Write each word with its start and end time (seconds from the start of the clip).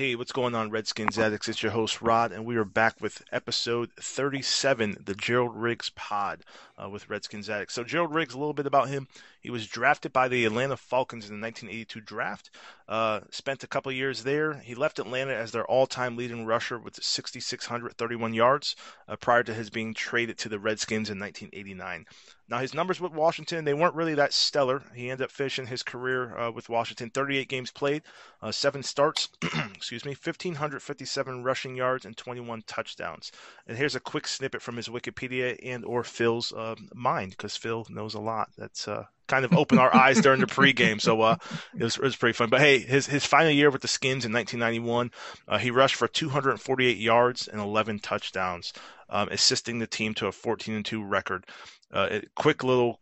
Hey, 0.00 0.14
what's 0.14 0.32
going 0.32 0.54
on, 0.54 0.70
Redskins 0.70 1.18
addicts? 1.18 1.46
It's 1.46 1.62
your 1.62 1.72
host 1.72 2.00
Rod, 2.00 2.32
and 2.32 2.46
we 2.46 2.56
are 2.56 2.64
back 2.64 3.02
with 3.02 3.22
episode 3.32 3.90
37, 4.00 5.02
the 5.04 5.14
Gerald 5.14 5.54
Riggs 5.54 5.90
Pod, 5.90 6.42
uh, 6.82 6.88
with 6.88 7.10
Redskins 7.10 7.50
addicts. 7.50 7.74
So 7.74 7.84
Gerald 7.84 8.14
Riggs, 8.14 8.32
a 8.32 8.38
little 8.38 8.54
bit 8.54 8.64
about 8.64 8.88
him. 8.88 9.08
He 9.42 9.50
was 9.50 9.66
drafted 9.66 10.10
by 10.10 10.28
the 10.28 10.46
Atlanta 10.46 10.78
Falcons 10.78 11.28
in 11.28 11.38
the 11.38 11.44
1982 11.44 12.00
draft. 12.00 12.48
Uh, 12.88 13.20
spent 13.28 13.62
a 13.62 13.66
couple 13.66 13.92
years 13.92 14.22
there. 14.22 14.54
He 14.54 14.74
left 14.74 14.98
Atlanta 14.98 15.34
as 15.34 15.52
their 15.52 15.66
all-time 15.66 16.16
leading 16.16 16.46
rusher 16.46 16.78
with 16.78 17.04
6,631 17.04 18.32
yards 18.32 18.76
uh, 19.06 19.16
prior 19.16 19.42
to 19.42 19.52
his 19.52 19.68
being 19.68 19.92
traded 19.92 20.38
to 20.38 20.48
the 20.48 20.58
Redskins 20.58 21.10
in 21.10 21.18
1989. 21.18 22.06
Now 22.50 22.58
his 22.58 22.74
numbers 22.74 23.00
with 23.00 23.12
Washington 23.12 23.64
they 23.64 23.74
weren't 23.74 23.94
really 23.94 24.14
that 24.14 24.32
stellar. 24.32 24.82
He 24.92 25.08
ended 25.08 25.24
up 25.24 25.30
finishing 25.30 25.66
his 25.66 25.84
career 25.84 26.36
uh, 26.36 26.50
with 26.50 26.68
Washington 26.68 27.08
38 27.10 27.48
games 27.48 27.70
played, 27.70 28.02
uh, 28.42 28.50
seven 28.50 28.82
starts, 28.82 29.28
excuse 29.74 30.04
me, 30.04 30.10
1557 30.10 31.44
rushing 31.44 31.76
yards 31.76 32.04
and 32.04 32.16
21 32.16 32.62
touchdowns. 32.66 33.30
And 33.68 33.78
here's 33.78 33.94
a 33.94 34.00
quick 34.00 34.26
snippet 34.26 34.62
from 34.62 34.76
his 34.76 34.88
Wikipedia 34.88 35.58
and 35.62 35.84
or 35.84 36.02
Phil's 36.02 36.52
uh, 36.52 36.74
mind 36.92 37.30
because 37.30 37.56
Phil 37.56 37.86
knows 37.88 38.14
a 38.14 38.20
lot. 38.20 38.50
That's 38.58 38.88
uh, 38.88 39.04
kind 39.28 39.44
of 39.44 39.52
opened 39.52 39.78
our 39.78 39.94
eyes 39.94 40.20
during 40.20 40.40
the 40.40 40.46
pregame, 40.46 41.00
so 41.00 41.20
uh, 41.20 41.36
it 41.78 41.84
was 41.84 41.96
it 41.96 42.02
was 42.02 42.16
pretty 42.16 42.32
fun. 42.32 42.50
But 42.50 42.60
hey, 42.60 42.80
his 42.80 43.06
his 43.06 43.24
final 43.24 43.52
year 43.52 43.70
with 43.70 43.82
the 43.82 43.88
Skins 43.88 44.24
in 44.24 44.32
1991, 44.32 45.12
uh, 45.46 45.58
he 45.58 45.70
rushed 45.70 45.94
for 45.94 46.08
248 46.08 46.96
yards 46.96 47.46
and 47.46 47.60
11 47.60 48.00
touchdowns, 48.00 48.72
um, 49.08 49.28
assisting 49.30 49.78
the 49.78 49.86
team 49.86 50.14
to 50.14 50.26
a 50.26 50.32
14 50.32 50.74
and 50.74 50.84
2 50.84 51.04
record. 51.04 51.46
Uh, 51.92 52.20
quick 52.34 52.62
little 52.62 53.00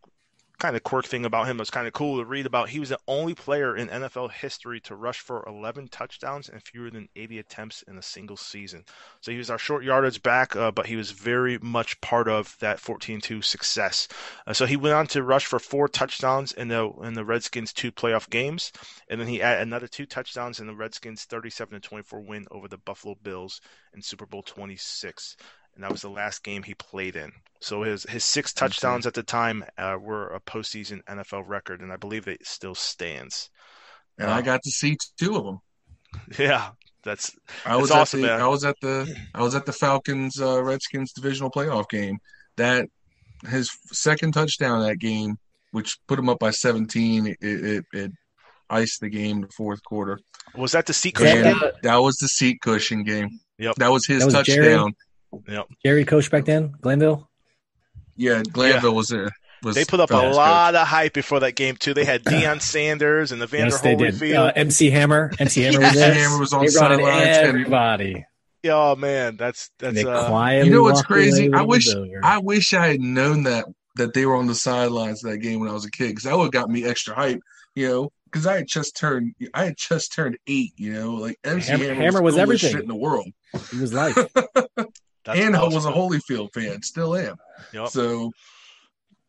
kind 0.59 0.75
of 0.75 0.83
quirk 0.83 1.05
thing 1.05 1.25
about 1.25 1.47
him 1.47 1.57
was 1.57 1.69
kind 1.69 1.87
of 1.87 1.93
cool 1.93 2.17
to 2.17 2.25
read 2.25 2.45
about. 2.45 2.69
He 2.69 2.79
was 2.79 2.89
the 2.89 2.99
only 3.07 3.33
player 3.33 3.75
in 3.75 3.87
NFL 3.87 4.31
history 4.31 4.81
to 4.81 4.95
rush 4.95 5.19
for 5.19 5.43
11 5.47 5.87
touchdowns 5.87 6.49
and 6.49 6.61
fewer 6.61 6.89
than 6.91 7.07
80 7.15 7.39
attempts 7.39 7.81
in 7.83 7.97
a 7.97 8.01
single 8.01 8.35
season. 8.35 8.83
So 9.21 9.31
he 9.31 9.37
was 9.37 9.49
our 9.49 9.57
short 9.57 9.85
yardage 9.85 10.21
back, 10.21 10.55
uh, 10.55 10.71
but 10.71 10.85
he 10.85 10.97
was 10.97 11.11
very 11.11 11.57
much 11.59 11.99
part 12.01 12.27
of 12.27 12.57
that 12.59 12.77
14-2 12.77 13.43
success. 13.43 14.09
Uh, 14.45 14.53
so 14.53 14.65
he 14.65 14.75
went 14.75 14.95
on 14.95 15.07
to 15.07 15.23
rush 15.23 15.45
for 15.45 15.59
four 15.59 15.87
touchdowns 15.87 16.51
in 16.51 16.67
the 16.67 16.91
in 17.03 17.13
the 17.13 17.25
Redskins 17.25 17.71
two 17.71 17.91
playoff 17.91 18.29
games, 18.29 18.71
and 19.07 19.19
then 19.19 19.27
he 19.27 19.37
had 19.37 19.61
another 19.61 19.87
two 19.87 20.05
touchdowns 20.05 20.59
in 20.59 20.67
the 20.67 20.75
Redskins 20.75 21.23
37 21.23 21.79
24 21.79 22.19
win 22.19 22.45
over 22.51 22.67
the 22.67 22.77
Buffalo 22.77 23.15
Bills 23.23 23.61
in 23.93 24.01
Super 24.01 24.25
Bowl 24.25 24.43
26 24.43 25.37
and 25.79 25.85
that 25.85 25.93
was 25.93 26.01
the 26.01 26.09
last 26.09 26.43
game 26.43 26.61
he 26.61 26.73
played 26.73 27.15
in. 27.15 27.31
So 27.61 27.83
his 27.83 28.03
his 28.03 28.25
six 28.25 28.51
touchdowns 28.51 29.07
at 29.07 29.13
the 29.13 29.23
time 29.23 29.63
uh, 29.77 29.95
were 29.99 30.27
a 30.27 30.41
postseason 30.41 31.01
NFL 31.05 31.45
record, 31.47 31.79
and 31.79 31.89
I 31.89 31.95
believe 31.95 32.27
it 32.27 32.45
still 32.45 32.75
stands. 32.75 33.49
And 34.17 34.29
uh, 34.29 34.33
I 34.33 34.41
got 34.41 34.61
to 34.63 34.71
see 34.71 34.97
two 35.17 35.37
of 35.37 35.45
them. 35.45 35.59
Yeah, 36.39 36.71
that's 37.03 37.31
I 37.65 37.77
was 37.77 37.89
that's 37.89 38.13
awesome, 38.13 38.25
at 38.25 38.27
the, 38.27 38.27
man. 38.27 38.41
I 38.41 38.47
was 38.47 38.65
at 38.65 38.75
the 38.81 39.15
I 39.33 39.41
was 39.41 39.55
at 39.55 39.65
the 39.65 39.71
Falcons 39.71 40.41
uh, 40.41 40.61
Redskins 40.61 41.13
divisional 41.13 41.49
playoff 41.49 41.87
game. 41.87 42.17
That 42.57 42.87
his 43.47 43.71
second 43.93 44.33
touchdown 44.33 44.81
that 44.81 44.97
game, 44.97 45.37
which 45.71 45.97
put 46.07 46.19
him 46.19 46.27
up 46.27 46.39
by 46.39 46.49
17, 46.51 47.27
it, 47.27 47.37
it, 47.41 47.85
it 47.93 48.11
iced 48.69 48.99
the 48.99 49.09
game 49.09 49.41
the 49.41 49.47
fourth 49.55 49.81
quarter. 49.83 50.19
Was 50.55 50.73
that 50.73 50.87
the 50.87 50.93
seat 50.93 51.15
cushion 51.15 51.43
game? 51.43 51.61
That 51.83 51.97
was 51.97 52.17
the 52.17 52.27
seat 52.27 52.59
cushion 52.59 53.03
game. 53.03 53.39
Yep. 53.59 53.75
That 53.75 53.91
was 53.91 54.05
his 54.05 54.19
That 54.19 54.25
was 54.25 54.33
touchdown. 54.33 54.65
Jerry? 54.65 54.93
Yep. 55.47 55.67
Jerry 55.85 56.05
coach 56.05 56.29
back 56.31 56.45
then, 56.45 56.73
Glanville. 56.81 57.29
Yeah, 58.15 58.43
Glanville 58.51 58.91
Yeah. 58.91 58.95
was 58.97 59.07
there. 59.09 59.29
Was 59.63 59.75
They 59.75 59.83
put 59.85 59.99
up 59.99 60.09
a 60.09 60.13
Falcons 60.13 60.37
lot 60.37 60.73
of 60.75 60.87
hype 60.87 61.13
before 61.13 61.41
that 61.41 61.51
game 61.55 61.75
too. 61.75 61.93
They 61.93 62.05
had 62.05 62.23
Deion 62.25 62.61
Sanders 62.61 63.31
and 63.33 63.41
the 63.41 63.47
Vander 63.47 63.67
yes, 63.71 63.81
they 63.81 63.95
did. 63.95 64.13
Holyfield. 64.15 64.49
Uh, 64.49 64.53
MC 64.55 64.89
Hammer. 64.89 65.31
MC 65.37 65.61
Hammer 65.63 65.79
was 65.81 65.93
there. 65.93 66.13
Hammer 66.13 66.39
was 66.39 66.53
on 66.53 66.65
they 66.65 66.71
brought 66.71 66.91
in 66.93 66.99
sidelines 66.99 67.37
and- 67.37 67.47
everybody. 67.47 68.25
oh 68.67 68.95
man, 68.95 69.35
that's 69.37 69.69
that's 69.79 70.03
uh, 70.03 70.27
quietly 70.29 70.69
You 70.69 70.75
know 70.75 70.83
what's 70.83 71.01
crazy? 71.01 71.53
I 71.53 71.61
wish 71.63 71.93
over. 71.93 72.07
I 72.23 72.37
wish 72.39 72.73
I 72.73 72.87
had 72.87 73.01
known 73.01 73.43
that 73.43 73.65
that 73.95 74.13
they 74.13 74.25
were 74.25 74.35
on 74.35 74.47
the 74.47 74.55
sidelines 74.55 75.23
of 75.25 75.31
that 75.31 75.39
game 75.39 75.59
when 75.59 75.69
I 75.69 75.73
was 75.73 75.85
a 75.85 75.91
kid 75.91 76.09
because 76.09 76.23
that 76.23 76.37
would 76.37 76.45
have 76.45 76.51
got 76.53 76.69
me 76.69 76.85
extra 76.85 77.13
hype. 77.15 77.41
You 77.75 77.87
know, 77.89 78.09
because 78.31 78.47
I 78.47 78.55
had 78.57 78.67
just 78.67 78.95
turned 78.95 79.33
I 79.53 79.65
had 79.65 79.75
just 79.77 80.13
turned 80.13 80.37
eight. 80.47 80.71
You 80.77 80.93
know, 80.93 81.13
like 81.15 81.37
MC 81.43 81.69
Hammer- 81.71 81.83
Hammer, 81.85 81.95
Hammer 82.01 82.21
was, 82.21 82.35
was 82.35 82.35
the 82.35 82.45
coolest 82.45 82.63
everything. 82.63 82.71
shit 82.71 82.81
in 82.83 82.87
the 82.87 82.95
world, 82.95 83.27
he 83.71 83.79
was 83.79 83.93
like, 83.93 84.15
that's 85.29 85.45
and 85.45 85.55
I 85.55 85.63
was 85.63 85.85
a 85.85 85.91
Holyfield 85.91 86.53
fan, 86.53 86.81
still 86.81 87.15
am. 87.15 87.35
Yep. 87.73 87.89
So 87.89 88.31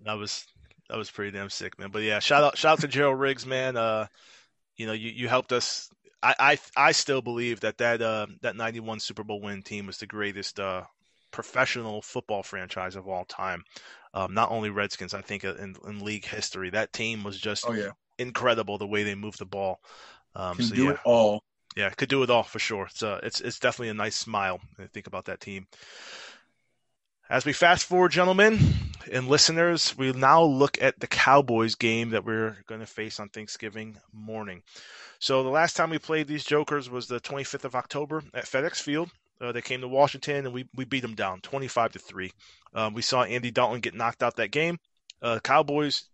that 0.05 0.15
was 0.15 0.47
that 0.89 0.97
was 0.97 1.11
pretty 1.11 1.31
damn 1.31 1.51
sick, 1.51 1.79
man. 1.79 1.91
But 1.91 2.03
yeah, 2.03 2.19
shout 2.19 2.43
out 2.43 2.57
shout 2.57 2.73
out 2.73 2.81
to 2.81 2.89
Gerald 2.89 3.21
Riggs, 3.21 3.47
man. 3.47 3.77
Uh, 3.77 4.07
you 4.77 4.87
know, 4.87 4.93
you, 4.93 5.11
you 5.11 5.29
helped 5.29 5.53
us. 5.53 5.91
I, 6.23 6.35
I 6.39 6.59
I 6.77 6.93
still 6.93 7.23
believe 7.23 7.61
that 7.61 7.79
that 7.79 8.01
uh 8.01 8.27
that 8.43 8.57
'91 8.57 9.01
Super 9.01 9.25
Bowl 9.25 9.41
win 9.41 9.63
team 9.63 9.87
was 9.87 9.99
the 9.99 10.07
greatest 10.07 10.59
uh 10.59 10.85
professional 11.31 12.03
football 12.03 12.43
franchise 12.43 12.97
of 12.97 13.09
all 13.09 13.25
time. 13.25 13.65
Um, 14.15 14.35
not 14.35 14.51
only 14.51 14.71
Redskins, 14.71 15.15
I 15.15 15.21
think 15.21 15.45
uh, 15.45 15.55
in, 15.55 15.77
in 15.87 16.01
league 16.01 16.25
history, 16.25 16.71
that 16.71 16.93
team 16.93 17.23
was 17.23 17.39
just 17.39 17.65
oh 17.69 17.73
yeah, 17.73 17.91
incredible 18.19 18.79
the 18.79 18.87
way 18.87 19.03
they 19.03 19.15
moved 19.15 19.39
the 19.39 19.47
ball. 19.47 19.81
Um, 20.35 20.57
can 20.57 20.65
so 20.67 20.75
do 20.75 20.85
yeah, 20.85 20.91
it 20.93 20.99
all. 21.05 21.45
Yeah, 21.77 21.91
could 21.91 22.09
do 22.09 22.23
it 22.23 22.31
all 22.31 22.43
for 22.43 22.59
sure. 22.59 22.87
It's 22.87 23.03
uh, 23.03 23.21
it's 23.23 23.41
it's 23.41 23.59
definitely 23.59 23.91
a 23.91 23.95
nice 23.95 24.17
smile. 24.17 24.61
you 24.79 24.87
think 24.89 25.07
about 25.07 25.27
that 25.27 25.41
team. 25.41 25.67
As 27.29 27.45
we 27.45 27.53
fast 27.53 27.87
forward, 27.87 28.11
gentlemen 28.11 28.59
and 29.13 29.29
listeners, 29.29 29.97
we 29.97 30.13
now 30.13 30.43
look 30.43 30.83
at 30.83 30.99
the 30.99 31.07
Cowboys 31.07 31.77
game 31.77 32.11
that 32.11 32.25
we're 32.25 32.57
going 32.67 32.81
to 32.81 32.87
face 32.89 33.21
on 33.21 33.29
Thanksgiving 33.29 33.97
morning. 34.13 34.63
So 35.21 35.45
the 35.45 35.49
last 35.49 35.77
time 35.77 35.91
we 35.91 35.99
played 35.99 36.27
these 36.27 36.45
Jokers 36.45 36.91
was 36.91 37.07
the 37.07 37.21
25th 37.21 37.65
of 37.65 37.77
October 37.77 38.25
at 38.35 38.47
FedEx 38.47 38.81
Field. 38.81 39.11
Uh, 39.41 39.53
they 39.53 39.63
came 39.63 39.81
to 39.81 39.89
Washington 39.89 40.45
and 40.47 40.53
we, 40.53 40.69
we 40.75 40.85
beat 40.85 41.01
them 41.01 41.15
down 41.15 41.41
25 41.41 41.93
to 41.93 41.99
three. 42.01 42.33
Um, 42.75 42.95
we 42.95 43.03
saw 43.03 43.23
Andy 43.23 43.51
Dalton 43.51 43.81
get 43.81 43.95
knocked 43.95 44.23
out 44.23 44.37
that 44.37 44.51
game. 44.51 44.79
Uh, 45.23 45.39
Cowboys, 45.39 46.05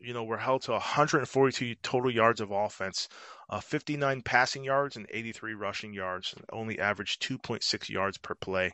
you 0.00 0.14
know, 0.14 0.24
were 0.24 0.38
held 0.38 0.62
to 0.62 0.72
142 0.72 1.74
total 1.82 2.10
yards 2.10 2.40
of 2.40 2.50
offense, 2.50 3.08
uh, 3.50 3.60
59 3.60 4.22
passing 4.22 4.64
yards 4.64 4.96
and 4.96 5.06
83 5.10 5.54
rushing 5.54 5.92
yards, 5.92 6.32
and 6.34 6.44
only 6.52 6.78
averaged 6.78 7.22
2.6 7.22 7.88
yards 7.88 8.18
per 8.18 8.34
play. 8.34 8.72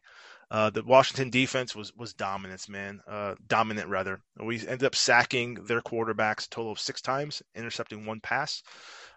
Uh, 0.50 0.70
the 0.70 0.82
Washington 0.82 1.30
defense 1.30 1.74
was 1.74 1.92
was 1.96 2.12
dominance, 2.12 2.68
man. 2.68 3.00
Uh, 3.08 3.34
dominant 3.46 3.88
rather. 3.88 4.20
We 4.38 4.58
ended 4.60 4.84
up 4.84 4.94
sacking 4.94 5.54
their 5.54 5.80
quarterbacks 5.80 6.46
a 6.46 6.50
total 6.50 6.72
of 6.72 6.78
six 6.78 7.00
times, 7.00 7.42
intercepting 7.54 8.04
one 8.04 8.20
pass. 8.20 8.62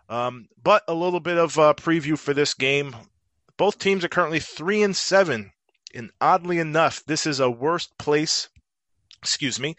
Um, 0.09 0.47
but 0.61 0.83
a 0.87 0.93
little 0.93 1.19
bit 1.19 1.37
of 1.37 1.59
uh, 1.59 1.73
preview 1.75 2.17
for 2.17 2.33
this 2.33 2.53
game. 2.53 2.95
Both 3.57 3.79
teams 3.79 4.05
are 4.05 4.09
currently 4.09 4.39
three 4.39 4.83
and 4.83 4.95
seven, 4.95 5.51
and 5.93 6.11
oddly 6.21 6.59
enough, 6.59 7.03
this 7.05 7.25
is 7.25 7.39
a 7.39 7.49
worst 7.49 7.97
place. 7.97 8.47
Excuse 9.21 9.59
me, 9.59 9.75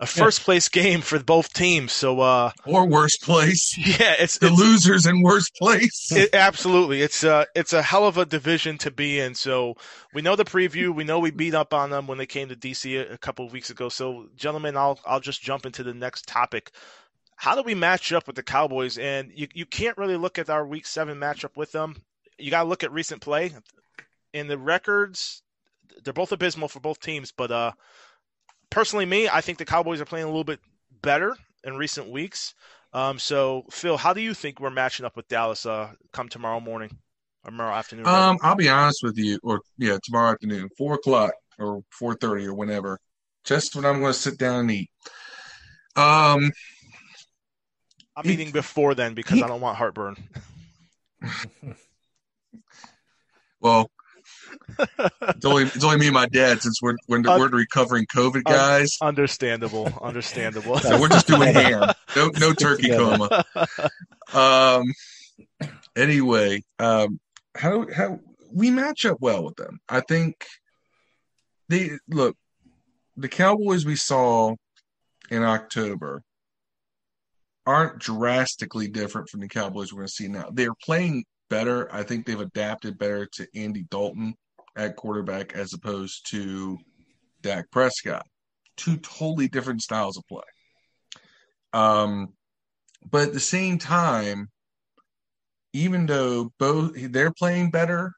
a 0.00 0.06
first 0.06 0.42
place 0.42 0.68
game 0.68 1.00
for 1.00 1.18
both 1.22 1.52
teams. 1.52 1.92
So 1.92 2.20
uh, 2.20 2.52
Or 2.64 2.86
worst 2.86 3.22
place, 3.22 3.76
yeah, 3.78 4.14
it's 4.18 4.38
the 4.38 4.48
it's, 4.48 4.58
losers 4.58 5.06
in 5.06 5.22
worst 5.22 5.54
place. 5.56 6.12
it, 6.12 6.34
absolutely, 6.34 7.02
it's 7.02 7.24
a 7.24 7.46
it's 7.54 7.72
a 7.72 7.82
hell 7.82 8.06
of 8.06 8.16
a 8.18 8.26
division 8.26 8.78
to 8.78 8.90
be 8.90 9.18
in. 9.20 9.34
So 9.34 9.74
we 10.12 10.22
know 10.22 10.36
the 10.36 10.44
preview. 10.44 10.94
We 10.94 11.04
know 11.04 11.18
we 11.18 11.30
beat 11.30 11.54
up 11.54 11.74
on 11.74 11.90
them 11.90 12.06
when 12.06 12.18
they 12.18 12.26
came 12.26 12.48
to 12.48 12.56
DC 12.56 12.96
a, 13.10 13.14
a 13.14 13.18
couple 13.18 13.46
of 13.46 13.52
weeks 13.52 13.70
ago. 13.70 13.88
So 13.88 14.28
gentlemen, 14.36 14.76
I'll 14.76 15.00
I'll 15.06 15.20
just 15.20 15.42
jump 15.42 15.66
into 15.66 15.82
the 15.82 15.94
next 15.94 16.26
topic. 16.28 16.72
How 17.36 17.54
do 17.54 17.62
we 17.62 17.74
match 17.74 18.12
up 18.12 18.26
with 18.26 18.36
the 18.36 18.42
Cowboys? 18.42 18.98
And 18.98 19.30
you 19.34 19.48
you 19.54 19.66
can't 19.66 19.98
really 19.98 20.16
look 20.16 20.38
at 20.38 20.50
our 20.50 20.66
Week 20.66 20.86
Seven 20.86 21.18
matchup 21.18 21.56
with 21.56 21.72
them. 21.72 22.02
You 22.38 22.50
got 22.50 22.62
to 22.64 22.68
look 22.68 22.84
at 22.84 22.92
recent 22.92 23.20
play. 23.20 23.52
and 24.34 24.50
the 24.50 24.58
records, 24.58 25.42
they're 26.04 26.12
both 26.12 26.32
abysmal 26.32 26.68
for 26.68 26.80
both 26.80 27.00
teams. 27.00 27.32
But 27.32 27.50
uh, 27.50 27.72
personally, 28.70 29.06
me, 29.06 29.28
I 29.28 29.40
think 29.40 29.58
the 29.58 29.64
Cowboys 29.64 30.00
are 30.00 30.04
playing 30.04 30.24
a 30.24 30.28
little 30.28 30.44
bit 30.44 30.60
better 31.02 31.36
in 31.64 31.76
recent 31.76 32.08
weeks. 32.10 32.54
Um, 32.92 33.18
so, 33.18 33.64
Phil, 33.70 33.96
how 33.96 34.12
do 34.12 34.20
you 34.20 34.34
think 34.34 34.60
we're 34.60 34.70
matching 34.70 35.04
up 35.04 35.16
with 35.16 35.28
Dallas 35.28 35.66
uh, 35.66 35.92
come 36.12 36.28
tomorrow 36.28 36.60
morning 36.60 36.96
or 37.44 37.50
tomorrow 37.50 37.74
afternoon? 37.74 38.06
Um, 38.06 38.38
I'll 38.42 38.54
be 38.54 38.68
honest 38.68 39.02
with 39.02 39.18
you, 39.18 39.38
or 39.42 39.60
yeah, 39.76 39.98
tomorrow 40.02 40.32
afternoon, 40.32 40.68
four 40.76 40.94
o'clock 40.94 41.32
or 41.58 41.82
four 41.90 42.14
thirty 42.14 42.46
or 42.46 42.54
whenever. 42.54 42.98
Just 43.44 43.76
when 43.76 43.84
I'm 43.84 44.00
going 44.00 44.12
to 44.12 44.18
sit 44.18 44.38
down 44.38 44.60
and 44.60 44.70
eat. 44.70 44.90
Um, 45.96 46.50
I'm 48.16 48.24
he- 48.24 48.32
eating 48.32 48.50
before 48.52 48.94
then 48.94 49.14
because 49.14 49.38
he- 49.38 49.44
I 49.44 49.48
don't 49.48 49.60
want 49.60 49.76
heartburn. 49.76 50.16
well, 53.60 53.90
it's 54.78 55.44
only 55.44 55.64
it's 55.64 55.84
only 55.84 55.98
me 55.98 56.06
and 56.06 56.14
my 56.14 56.26
dad 56.26 56.60
since 56.62 56.80
we're 56.82 56.96
we're, 57.08 57.18
Uh, 57.18 57.38
we're 57.38 57.48
recovering 57.48 58.06
COVID 58.06 58.42
uh, 58.46 58.52
guys. 58.52 58.96
understandable, 59.00 59.92
understandable. 60.02 60.78
so 60.80 61.00
we're 61.00 61.08
just 61.08 61.26
doing 61.26 61.52
ham. 61.52 61.92
No 62.16 62.30
no 62.38 62.52
turkey 62.52 62.90
Together. 62.90 63.28
coma. 63.54 63.78
Um. 64.32 64.92
Anyway, 65.96 66.62
um, 66.78 67.18
how 67.56 67.86
how 67.92 68.20
we 68.52 68.70
match 68.70 69.04
up 69.04 69.18
well 69.20 69.44
with 69.44 69.56
them? 69.56 69.80
I 69.88 70.00
think 70.00 70.44
they 71.68 71.90
look 72.08 72.36
the 73.16 73.28
Cowboys 73.28 73.84
we 73.84 73.96
saw 73.96 74.54
in 75.30 75.42
October 75.42 76.22
aren't 77.66 77.98
drastically 77.98 78.88
different 78.88 79.28
from 79.28 79.40
the 79.40 79.48
Cowboys 79.48 79.92
we're 79.92 79.98
going 79.98 80.06
to 80.06 80.12
see 80.12 80.28
now. 80.28 80.48
They're 80.50 80.74
playing 80.82 81.24
better. 81.50 81.92
I 81.94 82.02
think 82.02 82.24
they've 82.24 82.40
adapted 82.40 82.96
better 82.96 83.26
to 83.34 83.46
Andy 83.54 83.84
Dalton 83.90 84.34
at 84.78 84.96
quarterback 84.96 85.54
as 85.54 85.74
opposed 85.74 86.30
to 86.30 86.78
Dak 87.42 87.70
Prescott. 87.70 88.26
Two 88.76 88.96
totally 88.98 89.48
different 89.48 89.82
styles 89.82 90.16
of 90.16 90.24
play. 90.26 90.40
Um, 91.72 92.32
but 93.10 93.28
at 93.28 93.32
the 93.34 93.40
same 93.40 93.78
time, 93.78 94.48
even 95.72 96.06
though 96.06 96.52
both 96.58 96.92
they're 96.94 97.32
playing 97.32 97.70
better, 97.70 98.12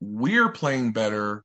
we're 0.00 0.50
playing 0.50 0.92
better 0.92 1.44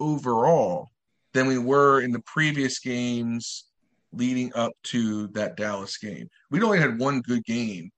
overall 0.00 0.88
than 1.32 1.46
we 1.46 1.58
were 1.58 2.00
in 2.00 2.12
the 2.12 2.20
previous 2.20 2.78
games 2.78 3.66
leading 4.12 4.52
up 4.54 4.72
to 4.84 5.28
that 5.28 5.56
Dallas 5.56 5.98
game. 5.98 6.28
We'd 6.50 6.62
only 6.62 6.80
had 6.80 6.98
one 6.98 7.20
good 7.20 7.44
game 7.44 7.90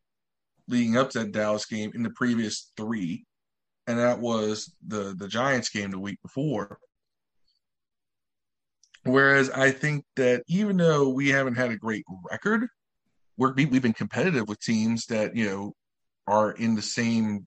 leading 0.66 0.96
up 0.96 1.10
to 1.10 1.20
that 1.20 1.32
Dallas 1.32 1.64
game 1.64 1.92
in 1.94 2.02
the 2.02 2.10
previous 2.10 2.72
three, 2.76 3.24
and 3.88 3.98
that 3.98 4.20
was 4.20 4.72
the 4.86 5.14
the 5.18 5.26
Giants 5.26 5.70
game 5.70 5.90
the 5.90 5.98
week 5.98 6.18
before. 6.22 6.78
Whereas 9.04 9.48
I 9.50 9.70
think 9.70 10.04
that 10.16 10.42
even 10.46 10.76
though 10.76 11.08
we 11.08 11.30
haven't 11.30 11.56
had 11.56 11.70
a 11.70 11.76
great 11.76 12.04
record, 12.30 12.68
we're, 13.38 13.54
we've 13.54 13.82
been 13.82 13.94
competitive 13.94 14.46
with 14.46 14.60
teams 14.60 15.06
that 15.06 15.34
you 15.34 15.46
know 15.46 15.72
are 16.26 16.52
in 16.52 16.74
the 16.74 16.82
same 16.82 17.46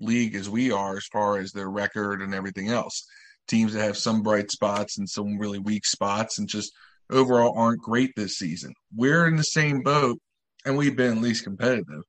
league 0.00 0.36
as 0.36 0.48
we 0.48 0.70
are 0.70 0.96
as 0.96 1.06
far 1.06 1.38
as 1.38 1.50
their 1.50 1.68
record 1.68 2.22
and 2.22 2.32
everything 2.32 2.68
else. 2.68 3.04
Teams 3.48 3.72
that 3.72 3.82
have 3.82 3.98
some 3.98 4.22
bright 4.22 4.52
spots 4.52 4.98
and 4.98 5.08
some 5.08 5.36
really 5.36 5.58
weak 5.58 5.84
spots 5.84 6.38
and 6.38 6.48
just 6.48 6.72
overall 7.10 7.58
aren't 7.58 7.82
great 7.82 8.12
this 8.14 8.36
season. 8.36 8.72
We're 8.94 9.26
in 9.26 9.34
the 9.34 9.42
same 9.42 9.82
boat 9.82 10.20
and 10.64 10.76
we've 10.76 10.96
been 10.96 11.16
at 11.16 11.22
least 11.22 11.42
competitive. 11.42 12.04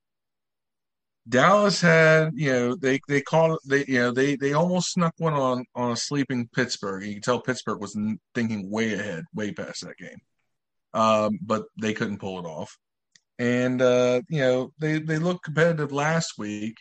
Dallas 1.27 1.79
had, 1.79 2.31
you 2.35 2.51
know, 2.51 2.75
they 2.75 2.99
they 3.07 3.21
called 3.21 3.59
they 3.65 3.85
you 3.87 3.99
know 3.99 4.11
they 4.11 4.35
they 4.35 4.53
almost 4.53 4.91
snuck 4.91 5.13
one 5.17 5.33
on 5.33 5.65
on 5.73 5.91
a 5.91 5.95
sleeping 5.95 6.49
Pittsburgh. 6.53 7.03
You 7.03 7.13
can 7.13 7.21
tell 7.21 7.41
Pittsburgh 7.41 7.79
was 7.79 7.97
thinking 8.35 8.69
way 8.69 8.93
ahead, 8.93 9.23
way 9.33 9.53
past 9.53 9.85
that 9.85 9.97
game, 9.97 10.17
um, 10.93 11.39
but 11.41 11.63
they 11.81 11.93
couldn't 11.93 12.19
pull 12.19 12.39
it 12.39 12.45
off. 12.45 12.77
And 13.39 13.81
uh, 13.81 14.21
you 14.29 14.39
know 14.39 14.73
they 14.79 14.99
they 14.99 15.17
looked 15.17 15.45
competitive 15.45 15.93
last 15.93 16.33
week, 16.37 16.75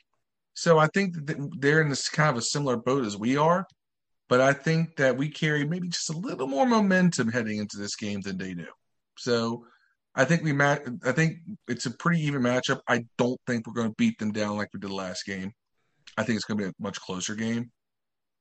so 0.54 0.76
I 0.78 0.88
think 0.88 1.14
that 1.14 1.50
they're 1.60 1.80
in 1.80 1.88
this 1.88 2.08
kind 2.08 2.30
of 2.30 2.36
a 2.36 2.42
similar 2.42 2.76
boat 2.76 3.04
as 3.04 3.16
we 3.16 3.36
are. 3.36 3.66
But 4.28 4.40
I 4.40 4.54
think 4.54 4.96
that 4.96 5.16
we 5.16 5.28
carry 5.28 5.64
maybe 5.66 5.88
just 5.88 6.10
a 6.10 6.16
little 6.16 6.46
more 6.46 6.66
momentum 6.66 7.30
heading 7.30 7.58
into 7.58 7.76
this 7.76 7.96
game 7.96 8.22
than 8.22 8.38
they 8.38 8.54
do. 8.54 8.66
So 9.18 9.66
I 10.14 10.24
think 10.24 10.42
we 10.42 10.52
match. 10.52 10.82
I 11.04 11.12
think 11.12 11.38
it's 11.68 11.86
a 11.86 11.90
pretty 11.90 12.20
even 12.22 12.42
matchup. 12.42 12.80
I 12.86 13.04
don't 13.16 13.40
think 13.46 13.66
we're 13.66 13.72
going 13.72 13.88
to 13.88 13.94
beat 13.96 14.18
them 14.18 14.32
down 14.32 14.56
like 14.56 14.68
we 14.74 14.80
did 14.80 14.90
last 14.90 15.24
game. 15.24 15.52
I 16.18 16.22
think 16.22 16.36
it's 16.36 16.44
going 16.44 16.58
to 16.58 16.64
be 16.64 16.68
a 16.68 16.82
much 16.82 17.00
closer 17.00 17.34
game. 17.34 17.70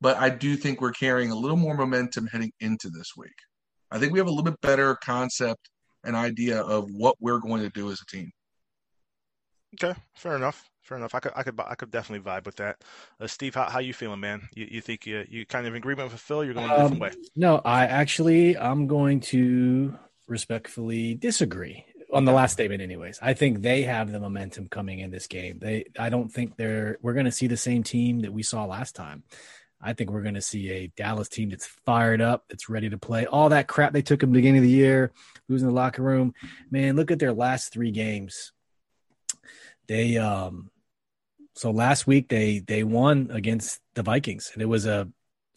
But 0.02 0.18
I 0.18 0.30
do 0.30 0.56
think 0.56 0.82
we're 0.82 0.92
carrying 0.92 1.32
a 1.32 1.36
little 1.36 1.58
more 1.58 1.78
momentum 1.78 2.28
heading 2.28 2.52
into 2.60 2.90
this 2.90 3.12
week. 3.16 3.36
I 3.92 4.00
think 4.00 4.12
we 4.12 4.20
have 4.20 4.28
a 4.28 4.32
little 4.32 4.44
bit 4.44 4.60
better 4.62 4.96
concept 4.96 5.70
and 6.04 6.16
idea 6.16 6.62
of 6.62 6.90
what 6.92 7.16
we're 7.20 7.40
going 7.40 7.62
to 7.62 7.70
do 7.70 7.92
as 7.92 8.02
a 8.02 8.06
team. 8.06 8.32
Okay, 9.76 9.98
fair 10.16 10.36
enough. 10.36 10.68
Fair 10.82 10.98
enough. 10.98 11.14
I 11.14 11.20
could, 11.20 11.32
I 11.36 11.44
could, 11.44 11.60
I 11.60 11.76
could 11.76 11.92
definitely 11.92 12.30
vibe 12.30 12.46
with 12.46 12.56
that. 12.56 12.84
Uh, 13.20 13.28
Steve, 13.28 13.54
how, 13.54 13.70
how 13.70 13.80
you 13.80 13.94
feeling, 13.94 14.20
man? 14.20 14.50
You, 14.56 14.68
you 14.70 14.82
think 14.82 15.06
you, 15.06 15.26
you 15.30 15.46
kind 15.46 15.68
of 15.68 15.74
in 15.74 15.78
agreement 15.78 16.12
with 16.12 16.20
Phil? 16.20 16.44
You're 16.44 16.56
going 16.56 16.70
a 16.70 16.74
different 16.74 16.94
um, 16.94 17.00
way. 17.00 17.12
No, 17.36 17.62
I 17.64 17.86
actually, 17.86 18.58
I'm 18.58 18.88
going 18.88 19.20
to 19.22 19.98
respectfully 20.32 21.14
disagree 21.14 21.86
on 22.12 22.26
the 22.26 22.32
last 22.32 22.54
statement 22.54 22.82
anyways. 22.82 23.20
I 23.22 23.34
think 23.34 23.62
they 23.62 23.84
have 23.84 24.12
the 24.12 24.20
momentum 24.20 24.68
coming 24.70 25.00
in 25.00 25.12
this 25.12 25.28
game. 25.28 25.60
They 25.60 25.86
i 26.00 26.10
don't 26.10 26.30
think 26.30 26.56
they're 26.56 26.98
we're 27.02 27.14
going 27.14 27.26
to 27.26 27.32
see 27.32 27.48
the 27.48 27.58
same 27.58 27.84
team 27.84 28.22
that 28.22 28.34
we 28.34 28.42
saw 28.42 28.66
last 28.66 28.96
time. 28.96 29.24
I 29.84 29.94
think 29.94 30.12
we're 30.12 30.22
going 30.22 30.36
to 30.36 30.42
see 30.42 30.70
a 30.72 30.88
dallas 30.88 31.30
team 31.30 31.50
that's 31.50 31.66
fired 31.66 32.22
up 32.22 32.46
that's 32.50 32.70
ready 32.70 32.90
to 32.90 32.98
play. 32.98 33.26
All 33.26 33.50
that 33.50 33.68
crap 33.68 33.94
they 33.94 34.02
took 34.02 34.24
in 34.24 34.30
the 34.30 34.38
beginning 34.38 34.60
of 34.60 34.64
the 34.64 34.70
year 34.70 35.12
losing 35.48 35.68
the 35.68 35.74
locker 35.74 36.02
room. 36.02 36.34
Man 36.72 36.96
look 36.96 37.12
at 37.12 37.20
their 37.20 37.34
last 37.34 37.74
three 37.74 37.92
games. 37.92 38.54
They 39.88 40.18
um 40.18 40.72
so 41.56 41.72
last 41.72 42.08
week 42.08 42.30
they 42.30 42.60
they 42.60 42.84
won 42.84 43.30
against 43.32 43.80
the 43.96 44.04
vikings 44.04 44.52
and 44.54 44.62
it 44.62 44.68
was 44.68 44.86
a 44.86 45.10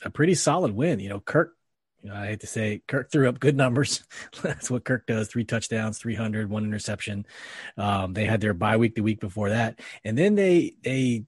a 0.04 0.10
pretty 0.10 0.34
solid 0.34 0.74
win. 0.74 1.00
You 1.00 1.10
know 1.10 1.20
kirk 1.20 1.54
you 2.04 2.10
know, 2.10 2.16
I 2.16 2.26
hate 2.26 2.40
to 2.40 2.46
say 2.46 2.82
Kirk 2.86 3.10
threw 3.10 3.28
up 3.30 3.40
good 3.40 3.56
numbers. 3.56 4.04
That's 4.42 4.70
what 4.70 4.84
Kirk 4.84 5.06
does: 5.06 5.28
three 5.28 5.44
touchdowns, 5.44 5.98
300, 5.98 6.50
one 6.50 6.64
interception. 6.64 7.24
Um, 7.78 8.12
they 8.12 8.26
had 8.26 8.42
their 8.42 8.52
bye 8.52 8.76
week 8.76 8.94
the 8.94 9.00
week 9.00 9.20
before 9.20 9.48
that, 9.48 9.80
and 10.04 10.16
then 10.16 10.34
they 10.34 10.74
they 10.82 11.24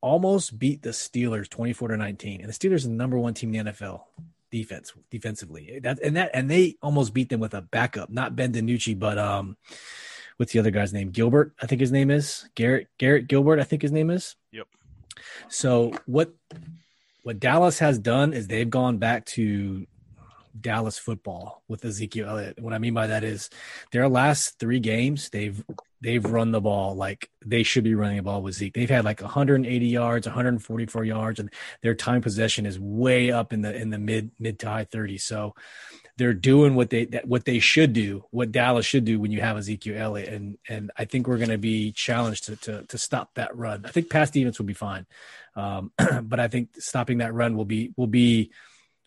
almost 0.00 0.56
beat 0.56 0.82
the 0.82 0.90
Steelers 0.90 1.48
24 1.48 1.88
to 1.88 1.96
19. 1.96 2.40
And 2.40 2.48
the 2.48 2.52
Steelers 2.52 2.84
are 2.84 2.88
the 2.88 2.94
number 2.94 3.18
one 3.18 3.34
team 3.34 3.52
in 3.52 3.66
the 3.66 3.72
NFL 3.72 4.02
defense 4.52 4.92
defensively. 5.10 5.80
That 5.82 6.00
and 6.00 6.16
that 6.16 6.30
and 6.32 6.48
they 6.48 6.76
almost 6.80 7.12
beat 7.12 7.28
them 7.28 7.40
with 7.40 7.54
a 7.54 7.62
backup, 7.62 8.08
not 8.08 8.36
Ben 8.36 8.52
DiNucci, 8.52 8.96
but 8.96 9.18
um 9.18 9.56
what's 10.36 10.52
the 10.52 10.60
other 10.60 10.70
guy's 10.70 10.92
name? 10.92 11.10
Gilbert, 11.10 11.54
I 11.60 11.66
think 11.66 11.80
his 11.80 11.90
name 11.90 12.12
is. 12.12 12.48
Garrett 12.54 12.86
Garrett 12.98 13.26
Gilbert, 13.26 13.58
I 13.58 13.64
think 13.64 13.82
his 13.82 13.92
name 13.92 14.10
is. 14.10 14.36
Yep. 14.52 14.68
So 15.48 15.92
what 16.06 16.32
what 17.28 17.40
Dallas 17.40 17.78
has 17.80 17.98
done 17.98 18.32
is 18.32 18.46
they've 18.46 18.70
gone 18.70 18.96
back 18.96 19.26
to 19.26 19.86
Dallas 20.58 20.98
football 20.98 21.62
with 21.68 21.84
Ezekiel 21.84 22.26
Elliott. 22.26 22.58
What 22.58 22.72
I 22.72 22.78
mean 22.78 22.94
by 22.94 23.08
that 23.08 23.22
is 23.22 23.50
their 23.92 24.08
last 24.08 24.58
three 24.58 24.80
games, 24.80 25.28
they've 25.28 25.62
they've 26.00 26.24
run 26.24 26.52
the 26.52 26.60
ball 26.62 26.94
like 26.94 27.28
they 27.44 27.64
should 27.64 27.84
be 27.84 27.94
running 27.94 28.16
the 28.16 28.22
ball 28.22 28.40
with 28.40 28.54
Zeke. 28.54 28.72
They've 28.72 28.88
had 28.88 29.04
like 29.04 29.20
180 29.20 29.86
yards, 29.86 30.26
144 30.26 31.04
yards, 31.04 31.38
and 31.38 31.52
their 31.82 31.94
time 31.94 32.22
possession 32.22 32.64
is 32.64 32.80
way 32.80 33.30
up 33.30 33.52
in 33.52 33.60
the 33.60 33.76
in 33.76 33.90
the 33.90 33.98
mid 33.98 34.30
mid 34.40 34.58
to 34.60 34.70
high 34.70 34.86
30s. 34.86 35.20
So 35.20 35.54
they're 36.18 36.34
doing 36.34 36.74
what 36.74 36.90
they 36.90 37.04
what 37.24 37.44
they 37.44 37.60
should 37.60 37.92
do, 37.92 38.24
what 38.30 38.50
Dallas 38.50 38.84
should 38.84 39.04
do 39.04 39.20
when 39.20 39.30
you 39.30 39.40
have 39.40 39.56
Ezekiel 39.56 39.96
Elliott, 39.96 40.28
and 40.28 40.58
and 40.68 40.90
I 40.96 41.04
think 41.04 41.28
we're 41.28 41.38
going 41.38 41.48
to 41.50 41.58
be 41.58 41.92
challenged 41.92 42.46
to, 42.46 42.56
to 42.56 42.82
to 42.82 42.98
stop 42.98 43.34
that 43.34 43.56
run. 43.56 43.86
I 43.86 43.90
think 43.90 44.10
pass 44.10 44.30
defense 44.30 44.58
will 44.58 44.66
be 44.66 44.74
fine, 44.74 45.06
um, 45.54 45.92
but 46.22 46.40
I 46.40 46.48
think 46.48 46.70
stopping 46.80 47.18
that 47.18 47.32
run 47.32 47.56
will 47.56 47.64
be 47.64 47.94
will 47.96 48.08
be. 48.08 48.50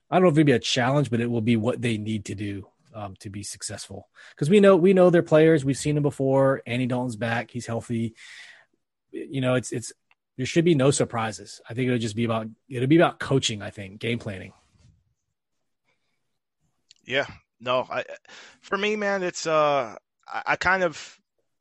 I 0.09 0.15
don't 0.15 0.23
know 0.23 0.29
if 0.29 0.37
it'll 0.37 0.45
be 0.45 0.51
a 0.53 0.59
challenge, 0.59 1.09
but 1.09 1.21
it 1.21 1.29
will 1.29 1.41
be 1.41 1.57
what 1.57 1.81
they 1.81 1.97
need 1.97 2.25
to 2.25 2.35
do 2.35 2.67
um, 2.93 3.15
to 3.19 3.29
be 3.29 3.43
successful. 3.43 4.09
Because 4.33 4.49
we 4.49 4.61
know 4.61 4.77
we 4.77 4.93
know 4.93 5.09
their 5.09 5.21
players. 5.21 5.65
We've 5.65 5.77
seen 5.77 5.95
them 5.95 6.03
before. 6.03 6.61
Andy 6.65 6.87
Dalton's 6.87 7.17
back. 7.17 7.51
He's 7.51 7.67
healthy. 7.67 8.15
You 9.11 9.41
know, 9.41 9.55
it's 9.55 9.73
it's 9.73 9.91
there 10.37 10.45
should 10.45 10.65
be 10.65 10.75
no 10.75 10.91
surprises. 10.91 11.59
I 11.69 11.73
think 11.73 11.87
it'll 11.87 11.99
just 11.99 12.15
be 12.15 12.23
about 12.23 12.47
it'll 12.69 12.87
be 12.87 12.95
about 12.95 13.19
coaching. 13.19 13.61
I 13.61 13.69
think 13.69 13.99
game 13.99 14.17
planning. 14.17 14.53
Yeah, 17.11 17.25
no, 17.59 17.85
I 17.89 18.05
for 18.61 18.77
me, 18.77 18.95
man, 18.95 19.21
it's 19.21 19.45
uh, 19.45 19.95
I, 20.27 20.43
I 20.47 20.55
kind 20.55 20.81
of 20.81 21.19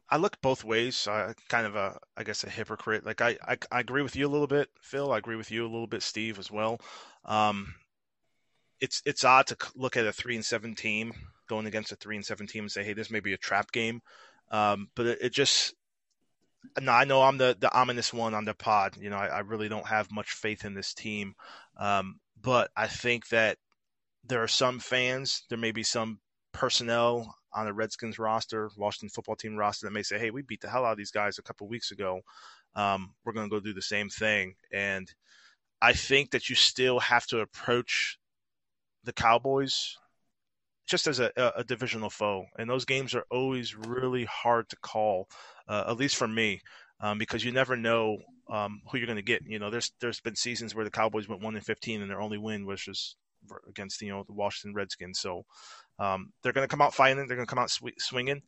I 0.08 0.16
look 0.16 0.40
both 0.40 0.62
ways. 0.62 1.08
I 1.08 1.34
kind 1.48 1.66
of 1.66 1.74
a, 1.74 1.98
I 2.16 2.22
guess, 2.22 2.44
a 2.44 2.50
hypocrite. 2.50 3.04
Like 3.04 3.20
I, 3.20 3.36
I, 3.48 3.58
I 3.72 3.80
agree 3.80 4.02
with 4.02 4.14
you 4.14 4.28
a 4.28 4.30
little 4.30 4.46
bit, 4.46 4.68
Phil. 4.80 5.10
I 5.12 5.18
agree 5.18 5.34
with 5.34 5.50
you 5.50 5.64
a 5.64 5.72
little 5.72 5.88
bit, 5.88 6.02
Steve, 6.04 6.38
as 6.38 6.52
well. 6.52 6.80
Um, 7.24 7.74
it's 8.80 9.02
it's 9.04 9.24
odd 9.24 9.48
to 9.48 9.56
look 9.74 9.96
at 9.96 10.06
a 10.06 10.12
three 10.12 10.36
and 10.36 10.44
seven 10.44 10.74
team 10.76 11.12
going 11.48 11.66
against 11.66 11.90
a 11.92 11.96
three 11.96 12.16
and 12.16 12.24
seven 12.24 12.46
team 12.46 12.64
and 12.64 12.72
say, 12.72 12.84
hey, 12.84 12.92
this 12.92 13.10
may 13.10 13.20
be 13.20 13.32
a 13.32 13.38
trap 13.38 13.72
game. 13.72 14.00
Um, 14.52 14.88
but 14.94 15.06
it, 15.06 15.18
it, 15.20 15.32
just, 15.32 15.74
no, 16.80 16.92
I 16.92 17.04
know 17.04 17.22
I'm 17.22 17.38
the 17.38 17.56
the 17.58 17.72
ominous 17.76 18.12
one 18.12 18.34
on 18.34 18.44
the 18.44 18.54
pod. 18.54 18.96
You 19.00 19.10
know, 19.10 19.16
I, 19.16 19.26
I 19.26 19.38
really 19.40 19.68
don't 19.68 19.86
have 19.86 20.12
much 20.12 20.30
faith 20.30 20.64
in 20.64 20.74
this 20.74 20.94
team. 20.94 21.34
Um, 21.76 22.20
but 22.40 22.70
I 22.76 22.86
think 22.86 23.28
that 23.30 23.58
there 24.24 24.42
are 24.42 24.48
some 24.48 24.78
fans, 24.78 25.44
there 25.48 25.58
may 25.58 25.72
be 25.72 25.82
some 25.82 26.20
personnel 26.52 27.36
on 27.52 27.66
the 27.66 27.72
Redskins 27.72 28.18
roster, 28.18 28.70
Washington 28.76 29.08
football 29.08 29.36
team 29.36 29.56
roster 29.56 29.86
that 29.86 29.92
may 29.92 30.02
say, 30.02 30.18
"Hey, 30.18 30.30
we 30.30 30.42
beat 30.42 30.60
the 30.60 30.68
hell 30.68 30.84
out 30.84 30.92
of 30.92 30.98
these 30.98 31.10
guys 31.10 31.38
a 31.38 31.42
couple 31.42 31.68
weeks 31.68 31.90
ago. 31.90 32.20
Um, 32.74 33.14
we're 33.24 33.32
going 33.32 33.48
to 33.48 33.54
go 33.54 33.60
do 33.60 33.72
the 33.72 33.82
same 33.82 34.08
thing." 34.08 34.54
And 34.72 35.12
I 35.82 35.92
think 35.92 36.30
that 36.30 36.48
you 36.48 36.54
still 36.56 37.00
have 37.00 37.26
to 37.28 37.40
approach 37.40 38.18
the 39.04 39.12
Cowboys 39.12 39.96
just 40.86 41.06
as 41.06 41.20
a, 41.20 41.30
a, 41.56 41.64
divisional 41.64 42.10
foe, 42.10 42.46
and 42.58 42.68
those 42.68 42.84
games 42.84 43.14
are 43.14 43.24
always 43.30 43.76
really 43.76 44.24
hard 44.24 44.68
to 44.68 44.76
call, 44.76 45.28
uh, 45.68 45.84
at 45.86 45.96
least 45.96 46.16
for 46.16 46.26
me, 46.26 46.60
um, 47.00 47.16
because 47.16 47.44
you 47.44 47.52
never 47.52 47.76
know 47.76 48.18
um, 48.50 48.82
who 48.90 48.98
you're 48.98 49.06
going 49.06 49.16
to 49.16 49.22
get. 49.22 49.42
You 49.46 49.58
know, 49.58 49.70
there's 49.70 49.92
there's 50.00 50.20
been 50.20 50.36
seasons 50.36 50.74
where 50.74 50.84
the 50.84 50.90
Cowboys 50.90 51.28
went 51.28 51.42
one 51.42 51.56
and 51.56 51.64
fifteen, 51.64 52.02
and 52.02 52.10
their 52.10 52.20
only 52.20 52.38
win 52.38 52.66
was 52.66 52.82
just 52.82 53.16
against 53.68 54.00
you 54.02 54.10
know 54.10 54.24
the 54.24 54.32
Washington 54.32 54.74
Redskins. 54.74 55.18
So 55.18 55.44
um, 55.98 56.32
they're 56.42 56.52
going 56.52 56.66
to 56.66 56.70
come 56.70 56.82
out 56.82 56.94
fighting. 56.94 57.26
They're 57.26 57.36
going 57.36 57.46
to 57.46 57.50
come 57.50 57.62
out 57.62 57.70
sw- 57.70 57.98
swinging. 57.98 58.42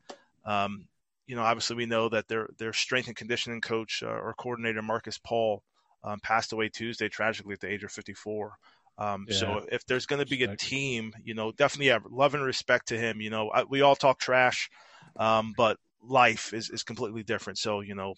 Um, 0.45 0.87
you 1.27 1.37
know, 1.37 1.43
obviously 1.43 1.77
we 1.77 1.87
know 1.87 2.09
that 2.09 2.29
their 2.29 2.49
their 2.59 2.73
strength 2.73 3.09
and 3.09 3.17
conditioning 3.17 3.61
coach 3.61 4.03
uh, 4.05 4.09
or 4.09 4.35
coordinator 4.35 4.83
Marcus 4.83 5.19
Paul 5.19 5.63
um, 6.05 6.21
passed 6.21 6.53
away 6.53 6.69
Tuesday 6.69 7.09
tragically 7.09 7.55
at 7.55 7.61
the 7.61 7.71
age 7.71 7.85
of 7.85 7.93
54. 7.93 8.53
Um, 8.99 9.27
yeah. 9.29 9.37
So 9.37 9.67
if 9.71 9.87
there's 9.87 10.07
going 10.07 10.25
to 10.25 10.29
be 10.29 10.45
a 10.45 10.57
team, 10.57 11.15
you 11.25 11.35
know, 11.35 11.53
definitely 11.53 11.89
have 11.89 12.05
love 12.11 12.35
and 12.35 12.45
respect 12.45 12.89
to 12.89 12.99
him. 12.99 13.21
You 13.21 13.31
know, 13.31 13.51
I, 13.51 13.65
we 13.65 13.81
all 13.83 13.97
talk 13.97 14.19
trash, 14.19 14.71
um, 15.17 15.55
but 15.57 15.79
life 16.03 16.53
is, 16.53 16.71
is 16.71 16.83
completely 16.83 17.23
different. 17.23 17.59
So, 17.59 17.81
you 17.81 17.95
know, 17.95 18.15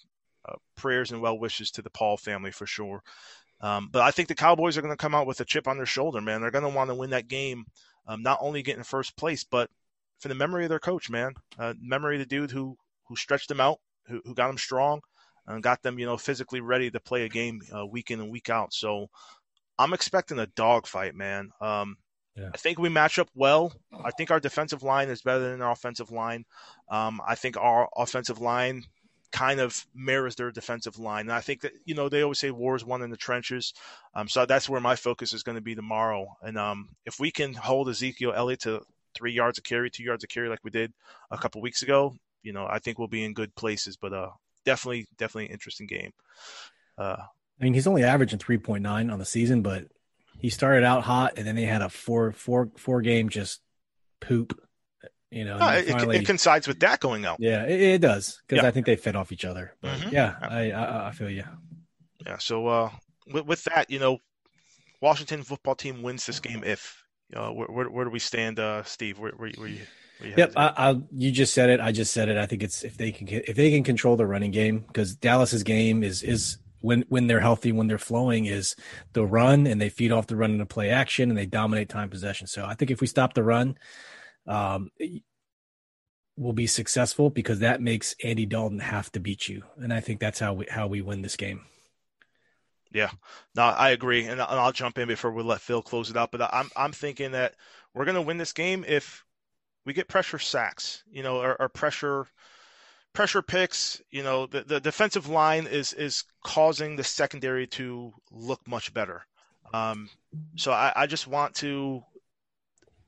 uh, 0.47 0.57
prayers 0.77 1.13
and 1.13 1.21
well 1.21 1.39
wishes 1.39 1.71
to 1.73 1.83
the 1.83 1.91
Paul 1.91 2.17
family 2.17 2.51
for 2.51 2.67
sure. 2.67 3.03
Um, 3.65 3.89
but 3.91 4.03
I 4.03 4.11
think 4.11 4.29
the 4.29 4.35
Cowboys 4.35 4.77
are 4.77 4.83
going 4.83 4.93
to 4.93 5.03
come 5.03 5.15
out 5.15 5.27
with 5.27 5.41
a 5.41 5.45
chip 5.47 5.67
on 5.67 5.79
their 5.79 5.87
shoulder, 5.87 6.21
man. 6.21 6.43
They're 6.43 6.51
going 6.51 6.65
to 6.65 6.71
want 6.71 6.91
to 6.91 6.95
win 6.95 7.11
that 7.11 7.29
game, 7.29 7.65
um, 8.07 8.23
not 8.23 8.39
only 8.43 8.63
get 8.63 8.77
in 8.77 8.85
first 8.85 9.17
place, 9.17 9.43
but 9.43 9.71
for 10.21 10.29
the 10.29 10.35
memory 10.35 10.65
of 10.65 10.69
their 10.69 10.79
coach, 10.79 11.09
man. 11.09 11.33
Uh, 11.59 11.73
memory 11.81 12.17
of 12.17 12.21
the 12.21 12.27
dude 12.27 12.51
who 12.51 12.77
who 13.09 13.17
stretched 13.17 13.49
them 13.49 13.63
out, 13.63 13.79
who, 14.07 14.21
who 14.27 14.35
got 14.35 14.49
them 14.49 14.59
strong, 14.59 15.01
and 15.47 15.63
got 15.63 15.83
them, 15.83 15.99
you 15.99 16.05
know, 16.05 16.19
physically 16.19 16.61
ready 16.61 16.91
to 16.91 17.01
play 17.01 17.25
a 17.25 17.29
game 17.29 17.63
uh, 17.75 17.87
week 17.87 18.11
in 18.11 18.21
and 18.21 18.31
week 18.31 18.51
out. 18.51 18.75
So 18.75 19.07
I'm 19.79 19.95
expecting 19.95 20.39
a 20.39 20.47
dogfight, 20.47 21.15
man. 21.15 21.49
Um, 21.59 21.97
yeah. 22.37 22.51
I 22.53 22.59
think 22.59 22.79
we 22.79 22.91
match 22.91 23.19
up 23.19 23.31
well. 23.35 23.73
I 24.05 24.11
think 24.11 24.31
our 24.31 24.41
defensive 24.41 24.83
line 24.83 25.09
is 25.09 25.23
better 25.23 25.51
than 25.51 25.63
our 25.63 25.73
offensive 25.73 26.11
line. 26.11 26.45
Um, 26.91 27.19
I 27.27 27.35
think 27.35 27.57
our 27.57 27.89
offensive 27.97 28.41
line 28.41 28.85
kind 29.33 29.61
of 29.61 29.85
mirrors 29.95 30.37
their 30.37 30.51
defensive 30.51 30.99
line. 30.99 31.23
And 31.23 31.33
I 31.33 31.41
think 31.41 31.63
that, 31.63 31.73
you 31.85 31.95
know, 31.95 32.09
they 32.09 32.23
always 32.23 32.39
say 32.39 32.51
war 32.51 32.77
is 32.77 32.85
won 32.85 33.03
in 33.03 33.11
the 33.11 33.17
trenches. 33.17 33.75
Um, 34.15 34.29
so 34.29 34.47
that's 34.47 34.69
where 34.69 34.81
my 34.81 34.97
focus 34.97 35.33
is 35.33 35.43
going 35.43 35.57
to 35.57 35.63
be 35.63 35.75
tomorrow. 35.75 36.37
And 36.43 36.57
um, 36.57 36.89
if 37.05 37.19
we 37.19 37.31
can 37.31 37.53
hold 37.53 37.89
Ezekiel 37.89 38.33
Elliott 38.35 38.61
to 38.61 38.83
three 39.15 39.33
yards 39.33 39.59
of 39.59 39.65
carry, 39.65 39.91
two 39.91 40.05
yards 40.05 40.25
of 40.25 40.31
carry 40.31 40.49
like 40.49 40.61
we 40.63 40.71
did 40.71 40.93
a 41.31 41.39
couple 41.39 41.61
weeks 41.61 41.83
ago, 41.83 42.15
you 42.43 42.53
know, 42.53 42.67
I 42.69 42.79
think 42.79 42.99
we'll 42.99 43.09
be 43.09 43.25
in 43.25 43.33
good 43.33 43.55
places. 43.55 43.97
But 43.97 44.13
uh, 44.13 44.31
definitely, 44.65 45.07
definitely 45.19 45.47
an 45.47 45.53
interesting 45.53 45.87
game. 45.87 46.13
Uh, 46.97 47.17
I 47.61 47.65
mean, 47.65 47.75
he's 47.75 47.87
only 47.87 48.05
averaging 48.05 48.39
3.9 48.39 49.13
on 49.13 49.19
the 49.19 49.25
season, 49.25 49.63
but 49.63 49.87
he 50.39 50.51
started 50.51 50.85
out 50.85 51.05
hot 51.05 51.35
and 51.37 51.47
then 51.47 51.57
they 51.57 51.65
had 51.65 51.83
a 51.83 51.89
four, 51.89 52.33
four, 52.33 52.71
four 52.77 53.01
game 53.01 53.29
just 53.29 53.61
poop. 54.21 54.61
You 55.35 55.45
know, 55.45 55.57
uh, 55.57 55.83
finally, 55.83 56.17
it, 56.19 56.23
it, 56.23 56.27
coincides 56.27 56.69
with 56.69 56.79
that 56.81 57.01
going 57.01 57.27
out. 57.27 57.39
Yeah, 57.41 57.65
it, 57.65 57.81
it 57.81 58.01
does 58.01 58.41
because 58.47 58.63
yeah. 58.63 58.69
I 58.69 58.71
think 58.71 58.87
they 58.87 58.95
fed 58.95 59.17
off 59.17 59.33
each 59.33 59.45
other. 59.45 59.73
But 59.81 59.99
mm-hmm. 59.99 60.15
yeah, 60.15 60.37
I, 60.41 60.71
I, 60.71 61.09
I 61.09 61.11
feel 61.11 61.29
you. 61.29 61.43
Yeah. 62.25 62.39
So 62.39 62.69
uh, 62.69 62.91
with, 63.33 63.45
with 63.45 63.65
that, 63.65 63.91
you 63.91 63.99
know, 63.99 64.19
Washington 65.01 65.43
football 65.43 65.75
team 65.75 66.03
wins 66.03 66.25
this 66.25 66.39
game 66.39 66.63
if 66.65 67.05
uh, 67.35 67.51
where, 67.51 67.67
where, 67.67 67.91
where, 67.91 68.05
do 68.05 68.13
we 68.13 68.21
stand, 68.21 68.61
uh, 68.61 68.85
Steve? 68.85 69.19
Where, 69.19 69.33
where, 69.33 69.51
where 69.57 69.69
you? 69.69 69.81
you 70.23 70.35
yep, 70.37 70.53
I, 70.55 70.73
I, 70.77 71.01
you 71.11 71.33
just 71.33 71.53
said 71.53 71.69
it. 71.69 71.81
I 71.81 71.91
just 71.91 72.13
said 72.13 72.29
it. 72.29 72.37
I 72.37 72.47
think 72.47 72.63
it's 72.63 72.85
if 72.85 72.97
they 72.97 73.11
can 73.11 73.27
if 73.29 73.57
they 73.57 73.73
can 73.73 73.83
control 73.83 74.17
the 74.17 74.27
running 74.27 74.53
game 74.53 74.85
because 74.87 75.17
Dallas's 75.17 75.65
game 75.65 76.05
is 76.05 76.23
is 76.23 76.59
when 76.81 77.05
when 77.09 77.27
they're 77.27 77.41
healthy, 77.41 77.73
when 77.73 77.89
they're 77.89 77.99
flowing, 77.99 78.45
is 78.45 78.77
the 79.15 79.27
run 79.27 79.67
and 79.67 79.81
they 79.81 79.89
feed 79.89 80.13
off 80.13 80.29
the 80.29 80.37
run 80.37 80.53
into 80.53 80.67
play 80.67 80.91
action 80.91 81.29
and 81.29 81.37
they 81.37 81.47
dominate 81.47 81.89
time 81.89 82.09
possession. 82.09 82.47
So 82.47 82.65
I 82.65 82.75
think 82.75 82.93
if 82.93 83.01
we 83.01 83.09
stop 83.09 83.35
the 83.35 83.43
run, 83.43 83.77
um, 84.47 84.91
will 86.37 86.53
be 86.53 86.67
successful 86.67 87.31
because 87.31 87.61
that 87.61 87.81
makes 87.81 88.15
Andy 88.23 88.47
Dalton 88.47 88.81
have 88.81 89.11
to 89.13 89.21
beat 89.21 89.49
you, 89.49 89.63
and 89.77 89.93
I 89.93 90.01
think 90.01 90.21
that's 90.21 90.41
how 90.41 90.55
we 90.55 90.67
how 90.71 90.87
we 90.87 91.01
win 91.01 91.23
this 91.23 91.37
game. 91.37 91.63
Yeah, 92.93 93.11
no, 93.57 93.65
I 93.65 93.91
agree, 93.91 94.25
and 94.25 94.41
I'll 94.41 94.73
jump 94.73 94.99
in 94.99 95.09
before 95.09 95.33
we 95.33 95.43
let 95.43 95.61
Phil 95.61 95.83
close 95.83 96.11
it 96.11 96.17
out. 96.17 96.31
But 96.31 96.43
I'm 96.53 96.71
I'm 96.77 96.93
thinking 96.93 97.33
that 97.33 97.55
we're 97.93 98.05
going 98.05 98.15
to 98.17 98.23
win 98.23 98.39
this 98.39 98.53
game 98.53 98.85
if 98.87 99.25
we 99.85 99.93
get 99.93 100.09
pressure 100.09 100.39
sacks, 100.39 101.03
you 101.11 101.23
know, 101.23 101.41
or, 101.41 101.61
or 101.61 101.69
pressure 101.69 102.27
pressure 103.13 103.43
picks. 103.43 104.01
You 104.11 104.23
know, 104.23 104.47
the 104.47 104.63
the 104.63 104.81
defensive 104.81 105.29
line 105.29 105.67
is 105.67 105.93
is 105.93 106.25
causing 106.45 106.97
the 106.97 107.05
secondary 107.05 107.67
to 107.69 108.13
look 108.31 108.67
much 108.67 108.95
better. 108.95 109.27
Um, 109.73 110.09
so 110.57 110.71
I, 110.71 110.93
I 110.95 111.07
just 111.07 111.27
want 111.27 111.55
to 111.57 112.05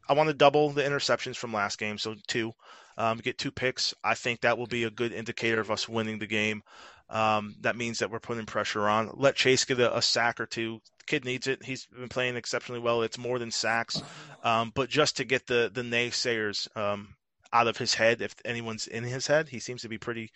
I 0.08 0.14
want 0.14 0.28
to 0.28 0.34
double 0.34 0.70
the 0.70 0.82
interceptions 0.82 1.36
from 1.36 1.52
last 1.52 1.78
game, 1.78 1.98
so 1.98 2.14
two 2.26 2.52
um, 2.98 3.18
get 3.18 3.38
two 3.38 3.50
picks. 3.50 3.94
I 4.02 4.14
think 4.14 4.40
that 4.40 4.58
will 4.58 4.66
be 4.66 4.84
a 4.84 4.90
good 4.90 5.12
indicator 5.12 5.60
of 5.60 5.70
us 5.70 5.88
winning 5.88 6.18
the 6.18 6.26
game. 6.26 6.62
Um, 7.08 7.54
that 7.60 7.76
means 7.76 8.00
that 8.00 8.10
we're 8.10 8.18
putting 8.18 8.46
pressure 8.46 8.88
on. 8.88 9.10
Let 9.14 9.36
Chase 9.36 9.64
get 9.64 9.78
a, 9.78 9.96
a, 9.96 10.02
sack 10.02 10.40
or 10.40 10.46
two. 10.46 10.80
The 10.98 11.04
kid 11.04 11.24
needs 11.24 11.46
it. 11.46 11.64
He's 11.64 11.86
been 11.86 12.08
playing 12.08 12.36
exceptionally 12.36 12.80
well. 12.80 13.02
It's 13.02 13.18
more 13.18 13.38
than 13.38 13.52
sacks, 13.52 14.02
um, 14.42 14.72
but 14.74 14.88
just 14.88 15.18
to 15.18 15.24
get 15.24 15.46
the 15.46 15.70
the 15.72 15.82
naysayers 15.82 16.74
um, 16.76 17.14
out 17.52 17.68
of 17.68 17.76
his 17.76 17.94
head, 17.94 18.22
if 18.22 18.34
anyone's 18.44 18.88
in 18.88 19.04
his 19.04 19.28
head, 19.28 19.48
he 19.48 19.60
seems 19.60 19.82
to 19.82 19.88
be 19.88 19.98
pretty 19.98 20.32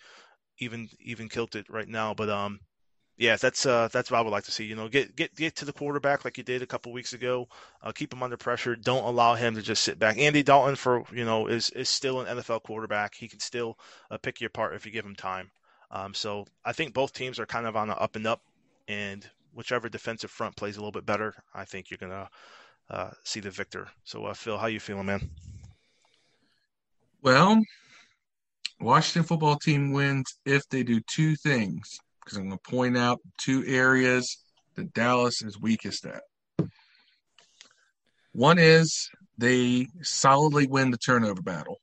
even 0.59 0.87
even 1.01 1.27
kilted 1.27 1.65
right 1.69 1.89
now. 1.89 2.13
But 2.13 2.29
um, 2.29 2.61
yeah, 3.17 3.35
that's 3.35 3.65
uh, 3.65 3.87
that's 3.91 4.09
what 4.09 4.17
I 4.17 4.21
would 4.21 4.31
like 4.31 4.45
to 4.45 4.51
see. 4.51 4.65
You 4.65 4.75
know, 4.75 4.87
get 4.87 5.15
get 5.15 5.35
get 5.35 5.55
to 5.57 5.65
the 5.65 5.73
quarterback 5.73 6.25
like 6.25 6.37
you 6.37 6.43
did 6.43 6.61
a 6.61 6.65
couple 6.65 6.91
weeks 6.91 7.13
ago. 7.13 7.47
Uh, 7.83 7.91
keep 7.91 8.11
him 8.13 8.23
under 8.23 8.37
pressure. 8.37 8.75
Don't 8.75 9.03
allow 9.03 9.35
him 9.35 9.55
to 9.55 9.61
just 9.61 9.83
sit 9.83 9.99
back. 9.99 10.17
Andy 10.17 10.43
Dalton, 10.43 10.75
for 10.75 11.03
you 11.13 11.25
know, 11.25 11.47
is 11.47 11.69
is 11.71 11.89
still 11.89 12.21
an 12.21 12.37
NFL 12.37 12.63
quarterback. 12.63 13.13
He 13.13 13.27
can 13.27 13.39
still 13.39 13.77
uh, 14.09 14.17
pick 14.17 14.41
you 14.41 14.47
apart 14.47 14.75
if 14.75 14.85
you 14.85 14.91
give 14.91 15.05
him 15.05 15.15
time. 15.15 15.51
Um, 15.91 16.13
so 16.13 16.45
I 16.65 16.71
think 16.71 16.93
both 16.93 17.13
teams 17.13 17.37
are 17.39 17.45
kind 17.45 17.67
of 17.67 17.75
on 17.75 17.89
the 17.89 17.97
up 17.97 18.15
and 18.15 18.25
up, 18.25 18.41
and 18.87 19.29
whichever 19.53 19.89
defensive 19.89 20.31
front 20.31 20.55
plays 20.55 20.77
a 20.77 20.79
little 20.79 20.91
bit 20.91 21.05
better, 21.05 21.35
I 21.53 21.65
think 21.65 21.91
you're 21.91 21.97
gonna 21.97 22.29
uh, 22.89 23.11
see 23.23 23.39
the 23.39 23.51
victor. 23.51 23.87
So 24.03 24.25
uh, 24.25 24.33
Phil, 24.33 24.57
how 24.57 24.67
you 24.67 24.79
feeling, 24.79 25.05
man? 25.05 25.29
Well, 27.21 27.61
Washington 28.79 29.27
football 29.27 29.57
team 29.57 29.91
wins 29.91 30.39
if 30.45 30.67
they 30.69 30.81
do 30.81 31.01
two 31.01 31.35
things 31.35 31.99
because 32.23 32.37
I'm 32.37 32.47
going 32.47 32.57
to 32.57 32.69
point 32.69 32.97
out 32.97 33.19
two 33.37 33.63
areas 33.65 34.37
that 34.75 34.93
Dallas 34.93 35.41
is 35.41 35.59
weakest 35.59 36.05
at. 36.05 36.23
One 38.33 38.57
is 38.57 39.09
they 39.37 39.87
solidly 40.01 40.67
win 40.67 40.91
the 40.91 40.97
turnover 40.97 41.41
battle. 41.41 41.81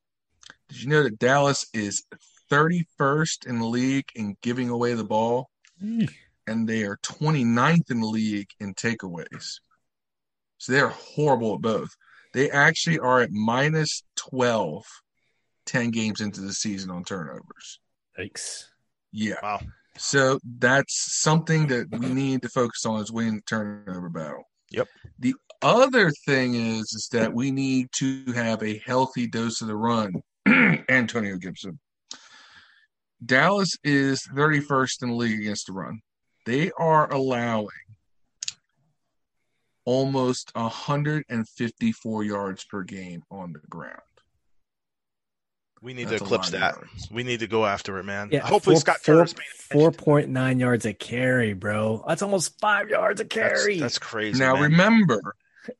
Did 0.68 0.83
you 0.83 0.88
know 0.88 1.02
that 1.02 1.18
Dallas 1.18 1.66
is 1.75 2.04
31st 2.50 3.47
in 3.47 3.59
the 3.59 3.66
league 3.66 4.09
in 4.14 4.37
giving 4.42 4.71
away 4.71 4.95
the 4.95 5.04
ball? 5.04 5.50
Mm. 5.83 6.11
And 6.47 6.68
they 6.68 6.85
are 6.85 6.99
29th 6.99 7.90
in 7.90 8.00
the 8.00 8.07
league 8.07 8.49
in 8.61 8.75
takeaways. 8.75 9.61
So 10.59 10.73
they're 10.73 10.88
horrible 10.88 11.54
at 11.54 11.61
both. 11.61 11.90
They 12.33 12.50
actually 12.50 12.99
are 12.99 13.21
at 13.21 13.30
minus 13.33 14.02
12, 14.16 14.85
10 15.66 15.90
games 15.90 16.21
into 16.21 16.40
the 16.40 16.52
season 16.52 16.90
on 16.90 17.04
turnovers. 17.04 17.80
Thanks. 18.16 18.71
Yeah. 19.12 19.37
Wow. 19.42 19.61
So 19.99 20.38
that's 20.59 21.21
something 21.21 21.67
that 21.69 21.88
we 21.90 22.09
need 22.09 22.43
to 22.43 22.49
focus 22.49 22.87
on 22.87 23.00
is 23.00 23.12
winning 23.12 23.37
the 23.37 23.43
turnover 23.43 24.09
battle. 24.09 24.45
Yep. 24.71 24.87
The 25.19 25.35
other 25.62 26.11
thing 26.26 26.55
is 26.55 26.93
is 26.93 27.09
that 27.12 27.33
we 27.33 27.50
need 27.50 27.88
to 27.97 28.25
have 28.33 28.62
a 28.62 28.78
healthy 28.87 29.26
dose 29.26 29.61
of 29.61 29.69
the 29.69 29.76
run. 29.76 30.14
Antonio 30.88 31.37
Gibson. 31.37 31.78
Dallas 33.25 33.76
is 33.83 34.23
31st 34.33 35.02
in 35.02 35.09
the 35.11 35.14
league 35.17 35.40
against 35.40 35.67
the 35.67 35.73
run. 35.73 36.00
They 36.47 36.71
are 36.78 37.12
allowing 37.12 37.69
almost 39.85 40.52
154 40.55 42.25
yards 42.25 42.64
per 42.64 42.83
game 42.85 43.23
on 43.31 43.52
the 43.52 43.61
ground. 43.69 44.00
We 45.80 45.94
need 45.94 46.08
That's 46.08 46.18
to 46.18 46.25
eclipse 46.25 46.50
that. 46.50 46.75
Yards. 46.75 47.08
We 47.11 47.23
need 47.23 47.40
to 47.40 47.47
go 47.47 47.64
after 47.64 47.99
it, 47.99 48.04
man. 48.04 48.30
Yeah, 48.32 48.40
Hopefully, 48.40 48.76
four, 48.76 48.80
Scott 48.80 48.97
Turner's 49.04 49.35
four 49.70 49.92
point 49.92 50.28
nine 50.28 50.58
yards 50.58 50.85
a 50.87 50.92
carry, 50.92 51.52
bro. 51.52 52.04
That's 52.06 52.23
almost 52.23 52.58
five 52.61 52.88
yards 52.88 53.20
a 53.20 53.25
carry. 53.25 53.78
That's, 53.78 53.94
that's 53.94 53.99
crazy. 53.99 54.38
Now 54.38 54.54
man. 54.54 54.64
remember, 54.64 55.35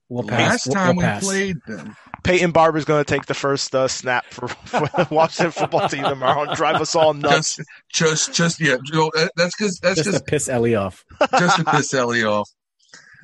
we'll 0.09 0.25
last 0.25 0.71
time 0.71 0.97
we'll, 0.97 1.15
we 1.15 1.21
played 1.21 1.57
them, 1.67 1.97
Peyton 2.23 2.51
Barber's 2.53 2.85
going 2.85 3.05
to 3.05 3.15
take 3.15 3.27
the 3.27 3.35
first 3.35 3.75
uh, 3.75 3.89
snap 3.89 4.27
for, 4.27 4.49
for 4.49 4.81
the 4.97 5.09
Washington 5.11 5.53
football 5.53 5.89
team 5.89 6.05
tomorrow 6.05 6.43
and 6.43 6.57
drive 6.57 6.81
us 6.81 6.95
all 6.95 7.15
nuts. 7.15 7.57
Just, 7.57 8.33
just, 8.33 8.35
just 8.35 8.61
yeah. 8.61 8.77
Joe, 8.85 9.11
that's 9.37 9.57
because 9.57 9.79
that's 9.81 10.03
just 10.03 10.19
to 10.19 10.25
piss 10.25 10.49
Ellie 10.49 10.75
off. 10.75 11.05
Just 11.39 11.57
to 11.57 11.65
piss 11.65 11.93
Ellie 11.95 12.25
off. 12.25 12.49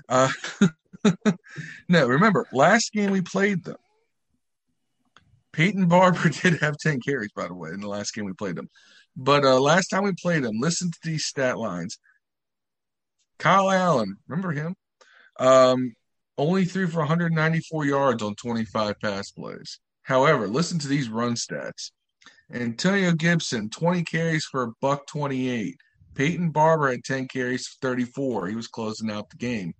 Uh, 0.08 0.28
no, 1.88 2.06
remember 2.06 2.46
last 2.52 2.92
game 2.92 3.10
we 3.10 3.20
played 3.20 3.64
them. 3.64 3.76
Peyton 5.54 5.86
Barber 5.86 6.28
did 6.42 6.60
have 6.60 6.76
10 6.78 7.00
carries, 7.00 7.32
by 7.32 7.46
the 7.46 7.54
way, 7.54 7.70
in 7.70 7.80
the 7.80 7.88
last 7.88 8.12
game 8.12 8.24
we 8.24 8.32
played 8.32 8.56
them. 8.56 8.68
But 9.16 9.44
uh, 9.44 9.60
last 9.60 9.88
time 9.88 10.02
we 10.02 10.12
played 10.20 10.42
them, 10.42 10.58
listen 10.58 10.90
to 10.90 10.98
these 11.04 11.24
stat 11.24 11.58
lines. 11.58 11.98
Kyle 13.38 13.70
Allen, 13.70 14.16
remember 14.26 14.52
him? 14.52 14.74
Um, 15.38 15.94
only 16.36 16.64
threw 16.64 16.88
for 16.88 16.98
194 16.98 17.84
yards 17.84 18.22
on 18.22 18.34
25 18.34 18.98
pass 19.00 19.30
plays. 19.30 19.78
However, 20.02 20.48
listen 20.48 20.78
to 20.80 20.88
these 20.88 21.08
run 21.08 21.34
stats. 21.34 21.92
Antonio 22.52 23.12
Gibson, 23.12 23.70
20 23.70 24.02
carries 24.02 24.44
for 24.44 24.64
a 24.64 24.72
buck 24.80 25.06
28. 25.06 25.76
Peyton 26.14 26.50
Barber 26.50 26.90
had 26.90 27.04
10 27.04 27.28
carries 27.28 27.66
for 27.66 27.88
34. 27.88 28.48
He 28.48 28.56
was 28.56 28.68
closing 28.68 29.10
out 29.10 29.30
the 29.30 29.36
game. 29.36 29.72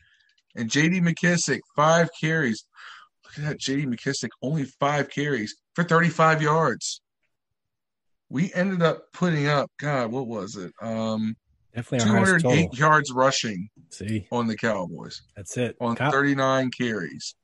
And 0.57 0.71
JD 0.71 1.02
McKissic, 1.02 1.61
five 1.75 2.09
carries. 2.21 2.64
Look 3.25 3.38
at 3.38 3.50
that, 3.50 3.61
JD 3.61 3.87
McKissic, 3.87 4.31
only 4.40 4.64
five 4.64 5.11
carries 5.11 5.54
for 5.75 5.85
35 5.85 6.43
yards. 6.43 7.00
We 8.28 8.52
ended 8.54 8.83
up 8.83 9.12
putting 9.12 9.47
up, 9.47 9.71
God, 9.78 10.11
what 10.11 10.26
was 10.26 10.57
it? 10.57 10.73
Um, 10.81 11.37
Definitely 11.75 12.09
208 12.09 12.75
yards 12.75 13.12
rushing 13.12 13.69
See. 13.90 14.26
on 14.31 14.47
the 14.47 14.57
Cowboys. 14.57 15.23
That's 15.37 15.57
it. 15.57 15.76
On 15.81 15.97
Cow- 15.97 16.11
39 16.11 16.71
carries. 16.71 17.35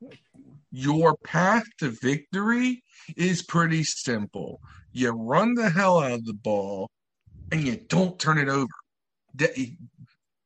Your 0.70 1.16
path 1.24 1.64
to 1.78 1.90
victory 1.90 2.82
is 3.16 3.42
pretty 3.42 3.82
simple. 3.82 4.60
You 4.92 5.10
run 5.10 5.54
the 5.54 5.68
hell 5.68 5.98
out 5.98 6.12
of 6.12 6.24
the 6.24 6.34
ball 6.34 6.88
and 7.50 7.66
you 7.66 7.76
don't 7.88 8.18
turn 8.20 8.38
it 8.38 8.48
over. 8.48 8.68
D- 9.34 9.76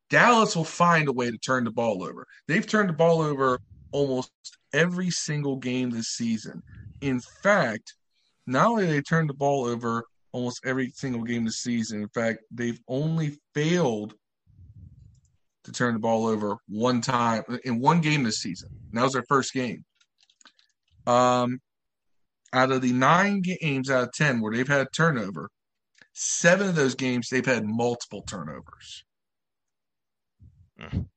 Dallas 0.09 0.57
will 0.57 0.65
find 0.65 1.09
a 1.09 1.13
way 1.13 1.31
to 1.31 1.39
turn 1.39 1.65
the 1.65 1.71
ball 1.71 2.03
over. 2.03 2.27
They've 2.49 2.67
turned 2.67 2.89
the 2.89 2.95
ball 2.95 3.21
over 3.21 3.59
almost 3.93 4.31
every 4.73 5.11
single 5.11 5.57
game 5.57 5.91
this 5.91 6.09
season. 6.09 6.63
In 7.05 7.21
fact, 7.43 7.97
not 8.47 8.67
only 8.67 8.87
they 8.87 9.03
turned 9.03 9.29
the 9.29 9.35
ball 9.35 9.67
over 9.67 10.05
almost 10.33 10.61
every 10.65 10.91
single 10.95 11.23
game 11.23 11.45
this 11.45 11.61
season, 11.61 12.01
in 12.01 12.09
fact, 12.09 12.39
they've 12.51 12.81
only 12.89 13.39
failed 13.55 14.15
to 15.65 15.73
turn 15.73 15.93
the 15.93 16.01
ball 16.01 16.27
over 16.27 16.57
one 16.67 17.03
time 17.03 17.43
in 17.65 17.79
one 17.79 18.01
game 18.01 18.23
this 18.23 18.39
season. 18.39 18.71
And 18.73 18.99
that 18.99 19.03
was 19.03 19.13
their 19.13 19.25
first 19.29 19.53
game. 19.53 19.85
Um, 21.07 21.61
out 22.55 22.73
of 22.73 22.81
the 22.81 22.93
nine 22.93 23.43
games 23.43 23.91
out 23.91 24.05
of 24.05 24.13
ten 24.13 24.41
where 24.41 24.55
they've 24.55 24.67
had 24.67 24.87
a 24.87 24.91
turnover, 24.91 25.51
seven 26.15 26.71
of 26.71 26.75
those 26.75 26.95
games 26.95 27.29
they've 27.29 27.45
had 27.45 27.67
multiple 27.67 28.23
turnovers. 28.23 29.05
Mm. 30.81 31.09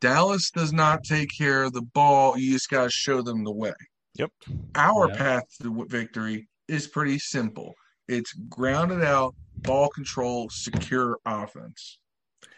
Dallas 0.00 0.50
does 0.50 0.72
not 0.72 1.04
take 1.04 1.28
care 1.36 1.64
of 1.64 1.74
the 1.74 1.82
ball. 1.82 2.38
You 2.38 2.52
just 2.52 2.70
got 2.70 2.84
to 2.84 2.90
show 2.90 3.20
them 3.20 3.44
the 3.44 3.52
way. 3.52 3.74
Yep. 4.18 4.30
Our 4.74 5.08
Yeah. 5.08 5.16
path 5.16 5.44
to 5.62 5.86
victory 5.88 6.48
is 6.68 6.86
pretty 6.86 7.18
simple. 7.18 7.74
It's 8.08 8.32
grounded 8.32 9.02
out, 9.02 9.34
ball 9.56 9.88
control, 9.88 10.48
secure 10.50 11.18
offense, 11.24 11.98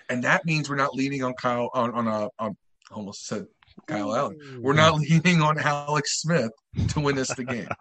and 0.09 0.25
that 0.25 0.45
means 0.45 0.69
we're 0.69 0.77
not 0.77 0.95
leaning 0.95 1.23
on 1.23 1.35
Kyle 1.35 1.71
on 1.75 1.93
on 1.93 2.07
a 2.07 2.29
on 2.39 2.57
almost 2.91 3.27
said 3.27 3.47
Kyle 3.87 4.15
Allen. 4.15 4.37
We're 4.61 4.75
not 4.75 4.95
leaning 5.01 5.41
on 5.41 5.59
Alex 5.59 6.21
Smith 6.21 6.53
to 6.89 7.01
win 7.01 7.19
us 7.19 7.29
the 7.35 7.45
game. 7.45 7.69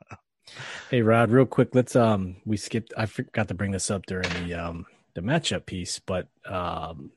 Hey 0.90 1.02
Rod, 1.02 1.30
real 1.32 1.46
quick, 1.46 1.76
let's 1.76 1.96
um 1.96 2.38
we 2.46 2.56
skipped 2.56 2.94
I 2.96 3.06
forgot 3.06 3.50
to 3.50 3.54
bring 3.54 3.72
this 3.72 3.92
up 3.92 4.06
during 4.06 4.32
the 4.34 4.54
um 4.54 4.86
the 5.14 5.22
matchup 5.22 5.66
piece, 5.66 6.00
but 6.00 6.30
um 6.46 7.12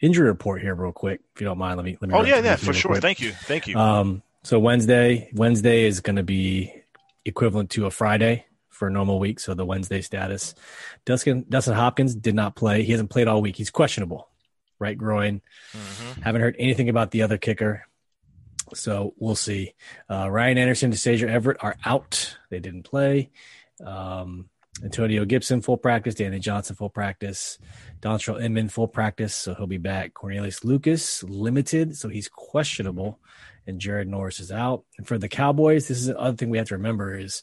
injury 0.00 0.28
report 0.28 0.62
here 0.62 0.74
real 0.74 0.92
quick, 0.92 1.20
if 1.34 1.42
you 1.42 1.46
don't 1.46 1.58
mind. 1.58 1.76
Let 1.76 1.84
me 1.84 1.98
let 2.00 2.08
me 2.08 2.14
Oh 2.16 2.24
yeah, 2.24 2.40
yeah, 2.40 2.56
for 2.56 2.72
sure. 2.72 2.92
quick. 2.92 3.02
Thank 3.02 3.20
you, 3.20 3.32
thank 3.32 3.66
you. 3.66 3.76
Um 3.76 4.22
so 4.44 4.58
Wednesday, 4.58 5.30
Wednesday 5.34 5.84
is 5.84 6.00
gonna 6.00 6.22
be 6.22 6.72
equivalent 7.24 7.70
to 7.70 7.86
a 7.86 7.90
Friday 7.90 8.44
for 8.68 8.88
a 8.88 8.90
normal 8.90 9.18
week, 9.18 9.40
so 9.40 9.54
the 9.54 9.64
Wednesday 9.64 10.00
status. 10.00 10.54
Dustin 11.04 11.46
Dustin 11.48 11.74
Hopkins 11.74 12.14
did 12.14 12.34
not 12.34 12.56
play. 12.56 12.82
He 12.82 12.92
hasn't 12.92 13.10
played 13.10 13.28
all 13.28 13.40
week. 13.40 13.56
He's 13.56 13.70
questionable. 13.70 14.28
Right 14.78 14.98
groin. 14.98 15.40
Mhm. 15.72 16.22
Haven't 16.22 16.42
heard 16.42 16.56
anything 16.58 16.88
about 16.88 17.10
the 17.10 17.22
other 17.22 17.38
kicker. 17.38 17.86
So 18.74 19.14
we'll 19.18 19.36
see. 19.36 19.74
Uh, 20.10 20.28
Ryan 20.30 20.58
Anderson, 20.58 20.90
Deshazor 20.90 21.28
Everett 21.28 21.62
are 21.62 21.76
out. 21.84 22.36
They 22.50 22.58
didn't 22.60 22.82
play. 22.82 23.30
Um, 23.84 24.48
Antonio 24.82 25.24
Gibson, 25.24 25.60
full 25.62 25.76
practice. 25.76 26.16
Danny 26.16 26.40
Johnson, 26.40 26.74
full 26.74 26.90
practice. 26.90 27.58
Dontrelle 28.00 28.42
Inman, 28.42 28.68
full 28.68 28.88
practice. 28.88 29.34
So 29.34 29.54
he'll 29.54 29.68
be 29.68 29.78
back. 29.78 30.14
Cornelius 30.14 30.64
Lucas, 30.64 31.22
limited. 31.22 31.96
So 31.96 32.08
he's 32.08 32.28
questionable. 32.28 33.20
And 33.66 33.80
Jared 33.80 34.08
Norris 34.08 34.40
is 34.40 34.52
out. 34.52 34.84
And 34.98 35.06
for 35.06 35.18
the 35.18 35.28
Cowboys, 35.28 35.88
this 35.88 35.98
is 35.98 36.06
the 36.06 36.18
other 36.18 36.36
thing 36.36 36.50
we 36.50 36.58
have 36.58 36.68
to 36.68 36.76
remember 36.76 37.16
is 37.16 37.42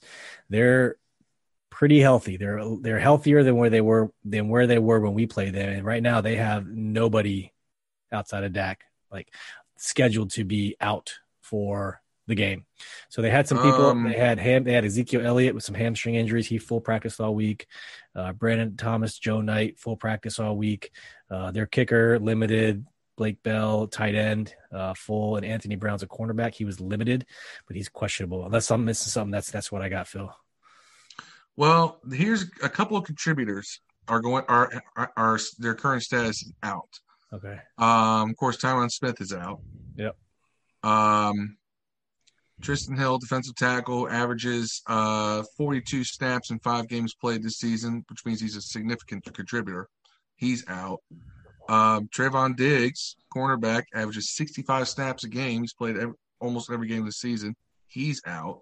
they're 0.50 0.98
pretty 1.70 2.00
healthy. 2.00 2.38
They're 2.38 2.62
they're 2.82 3.00
healthier 3.00 3.44
than 3.44 3.56
where 3.56 3.70
they 3.70 3.82
were 3.82 4.12
than 4.24 4.50
where 4.50 4.68
they 4.68 4.80
were 4.80 5.00
when 5.00 5.14
we 5.14 5.26
played 5.26 5.54
them. 5.54 5.70
And 5.70 5.86
right 5.86 6.04
now 6.04 6.22
they 6.22 6.36
have 6.36 6.68
nobody 6.68 7.52
outside 8.12 8.44
of 8.44 8.54
Dak 8.54 8.84
like 9.12 9.34
scheduled 9.78 10.32
to 10.32 10.44
be 10.44 10.76
out 10.80 11.16
for 11.42 12.02
the 12.28 12.36
game. 12.36 12.66
So 13.10 13.22
they 13.22 13.30
had 13.30 13.48
some 13.48 13.58
people. 13.58 13.88
Um, 13.88 14.04
they 14.04 14.18
had 14.18 14.40
ham. 14.40 14.64
They 14.64 14.74
had 14.74 14.86
Ezekiel 14.86 15.26
Elliott 15.26 15.56
with 15.56 15.64
some 15.64 15.76
hamstring 15.76 16.16
injuries. 16.16 16.48
He 16.48 16.58
full 16.58 16.82
practice 16.82 17.20
all 17.20 17.36
week. 17.36 17.68
Uh, 18.16 18.32
Brandon 18.34 18.76
Thomas, 18.78 19.18
Joe 19.18 19.42
Knight, 19.42 19.80
full 19.80 19.98
practice 19.98 20.40
all 20.40 20.56
week. 20.56 20.92
Uh, 21.30 21.52
their 21.52 21.66
kicker 21.66 22.20
limited. 22.20 22.86
Blake 23.22 23.44
Bell, 23.44 23.86
tight 23.86 24.16
end, 24.16 24.56
uh, 24.74 24.96
full, 24.96 25.36
and 25.36 25.46
Anthony 25.46 25.76
Brown's 25.76 26.02
a 26.02 26.08
cornerback. 26.08 26.56
He 26.56 26.66
was 26.66 26.82
limited, 26.82 27.24
but 27.68 27.76
he's 27.76 27.88
questionable. 27.88 28.44
Unless 28.44 28.72
I'm 28.72 28.84
missing 28.84 29.12
something, 29.12 29.30
that's 29.30 29.52
that's 29.52 29.72
what 29.72 29.84
I 29.84 29.90
got, 29.90 30.08
Phil. 30.08 30.36
Well, 31.56 32.02
here's 32.12 32.50
a 32.64 32.70
couple 32.70 32.98
of 32.98 33.04
contributors 33.04 33.80
are 34.08 34.22
going 34.22 34.44
are 34.48 34.72
are, 34.98 35.12
are 35.16 35.40
their 35.60 35.76
current 35.76 36.02
status 36.02 36.42
is 36.42 36.52
out. 36.64 36.90
Okay. 37.32 37.60
Um, 37.78 38.32
of 38.32 38.38
course, 38.38 38.58
Tyron 38.58 38.90
Smith 38.90 39.22
is 39.22 39.32
out. 39.32 39.60
Yep. 39.98 40.18
Um, 40.82 41.58
Trysten 42.60 42.98
Hill, 42.98 43.20
defensive 43.20 43.54
tackle, 43.56 44.10
averages 44.10 44.82
uh 44.88 45.44
42 45.58 46.06
snaps 46.06 46.50
in 46.50 46.58
five 46.58 46.88
games 46.88 47.14
played 47.14 47.44
this 47.44 47.60
season, 47.60 48.04
which 48.10 48.26
means 48.26 48.42
he's 48.42 48.56
a 48.56 48.62
significant 48.64 49.32
contributor. 49.32 49.90
He's 50.38 50.66
out. 50.68 51.02
Um, 51.70 52.08
Trevon 52.08 52.56
Diggs, 52.56 53.16
cornerback, 53.34 53.84
averages 53.94 54.32
65 54.32 54.88
snaps 54.88 55.24
a 55.24 55.30
game. 55.30 55.62
He's 55.62 55.74
played 55.74 55.98
every, 55.98 56.16
almost 56.40 56.72
every 56.72 56.88
game 56.88 57.06
this 57.06 57.20
season. 57.20 57.56
He's 57.88 58.22
out. 58.26 58.62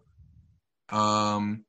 Um, 0.89 1.65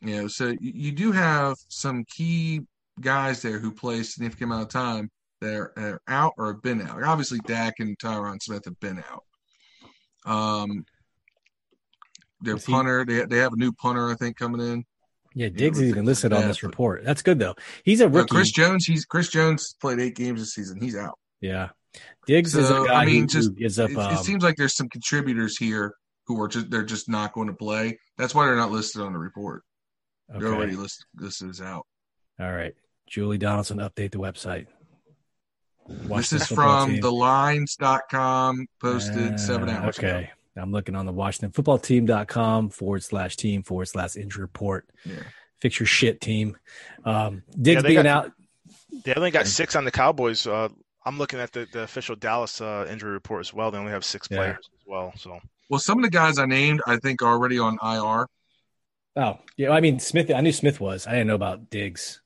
you 0.00 0.16
know, 0.22 0.28
so 0.28 0.54
you, 0.60 0.92
do 0.92 1.12
have 1.12 1.56
some 1.68 2.04
key 2.04 2.60
guys 3.00 3.42
there 3.42 3.58
who 3.58 3.72
play 3.72 4.00
a 4.00 4.04
significant 4.04 4.50
amount 4.50 4.62
of 4.62 4.68
time 4.68 5.10
that 5.40 5.54
are, 5.54 5.72
are 5.76 6.02
out 6.08 6.34
or 6.36 6.52
have 6.52 6.62
been 6.62 6.82
out. 6.82 7.02
Obviously, 7.02 7.38
Dak 7.46 7.80
and 7.80 7.98
Tyron 7.98 8.42
Smith 8.42 8.66
have 8.66 8.78
been 8.80 9.02
out. 9.10 9.24
Um, 10.30 10.84
their 12.40 12.54
Was 12.54 12.66
he- 12.66 12.72
punter, 12.72 13.04
they 13.04 13.24
they 13.24 13.38
have 13.38 13.52
a 13.54 13.56
new 13.56 13.72
punter, 13.72 14.10
I 14.10 14.14
think, 14.14 14.36
coming 14.36 14.60
in. 14.60 14.84
Yeah, 15.34 15.48
Diggs 15.48 15.80
is 15.80 15.88
even 15.88 16.04
listed 16.04 16.32
on 16.32 16.46
this 16.46 16.62
report. 16.62 17.02
That's 17.04 17.22
good 17.22 17.38
though. 17.40 17.54
He's 17.82 18.00
a 18.00 18.08
rookie. 18.08 18.28
Chris 18.34 18.52
Jones, 18.52 18.86
he's 18.86 19.04
Chris 19.04 19.28
Jones 19.28 19.74
played 19.80 19.98
eight 19.98 20.14
games 20.14 20.40
this 20.40 20.54
season. 20.54 20.80
He's 20.80 20.96
out. 20.96 21.18
yeah, 21.40 21.70
Diggs 22.26 22.54
is 22.54 22.70
a 22.70 22.84
guy 22.86 23.02
I 23.02 23.04
mean, 23.04 23.22
who, 23.22 23.26
just- 23.26 23.48
who 23.50 23.54
gives 23.56 23.78
up. 23.78 23.90
It, 23.90 23.96
um, 23.98 24.14
it 24.14 24.18
seems 24.18 24.42
like 24.44 24.56
there's 24.56 24.76
some 24.76 24.88
contributors 24.88 25.56
here 25.58 25.94
who 26.26 26.40
are 26.40 26.48
just 26.48 26.70
they're 26.70 26.84
just 26.84 27.08
not 27.08 27.32
going 27.32 27.48
to 27.48 27.54
play. 27.54 27.98
That's 28.16 28.34
why 28.34 28.46
they're 28.46 28.56
not 28.56 28.70
listed 28.70 29.02
on 29.02 29.12
the 29.12 29.18
report. 29.18 29.62
They're 30.28 30.54
already 30.54 30.76
listed 30.76 31.04
This 31.14 31.42
is 31.42 31.60
out. 31.60 31.86
All 32.40 32.52
right, 32.52 32.74
Julie 33.08 33.38
Donaldson, 33.38 33.78
update 33.78 34.12
the 34.12 34.18
website. 34.18 34.66
Watch 36.06 36.30
this 36.30 36.42
is 36.42 36.46
from 36.48 36.92
team. 36.92 37.02
thelines.com, 37.02 38.66
posted 38.80 39.38
seven 39.38 39.68
Uh, 39.68 39.72
hours 39.72 39.98
ago. 39.98 40.24
Okay. 40.56 40.62
I'm 40.62 40.72
looking 40.72 40.94
on 40.96 41.06
the 41.06 41.12
Washington 41.12 41.50
football 41.52 41.78
team.com 41.78 42.70
forward 42.70 43.02
slash 43.02 43.36
team 43.36 43.62
forward 43.62 43.86
slash 43.86 44.16
injury 44.16 44.42
report. 44.42 44.88
Yeah. 45.04 45.16
Fix 45.60 45.80
your 45.80 45.86
shit 45.86 46.20
team. 46.20 46.56
Um, 47.04 47.42
Diggs 47.60 47.82
Yeah, 47.82 47.88
being 47.88 48.02
got- 48.02 48.06
out. 48.06 48.32
They 49.04 49.14
only 49.14 49.30
got 49.32 49.46
six 49.46 49.74
on 49.74 49.84
the 49.84 49.90
Cowboys. 49.90 50.46
Uh, 50.46 50.68
I'm 51.04 51.18
looking 51.18 51.40
at 51.40 51.52
the, 51.52 51.66
the 51.72 51.82
official 51.82 52.14
Dallas 52.16 52.60
uh, 52.60 52.86
injury 52.88 53.10
report 53.10 53.40
as 53.40 53.52
well. 53.52 53.70
They 53.70 53.78
only 53.78 53.90
have 53.92 54.04
six 54.04 54.28
Yeah. 54.30 54.36
players 54.38 54.70
as 54.72 54.86
well. 54.86 55.12
So 55.16 55.40
Well, 55.68 55.80
some 55.80 55.98
of 55.98 56.04
the 56.04 56.10
guys 56.10 56.38
I 56.38 56.46
named, 56.46 56.80
I 56.86 56.96
think, 56.98 57.20
are 57.22 57.32
already 57.32 57.58
on 57.58 57.76
IR. 57.82 58.28
Oh, 59.16 59.38
yeah. 59.56 59.70
I 59.70 59.80
mean, 59.80 59.98
Smith, 59.98 60.30
I 60.32 60.40
knew 60.40 60.52
Smith 60.52 60.80
was. 60.80 61.06
I 61.06 61.12
didn't 61.12 61.26
know 61.26 61.34
about 61.34 61.70
Diggs. 61.70 62.20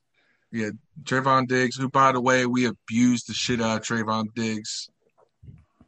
Yeah, 0.51 0.69
Trevon 1.03 1.47
Diggs, 1.47 1.75
who, 1.75 1.89
by 1.89 2.11
the 2.11 2.21
way, 2.21 2.45
we 2.45 2.65
abused 2.65 3.27
the 3.29 3.33
shit 3.33 3.61
out 3.61 3.77
of 3.79 3.83
Trevon 3.85 4.25
Diggs 4.35 4.89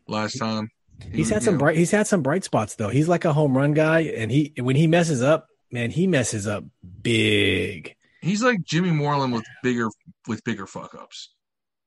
last 0.08 0.38
time. 0.38 0.70
He 1.10 1.18
He's 1.18 1.30
had 1.30 1.44
some 1.44 1.58
bright. 1.58 1.78
He's 1.78 1.92
had 1.92 2.08
some 2.08 2.22
bright 2.22 2.44
spots 2.44 2.76
though. 2.76 2.90
He's 2.90 3.08
like 3.08 3.26
a 3.26 3.34
home 3.34 3.58
run 3.58 3.74
guy, 3.74 4.02
and 4.02 4.32
he 4.32 4.54
when 4.60 4.76
he 4.76 4.88
messes 4.88 5.22
up, 5.22 5.48
man, 5.72 5.92
he 5.92 6.08
messes 6.08 6.48
up 6.48 6.64
big. 7.02 7.96
He's 8.22 8.44
like 8.44 8.64
Jimmy 8.64 8.92
Moreland 8.92 9.34
with 9.34 9.46
bigger 9.64 9.88
with 10.28 10.44
bigger 10.44 10.68
fuck 10.68 10.94
ups. 10.96 11.30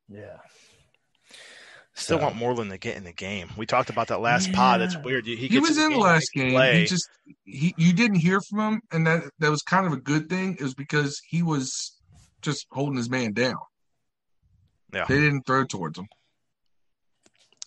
Yeah. 0.09 0.39
still 1.95 2.19
So- 2.19 2.25
want 2.25 2.35
Moreland 2.37 2.71
to 2.73 2.79
get 2.79 2.97
in 2.97 3.05
the 3.05 3.13
game. 3.13 3.49
We 3.57 3.67
talked 3.67 3.89
about 3.89 4.09
that 4.09 4.21
last 4.21 4.53
pod. 4.53 4.81
It's 4.81 4.95
Yeah. 4.95 5.03
weird. 5.03 5.27
He, 5.27 5.37
He, 5.37 5.59
was 5.61 5.79
in 5.79 5.93
the 5.93 5.99
last 5.99 6.29
game. 6.35 6.51
play. 6.51 6.81
He 6.81 6.87
just 6.87 7.09
he 7.45 7.73
you 7.79 7.93
didn't 7.93 8.17
hear 8.19 8.41
from 8.51 8.59
him, 8.75 8.81
and 8.91 9.07
that 9.07 9.23
that 9.39 9.51
was 9.51 9.63
kind 9.63 9.87
of 9.87 9.93
a 9.93 9.97
good 10.01 10.29
thing. 10.29 10.57
It 10.59 10.63
was 10.63 10.75
because 10.75 11.21
he 11.29 11.43
was 11.43 11.97
just 12.43 12.67
holding 12.73 12.97
his 12.97 13.09
man 13.09 13.33
down. 13.33 13.55
Yeah. 14.93 15.05
They 15.09 15.21
didn't 15.21 15.47
throw 15.47 15.65
towards 15.65 15.99
him. 15.99 16.07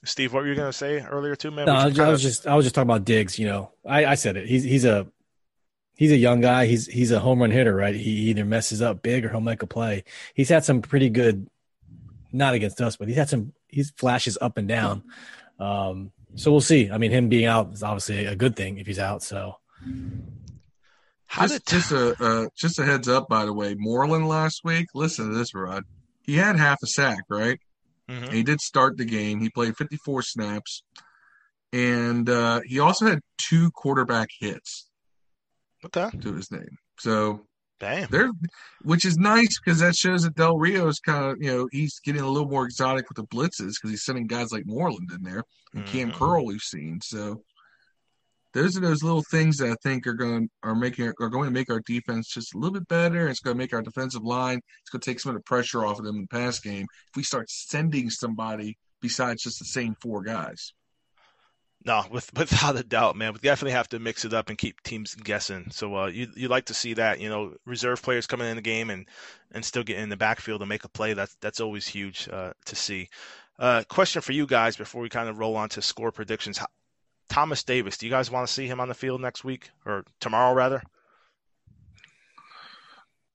Steve, 0.07 0.33
what 0.33 0.43
were 0.43 0.49
you 0.49 0.55
going 0.55 0.69
to 0.69 0.77
say 0.77 1.01
earlier 1.01 1.35
too, 1.35 1.51
man? 1.51 1.65
No, 1.65 1.73
I 1.73 1.85
was, 1.85 1.93
I 1.93 1.97
kinda- 1.97 2.11
was 2.11 2.21
just 2.21 2.47
I 2.47 2.55
was 2.55 2.65
just 2.65 2.75
talking 2.75 2.89
about 2.89 3.05
Diggs. 3.05 3.37
You 3.37 3.47
know, 3.47 3.71
I, 3.85 4.05
I 4.05 4.15
said 4.15 4.37
it. 4.37 4.47
He's 4.47 4.63
he's 4.63 4.85
a 4.85 5.07
he's 5.95 6.11
a 6.11 6.17
young 6.17 6.41
guy. 6.41 6.65
He's 6.65 6.87
he's 6.87 7.11
a 7.11 7.19
home 7.19 7.39
run 7.41 7.51
hitter, 7.51 7.75
right? 7.75 7.95
He 7.95 8.09
either 8.29 8.45
messes 8.45 8.81
up 8.81 9.01
big 9.01 9.25
or 9.25 9.29
he'll 9.29 9.41
make 9.41 9.61
a 9.63 9.67
play. 9.67 10.03
He's 10.33 10.49
had 10.49 10.63
some 10.65 10.81
pretty 10.81 11.09
good, 11.09 11.47
not 12.31 12.53
against 12.53 12.81
us, 12.81 12.95
but 12.95 13.07
he's 13.07 13.17
had 13.17 13.29
some 13.29 13.53
he's 13.67 13.91
flashes 13.91 14.37
up 14.41 14.57
and 14.57 14.67
down. 14.67 15.03
Um, 15.59 16.11
so 16.35 16.51
we'll 16.51 16.61
see. 16.61 16.89
I 16.91 16.97
mean, 16.97 17.11
him 17.11 17.29
being 17.29 17.45
out 17.45 17.73
is 17.73 17.83
obviously 17.83 18.25
a 18.25 18.35
good 18.35 18.55
thing 18.55 18.77
if 18.77 18.87
he's 18.87 18.99
out. 18.99 19.23
So 19.23 19.55
How 21.25 21.47
just, 21.47 21.65
did 21.65 21.71
just 21.73 21.91
a 21.91 22.15
uh, 22.23 22.47
just 22.55 22.79
a 22.79 22.85
heads 22.85 23.07
up, 23.09 23.27
by 23.27 23.45
the 23.45 23.53
way. 23.53 23.75
Moreland 23.77 24.27
last 24.27 24.63
week. 24.63 24.87
Listen 24.93 25.29
to 25.29 25.35
this, 25.35 25.53
Rod. 25.53 25.83
He 26.21 26.35
had 26.35 26.57
half 26.57 26.79
a 26.83 26.87
sack, 26.87 27.23
right? 27.29 27.59
Mhm. 28.09 28.31
He 28.31 28.43
did 28.43 28.61
start 28.61 28.97
the 28.97 29.05
game. 29.05 29.39
He 29.39 29.49
played 29.49 29.75
54 29.75 30.21
snaps, 30.21 30.83
and 31.73 32.29
uh, 32.29 32.61
he 32.65 32.79
also 32.79 33.05
had 33.05 33.19
two 33.37 33.71
quarterback 33.71 34.29
hits 34.39 34.89
okay? 35.85 36.09
to 36.21 36.33
his 36.33 36.51
name. 36.51 36.77
So 36.99 37.45
Bam. 37.79 38.07
They're, 38.09 38.31
which 38.81 39.05
is 39.05 39.17
nice 39.17 39.59
because 39.59 39.79
that 39.81 39.95
shows 39.95 40.23
that 40.23 40.33
Del 40.35 40.57
Rio 40.57 40.87
is 40.87 40.99
kind 40.99 41.25
of, 41.25 41.37
you 41.39 41.51
know, 41.51 41.67
he's 41.71 41.99
getting 41.99 42.21
a 42.23 42.27
little 42.27 42.49
more 42.49 42.65
exotic 42.65 43.07
with 43.07 43.17
the 43.17 43.27
blitzes 43.27 43.73
because 43.75 43.91
he's 43.91 44.03
sending 44.03 44.25
guys 44.25 44.51
like 44.51 44.63
Moreland 44.65 45.11
in 45.13 45.21
there 45.21 45.43
and 45.75 45.85
Cam 45.85 46.09
Mhm. 46.11 46.15
Curl 46.17 46.45
we've 46.45 46.59
seen. 46.61 46.99
So 47.03 47.43
those 48.57 48.75
are 48.75 48.81
those 48.81 49.03
little 49.03 49.23
things 49.29 49.57
that 49.57 49.69
I 49.69 49.75
think 49.83 50.07
are 50.07 50.13
going 50.13 50.49
are 50.63 50.75
making 50.75 51.13
are 51.19 51.29
going 51.29 51.45
to 51.45 51.51
make 51.51 51.69
our 51.69 51.81
defense 51.85 52.27
just 52.27 52.55
a 52.55 52.57
little 52.57 52.73
bit 52.73 52.87
better. 52.87 53.27
It's 53.27 53.39
going 53.39 53.55
to 53.55 53.57
make 53.57 53.73
our 53.73 53.81
defensive 53.81 54.23
line. 54.23 54.59
It's 54.81 54.89
going 54.89 55.01
to 55.01 55.09
take 55.09 55.19
some 55.19 55.29
of 55.29 55.35
the 55.35 55.43
pressure 55.43 55.85
off 55.85 55.99
of 55.99 56.05
them 56.05 56.15
in 56.15 56.21
the 56.21 56.27
pass 56.27 56.59
game 56.59 56.87
if 57.09 57.15
we 57.15 57.23
start 57.23 57.49
sending 57.49 58.09
somebody 58.09 58.77
besides 59.01 59.43
just 59.43 59.59
the 59.59 59.65
same 59.65 59.95
four 60.01 60.23
guys. 60.23 60.73
No, 61.85 62.03
with, 62.11 62.33
without 62.35 62.75
a 62.75 62.83
doubt, 62.83 63.15
man. 63.15 63.33
We 63.33 63.39
definitely 63.39 63.73
have 63.73 63.89
to 63.89 63.99
mix 63.99 64.25
it 64.25 64.33
up 64.33 64.49
and 64.49 64.57
keep 64.57 64.81
teams 64.81 65.13
guessing. 65.13 65.67
So 65.71 65.95
uh, 65.95 66.07
you 66.07 66.27
you 66.35 66.47
like 66.47 66.65
to 66.65 66.73
see 66.73 66.95
that, 66.95 67.19
you 67.19 67.29
know, 67.29 67.53
reserve 67.65 68.01
players 68.01 68.27
coming 68.27 68.47
in 68.47 68.55
the 68.55 68.61
game 68.61 68.89
and 68.89 69.05
and 69.51 69.63
still 69.63 69.83
get 69.83 69.99
in 69.99 70.09
the 70.09 70.17
backfield 70.17 70.61
and 70.61 70.69
make 70.69 70.83
a 70.83 70.89
play. 70.89 71.13
That's 71.13 71.35
that's 71.41 71.61
always 71.61 71.87
huge 71.87 72.27
uh, 72.31 72.53
to 72.65 72.75
see. 72.75 73.09
Uh, 73.59 73.83
question 73.89 74.21
for 74.21 74.33
you 74.33 74.45
guys 74.45 74.75
before 74.75 75.01
we 75.01 75.09
kind 75.09 75.29
of 75.29 75.39
roll 75.39 75.55
on 75.55 75.69
to 75.69 75.81
score 75.81 76.11
predictions. 76.11 76.57
How, 76.57 76.67
Thomas 77.37 77.61
Davis, 77.63 77.99
do 77.99 78.07
you 78.07 78.11
guys 78.11 78.31
want 78.31 78.47
to 78.47 78.51
see 78.51 78.65
him 78.65 78.79
on 78.79 78.87
the 78.87 78.95
field 78.95 79.21
next 79.21 79.43
week 79.43 79.69
or 79.85 80.03
tomorrow 80.19 80.55
rather? 80.55 80.81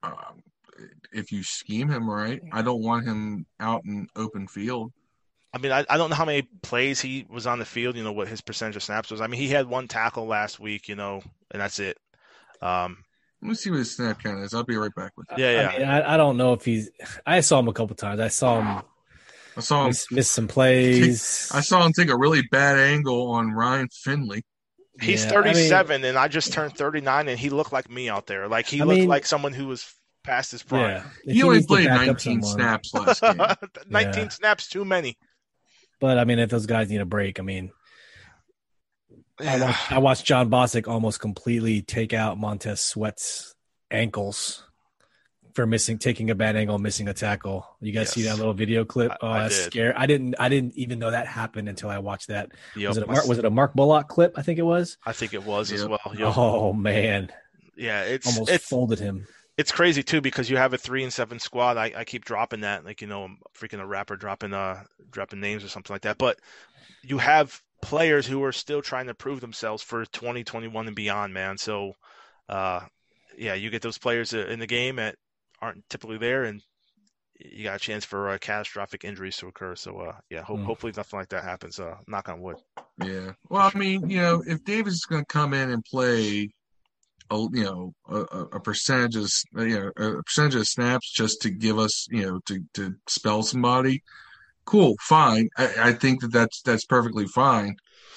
Um, 0.02 0.42
if 1.12 1.30
you 1.30 1.44
scheme 1.44 1.88
him 1.88 2.10
right, 2.10 2.42
I 2.50 2.62
don't 2.62 2.82
want 2.82 3.06
him 3.06 3.46
out 3.60 3.84
in 3.84 4.08
open 4.16 4.48
field. 4.48 4.90
I 5.54 5.58
mean, 5.58 5.70
I, 5.70 5.86
I 5.88 5.98
don't 5.98 6.10
know 6.10 6.16
how 6.16 6.24
many 6.24 6.42
plays 6.62 7.00
he 7.00 7.26
was 7.30 7.46
on 7.46 7.60
the 7.60 7.64
field, 7.64 7.94
you 7.94 8.02
know, 8.02 8.10
what 8.10 8.26
his 8.26 8.40
percentage 8.40 8.74
of 8.74 8.82
snaps 8.82 9.08
was. 9.08 9.20
I 9.20 9.28
mean, 9.28 9.40
he 9.40 9.46
had 9.46 9.68
one 9.68 9.86
tackle 9.86 10.26
last 10.26 10.58
week, 10.58 10.88
you 10.88 10.96
know, 10.96 11.22
and 11.52 11.62
that's 11.62 11.78
it. 11.78 11.96
Um, 12.60 13.04
Let 13.40 13.50
me 13.50 13.54
see 13.54 13.70
what 13.70 13.78
his 13.78 13.94
snap 13.94 14.20
count 14.20 14.40
is. 14.40 14.52
I'll 14.52 14.64
be 14.64 14.74
right 14.74 14.92
back 14.96 15.12
with 15.16 15.28
you. 15.30 15.44
Yeah, 15.44 15.52
yeah. 15.52 15.68
I, 15.68 15.78
mean, 15.78 15.88
I, 15.88 16.14
I 16.14 16.16
don't 16.16 16.36
know 16.36 16.54
if 16.54 16.64
he's. 16.64 16.90
I 17.24 17.38
saw 17.38 17.60
him 17.60 17.68
a 17.68 17.72
couple 17.72 17.94
times. 17.94 18.20
I 18.20 18.26
saw 18.26 18.60
him 18.60 18.82
I 19.56 19.60
saw 19.60 19.82
him. 19.82 19.88
miss, 19.88 20.10
miss 20.10 20.30
some 20.30 20.48
plays. 20.48 21.50
I 21.54 21.60
saw 21.60 21.84
him 21.84 21.92
take 21.92 22.08
a 22.08 22.16
really 22.16 22.42
bad 22.50 22.78
angle 22.78 23.30
on 23.32 23.52
Ryan 23.52 23.88
Finley. 23.92 24.42
He's 25.00 25.24
Yeah, 25.24 25.32
I 25.40 25.44
mean- 25.44 25.54
37, 25.54 26.04
and 26.04 26.18
I 26.18 26.28
just 26.28 26.52
turned 26.52 26.76
39, 26.76 27.28
and 27.28 27.38
he 27.38 27.50
looked 27.50 27.72
like 27.72 27.90
me 27.90 28.08
out 28.08 28.26
there. 28.26 28.48
Like 28.48 28.66
he 28.66 28.80
I 28.80 28.84
looked 28.84 29.00
mean- 29.00 29.08
like 29.08 29.26
someone 29.26 29.52
who 29.52 29.66
was 29.66 29.92
past 30.24 30.52
his 30.52 30.62
prime. 30.62 30.82
Yeah, 30.90 31.04
If 31.24 31.34
He 31.34 31.42
only 31.42 31.62
played 31.64 31.86
19 31.88 32.42
snaps 32.42 32.94
last 32.94 33.20
game. 33.22 33.36
19 33.88 34.22
Yeah. 34.22 34.28
snaps 34.28 34.68
too 34.68 34.84
many. 34.84 35.16
But 36.00 36.18
I 36.18 36.24
mean, 36.24 36.38
if 36.38 36.50
those 36.50 36.66
guys 36.66 36.88
need 36.90 37.00
a 37.00 37.04
break, 37.06 37.40
I 37.40 37.42
mean, 37.42 37.70
I 39.40 39.58
watched, 39.60 39.92
I 39.92 39.98
watched 39.98 40.24
Jon 40.26 40.50
Bostic 40.50 40.86
almost 40.88 41.20
completely 41.20 41.82
take 41.82 42.12
out 42.12 42.38
Montez 42.38 42.80
Sweat's 42.80 43.54
ankles 43.90 44.64
for 45.54 45.66
missing, 45.66 45.98
taking 45.98 46.30
a 46.30 46.34
bad 46.34 46.56
angle, 46.56 46.78
missing 46.78 47.08
a 47.08 47.14
tackle. 47.14 47.66
You 47.80 47.92
guys 47.92 48.10
see 48.10 48.22
that 48.22 48.36
little 48.38 48.54
video 48.54 48.84
clip? 48.84 49.10
I- 49.12 49.16
oh, 49.22 49.28
I 49.28 49.42
that's 49.44 49.56
did. 49.58 49.72
scary. 49.72 49.94
I 49.94 50.06
didn't, 50.06 50.34
I 50.38 50.48
didn't 50.48 50.74
even 50.76 50.98
know 50.98 51.10
that 51.10 51.26
happened 51.26 51.68
until 51.68 51.90
I 51.90 51.98
watched 51.98 52.28
that. 52.28 52.50
Yep. 52.76 52.88
Was 52.88 52.96
it 52.98 53.02
a 53.02 53.06
Mark, 53.06 53.26
was 53.26 53.38
it 53.38 53.44
a 53.44 53.50
Mark 53.50 53.74
Bullock 53.74 54.08
clip? 54.08 54.38
I 54.38 54.42
think 54.42 54.58
it 54.58 54.62
was. 54.62 54.96
I 55.04 55.12
think 55.12 55.34
it 55.34 55.44
was 55.44 55.70
as 55.72 55.86
well. 55.86 56.00
Yep. 56.16 56.32
Oh 56.36 56.72
man, 56.72 57.30
Yeah, 57.76 58.02
it's 58.02 58.26
almost 58.26 58.50
it's 58.50 58.66
folded 58.68 58.98
him. 58.98 59.26
it's 59.58 59.70
crazy 59.72 60.02
too 60.02 60.20
because 60.20 60.48
you 60.50 60.56
have 60.56 60.72
a 60.72 60.78
three 60.78 61.02
and 61.02 61.12
seven 61.12 61.38
squad. 61.38 61.76
I, 61.76 61.92
I 61.96 62.04
keep 62.04 62.24
dropping 62.24 62.60
that, 62.60 62.84
like 62.84 63.00
you 63.00 63.06
know, 63.06 63.24
I'm 63.24 63.38
freaking 63.58 63.80
a 63.80 63.86
rapper 63.86 64.16
dropping 64.16 64.54
uh 64.54 64.82
dropping 65.10 65.40
names 65.40 65.64
or 65.64 65.68
something 65.68 65.92
like 65.94 66.02
that. 66.02 66.18
But 66.18 66.38
you 67.02 67.18
have 67.18 67.60
players 67.82 68.26
who 68.26 68.42
are 68.44 68.52
still 68.52 68.80
trying 68.80 69.08
to 69.08 69.14
prove 69.14 69.40
themselves 69.40 69.82
for 69.82 70.04
2021 70.06 70.86
and 70.86 70.94
beyond, 70.96 71.34
man. 71.34 71.58
So, 71.58 71.94
uh, 72.48 72.80
yeah, 73.36 73.54
you 73.54 73.70
get 73.70 73.82
those 73.82 73.98
players 73.98 74.32
in 74.32 74.60
the 74.60 74.66
game 74.68 74.96
that 74.96 75.16
aren't 75.62 75.88
typically 75.88 76.18
there, 76.18 76.44
and 76.44 76.60
you 77.38 77.64
got 77.64 77.76
a 77.76 77.78
chance 77.78 78.04
for 78.04 78.28
uh, 78.28 78.38
catastrophic 78.38 79.04
injuries 79.04 79.36
to 79.38 79.46
occur. 79.48 79.74
So, 79.76 79.98
uh, 80.00 80.16
yeah, 80.28 80.42
Mm. 80.42 80.64
hopefully 80.64 80.92
nothing 80.94 81.18
like 81.18 81.28
that 81.30 81.44
happens. 81.44 81.80
Uh, 81.80 81.96
knock 82.06 82.28
on 82.28 82.40
wood. 82.42 82.56
Yeah. 83.02 83.32
Well, 83.48 83.70
I 83.74 83.78
mean, 83.78 84.10
you 84.10 84.20
know, 84.20 84.42
if 84.46 84.62
Davis 84.64 84.94
is 84.94 85.06
going 85.06 85.22
to 85.22 85.26
come 85.26 85.54
in 85.54 85.70
and 85.70 85.82
play, 85.84 86.50
a, 87.30 87.36
you 87.36 87.64
know, 87.64 87.94
a, 88.08 88.16
a- 88.56 88.60
percentage 88.60 89.16
of, 89.16 89.30
you 89.66 89.80
know, 89.80 90.18
a 90.18 90.22
percentage 90.22 90.56
of 90.56 90.68
snaps 90.68 91.10
just 91.10 91.40
to 91.42 91.50
give 91.50 91.78
us, 91.78 92.06
you 92.10 92.22
know, 92.26 92.40
to 92.46 92.60
to 92.74 92.94
spell 93.08 93.42
somebody, 93.42 94.02
cool, 94.66 94.96
fine. 95.00 95.48
I, 95.56 95.74
I 95.78 95.92
think 95.94 96.20
that 96.20 96.32
that's 96.32 96.60
that's 96.62 96.84
perfectly 96.84 97.26
fine. 97.26 97.76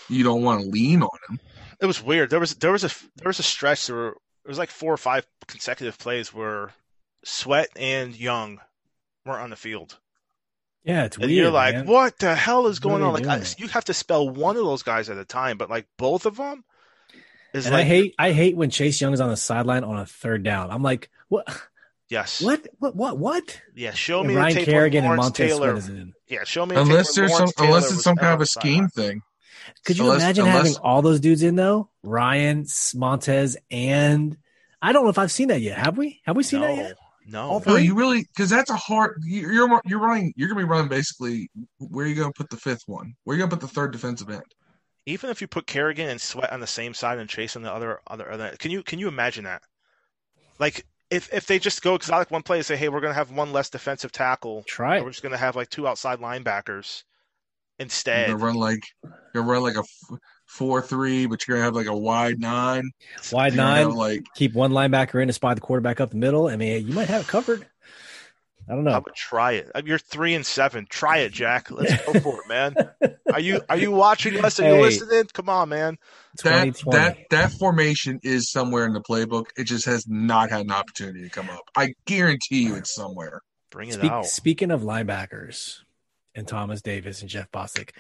You 0.10 0.24
don't 0.24 0.44
want 0.44 0.62
to 0.62 0.68
lean 0.70 1.02
on 1.02 1.18
him. 1.30 1.40
It 1.80 1.86
was 1.86 2.04
weird. 2.04 2.30
There 2.30 2.40
was 2.40 2.56
there 2.56 2.72
was 2.74 2.84
a 2.84 2.90
there 3.16 3.30
was 3.30 3.40
a 3.40 3.44
stretch 3.44 3.88
there 3.88 3.96
were 3.96 4.18
there 4.44 4.50
was 4.50 4.58
like 4.60 4.70
four 4.70 4.94
or 4.94 4.98
five 4.98 5.26
consecutive 5.48 5.98
plays 5.98 6.34
where 6.34 6.72
Sweat 7.26 7.70
and 7.76 8.16
Young 8.16 8.60
weren't 9.26 9.42
on 9.42 9.50
the 9.50 9.56
field. 9.56 9.98
Yeah, 10.84 11.06
it's 11.06 11.18
And 11.18 11.26
weird. 11.26 11.36
you're 11.38 11.52
like, 11.52 11.74
man. 11.76 11.86
what 11.88 12.20
the 12.20 12.36
hell 12.36 12.68
is 12.68 12.80
going 12.80 13.02
on? 13.02 13.14
Like, 13.14 13.26
I, 13.26 13.42
you 13.58 13.68
have 13.70 13.86
to 13.86 13.94
spell 13.94 14.30
one 14.30 14.56
of 14.56 14.64
those 14.64 14.84
guys 14.84 15.10
at 15.10 15.18
a 15.18 15.26
time, 15.26 15.58
but 15.58 15.70
like 15.70 15.88
both 15.98 16.28
of 16.28 16.38
them 16.38 16.64
is 17.56 17.66
And 17.66 17.74
like, 17.74 17.84
I 17.86 17.88
hate, 17.88 18.16
I 18.20 18.32
hate 18.34 18.56
when 18.56 18.70
Chase 18.70 19.02
Young 19.02 19.12
is 19.12 19.20
on 19.20 19.30
the 19.30 19.38
sideline 19.38 19.84
on 19.84 19.98
a 19.98 20.06
third 20.06 20.44
down. 20.44 20.70
I'm 20.70 20.84
like, 20.84 21.10
what, 21.28 21.48
yes, 22.08 22.40
what, 22.42 22.68
what, 22.78 22.96
what, 22.96 23.18
what? 23.18 23.60
yeah. 23.74 23.94
Show 23.94 24.20
And 24.20 24.28
me 24.28 24.36
the 24.36 24.40
Ryan 24.42 24.56
tape 24.56 24.66
Kerrigan 24.66 25.04
where 25.06 25.14
and 25.14 25.20
Lawrence 25.22 25.40
Montez 25.40 25.52
Taylor. 25.52 25.70
Sweat 25.72 25.78
is 25.78 25.90
in. 25.90 26.14
Yeah, 26.28 26.44
show 26.44 26.66
me 26.68 26.76
the 26.76 26.82
Unless 26.82 27.16
tape 27.16 27.22
where 27.24 27.28
there's 27.30 27.38
some 27.38 27.40
Lawrence 27.40 27.54
unless 27.60 27.92
it's 27.92 28.04
some 28.04 28.16
kind 28.18 28.34
of 28.36 28.42
a 28.42 28.46
scheme 28.46 28.88
thing. 28.90 29.24
Could 29.86 29.98
you 29.98 30.04
Unless- 30.04 30.22
imagine 30.22 30.46
unless- 30.46 30.58
having 30.68 30.78
all 30.84 31.02
those 31.02 31.20
dudes 31.20 31.42
in 31.42 31.56
though? 31.56 31.90
Ryan, 32.04 32.68
Montez, 32.94 33.58
and 33.72 34.38
I 34.84 34.92
don't 34.92 35.04
know 35.04 35.10
if 35.10 35.18
I've 35.18 35.32
seen 35.32 35.48
that 35.48 35.62
yet. 35.62 35.80
Have 35.80 35.98
we? 35.98 36.22
Have 36.26 36.36
we 36.36 36.44
seen 36.44 36.62
that 36.62 36.76
yet? 36.78 36.96
No. 37.28 37.42
Oh, 37.44 37.54
All 37.54 37.64
No, 37.66 37.76
you 37.76 37.96
really 37.96 38.22
because 38.24 38.50
that's 38.50 38.70
a 38.70 38.76
hard. 38.76 39.18
you- 39.24 39.50
You're 39.52 39.82
you're 39.86 40.00
running. 40.00 40.34
You're 40.36 40.48
gonna 40.48 40.60
be 40.62 40.66
running 40.66 40.90
basically. 40.90 41.50
Where 41.80 42.06
are 42.06 42.10
you 42.10 42.16
gonna 42.16 42.32
put 42.34 42.50
the 42.50 42.58
fifth 42.58 42.84
one? 42.88 43.14
Where 43.24 43.34
are 43.34 43.38
you 43.38 43.44
gonna 43.46 43.56
put 43.58 43.62
the 43.62 43.74
third 43.74 43.92
defensive 43.92 44.30
end? 44.30 44.44
Even 45.08 45.30
if 45.30 45.40
you 45.42 45.48
put 45.48 45.68
Kerrigan 45.68 46.10
and 46.10 46.20
Sweat 46.20 46.52
on 46.52 46.60
the 46.60 46.68
same 46.68 46.94
side 46.94 47.20
and 47.20 47.30
Chase 47.30 47.56
on 47.56 47.62
the 47.62 47.72
other 47.72 48.00
other, 48.08 48.32
other 48.32 48.56
can 48.58 48.72
you 48.72 48.82
can 48.84 49.00
you 49.00 49.08
imagine 49.08 49.44
that? 49.46 49.62
Like 50.60 50.86
if 51.12 51.32
if 51.34 51.46
they 51.46 51.60
just 51.60 51.82
go 51.84 51.96
exotic 51.96 52.32
one 52.32 52.42
play 52.44 52.58
and 52.58 52.66
say, 52.66 52.76
hey, 52.76 52.90
we're 52.90 53.02
gonna 53.02 53.14
have 53.14 53.32
one 53.32 53.52
less 53.54 53.70
defensive 53.70 54.12
tackle, 54.12 54.64
Try 54.68 55.02
we're 55.02 55.12
just 55.12 55.22
gonna 55.24 55.38
have 55.38 55.56
like 55.56 55.70
two 55.70 55.88
outside 55.88 56.20
linebackers 56.20 57.04
You're 57.78 57.86
instead. 57.86 58.28
gonna 58.30 58.44
run 58.44 58.56
like 58.56 58.82
you're 59.04 59.44
gonna 59.44 59.52
run 59.52 59.62
like 59.64 59.76
a 59.76 59.80
f- 59.80 60.20
four 60.56 60.82
three, 60.82 61.26
but 61.26 61.48
you're 61.48 61.58
gonna 61.58 61.66
have 61.66 61.76
like 61.76 61.88
a 61.88 61.96
wide 61.98 62.40
nine. 62.40 62.90
Wide 63.32 63.54
You're 63.54 63.64
gonna 63.64 63.76
have, 63.76 63.88
nine. 63.88 63.96
like 63.96 64.22
Keep 64.36 64.54
one 64.54 64.72
linebacker 64.72 65.22
in 65.22 65.28
to 65.28 65.34
spy 65.34 65.54
the 65.54 65.62
quarterback 65.62 66.00
up 66.00 66.12
the 66.12 66.18
middle. 66.18 66.48
I 66.48 66.56
mean, 66.56 66.88
you 66.88 66.94
might 66.94 67.10
have 67.10 67.22
it 67.22 67.28
covered. 67.28 67.68
I 68.68 68.74
don't 68.74 68.84
know. 68.84 68.92
I 68.92 68.94
know. 68.96 69.02
would 69.06 69.14
try 69.14 69.52
it. 69.54 69.70
You're 69.86 70.00
three 70.00 70.34
and 70.34 70.46
seven. 70.46 70.88
Try 70.90 71.20
it, 71.20 71.32
Jack. 71.34 71.70
Let's 71.70 71.94
go 72.06 72.14
for 72.20 72.42
it, 72.42 72.48
man. 72.48 72.76
Are 73.32 73.40
you 73.40 73.62
are 73.70 73.78
you 73.78 73.92
watching 73.92 74.44
us? 74.44 74.60
Are 74.60 74.64
you 74.64 74.74
Hey. 74.74 74.82
listening? 74.82 75.26
Come 75.34 75.50
on, 75.50 75.70
man. 75.70 75.98
that 76.44 76.76
that 76.92 77.18
that 77.30 77.52
formation 77.52 78.20
is 78.24 78.50
somewhere 78.50 78.86
in 78.86 78.94
the 78.94 79.02
playbook. 79.02 79.46
It 79.58 79.66
just 79.66 79.86
has 79.86 80.08
not 80.08 80.50
had 80.50 80.62
an 80.62 80.72
opportunity 80.72 81.22
to 81.24 81.30
come 81.30 81.50
up. 81.50 81.62
I 81.76 81.90
guarantee 82.06 82.64
you, 82.64 82.76
it's 82.76 82.96
somewhere. 82.96 83.42
Bring 83.72 83.90
it 83.90 83.96
Speak, 83.96 84.12
out. 84.12 84.26
speaking 84.26 84.72
of 84.72 84.82
linebackers 84.82 85.82
and 86.36 86.48
Thomas 86.48 86.82
Davis 86.82 87.22
and 87.22 87.30
Jeff 87.30 87.52
Bostic, 87.52 87.92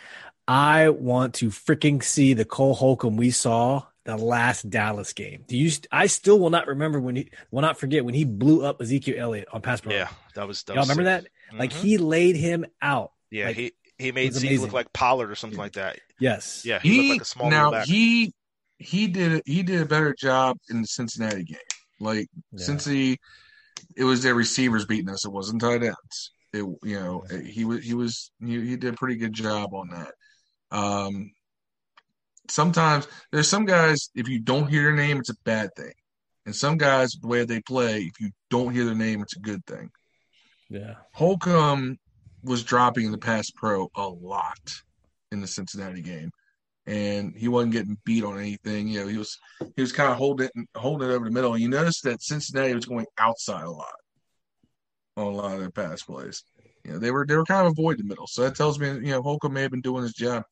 I 0.48 0.90
want 0.90 1.34
to 1.36 1.48
freaking 1.50 2.04
see 2.04 2.34
the 2.34 2.46
Cole 2.46 2.76
Holcomb 2.76 3.18
we 3.18 3.32
saw 3.32 3.84
the 4.04 4.18
last 4.18 4.70
Dallas 4.70 5.14
game. 5.14 5.44
Do 5.48 5.58
you? 5.58 5.72
I 5.92 6.06
still 6.08 6.40
will 6.40 6.52
not 6.52 6.68
remember 6.68 7.00
when 7.00 7.16
he 7.16 7.30
will 7.52 7.62
not 7.62 7.80
forget 7.80 8.06
when 8.06 8.14
he 8.14 8.24
blew 8.26 8.64
up 8.64 8.80
Ezekiel 8.82 9.16
Elliott 9.18 9.48
on 9.52 9.62
pass 9.62 9.82
pro. 9.82 9.94
Yeah, 9.94 10.10
that 10.36 10.48
was. 10.48 10.62
That 10.64 10.76
y'all 10.76 10.84
remember 10.84 11.04
sick. 11.04 11.30
that? 11.52 11.58
Like 11.58 11.72
Mhm. 11.72 11.82
he 11.82 11.98
laid 11.98 12.36
him 12.36 12.66
out. 12.82 13.12
yeah, 13.32 13.48
like, 13.48 13.56
he 13.56 13.72
he 13.98 14.12
made 14.12 14.34
Zeke 14.34 14.50
amazing. 14.50 14.66
look 14.66 14.74
like 14.74 14.94
Pollard 14.94 15.32
or 15.32 15.36
something 15.36 15.58
like 15.58 15.74
that. 15.74 16.00
Yes. 16.20 16.64
Yeah, 16.66 16.80
he, 16.80 16.90
He, 16.90 16.98
looked 16.98 17.10
like 17.12 17.22
a 17.22 17.26
small 17.26 17.50
now 17.50 17.72
back. 17.72 17.88
he 17.88 18.34
he 18.78 19.08
did 19.08 19.42
he 19.46 19.64
did 19.64 19.82
a 19.82 19.86
better 19.86 20.14
job 20.14 20.58
in 20.70 20.82
the 20.82 20.88
Cincinnati 20.88 21.44
game. 21.44 21.58
Like 22.00 22.28
Yeah. 22.52 22.64
since 22.66 22.86
he 22.86 23.18
it 23.96 24.04
was 24.04 24.22
their 24.22 24.36
receivers 24.36 24.86
beating 24.86 25.10
us, 25.10 25.26
it 25.26 25.32
wasn't 25.32 25.62
tight 25.62 25.82
ends. 25.82 26.32
It 26.56 26.66
you 26.84 27.00
know 27.00 27.24
he 27.46 27.66
was 27.66 27.84
he 27.84 27.94
was 27.94 28.32
he, 28.40 28.62
he 28.62 28.78
did 28.78 28.94
a 28.94 28.98
pretty 28.98 29.18
good 29.18 29.34
job 29.34 29.74
on 29.74 29.90
that. 29.90 30.14
Um, 30.76 31.32
sometimes 32.50 33.08
there's 33.32 33.50
some 33.50 33.66
guys 33.66 34.10
if 34.16 34.28
you 34.28 34.40
don't 34.40 34.70
hear 34.70 34.84
their 34.84 34.96
name, 34.96 35.18
it's 35.18 35.30
a 35.30 35.36
bad 35.44 35.70
thing, 35.76 35.94
and 36.46 36.56
some 36.56 36.78
guys 36.78 37.12
the 37.12 37.28
way 37.28 37.46
they 37.46 37.62
play, 37.62 38.04
if 38.04 38.20
you 38.20 38.32
don't 38.50 38.74
hear 38.74 38.86
their 38.86 38.96
name, 38.96 39.22
it's 39.22 39.36
a 39.36 39.40
good 39.40 39.66
thing. 39.66 39.90
Yeah. 40.70 40.96
Holcomb 41.14 41.98
was 42.44 42.64
dropping 42.64 43.12
the 43.12 43.18
pass 43.18 43.50
pro 43.52 43.90
a 43.96 44.08
lot 44.08 44.82
in 45.32 45.42
the 45.42 45.48
Cincinnati 45.48 46.02
game, 46.02 46.32
and 46.86 47.36
he 47.36 47.48
wasn't 47.48 47.74
getting 47.74 47.98
beat 48.06 48.24
on 48.24 48.40
anything. 48.40 48.88
You 48.88 49.02
know, 49.02 49.08
he 49.08 49.18
was 49.18 49.38
he 49.76 49.82
was 49.82 49.92
kind 49.92 50.12
of 50.12 50.18
holding 50.18 50.48
it 50.48 50.68
holding 50.76 51.10
it 51.10 51.14
over 51.14 51.26
the 51.26 51.32
middle. 51.32 51.54
And 51.54 51.62
you 51.62 51.70
notice 51.70 52.02
that 52.02 52.24
Cincinnati 52.24 52.74
was 52.74 52.86
going 52.86 53.08
outside 53.20 53.64
a 53.64 53.72
lot 53.72 53.94
on 55.18 55.28
a 55.28 55.30
lot 55.30 55.54
of 55.54 55.60
their 55.60 55.72
pass 55.72 56.04
plays. 56.04 56.44
You 56.84 56.94
know, 56.94 57.00
they 57.00 57.12
were 57.12 57.26
they 57.26 57.36
were 57.36 57.46
kind 57.46 57.66
of 57.66 57.72
avoiding 57.74 58.04
the 58.06 58.10
middle. 58.10 58.28
So 58.28 58.44
that 58.44 58.56
tells 58.56 58.80
me, 58.80 58.88
you 58.90 59.12
know, 59.12 59.22
Holcomb 59.22 59.54
may 59.54 59.62
have 59.64 59.72
been 59.72 59.82
doing 59.82 60.04
his 60.04 60.14
job. 60.14 60.44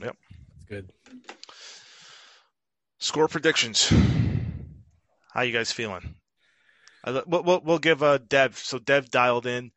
Yep, 0.00 0.16
that's 0.56 0.64
good. 0.68 0.90
Score 2.98 3.28
predictions. 3.28 3.92
How 5.32 5.42
you 5.42 5.52
guys 5.52 5.72
feeling? 5.72 6.14
We'll, 7.06 7.42
we'll, 7.42 7.60
we'll 7.62 7.78
give 7.78 8.02
uh, 8.02 8.18
Dev. 8.28 8.56
So 8.56 8.78
Dev 8.78 9.10
dialed 9.10 9.46
in. 9.46 9.72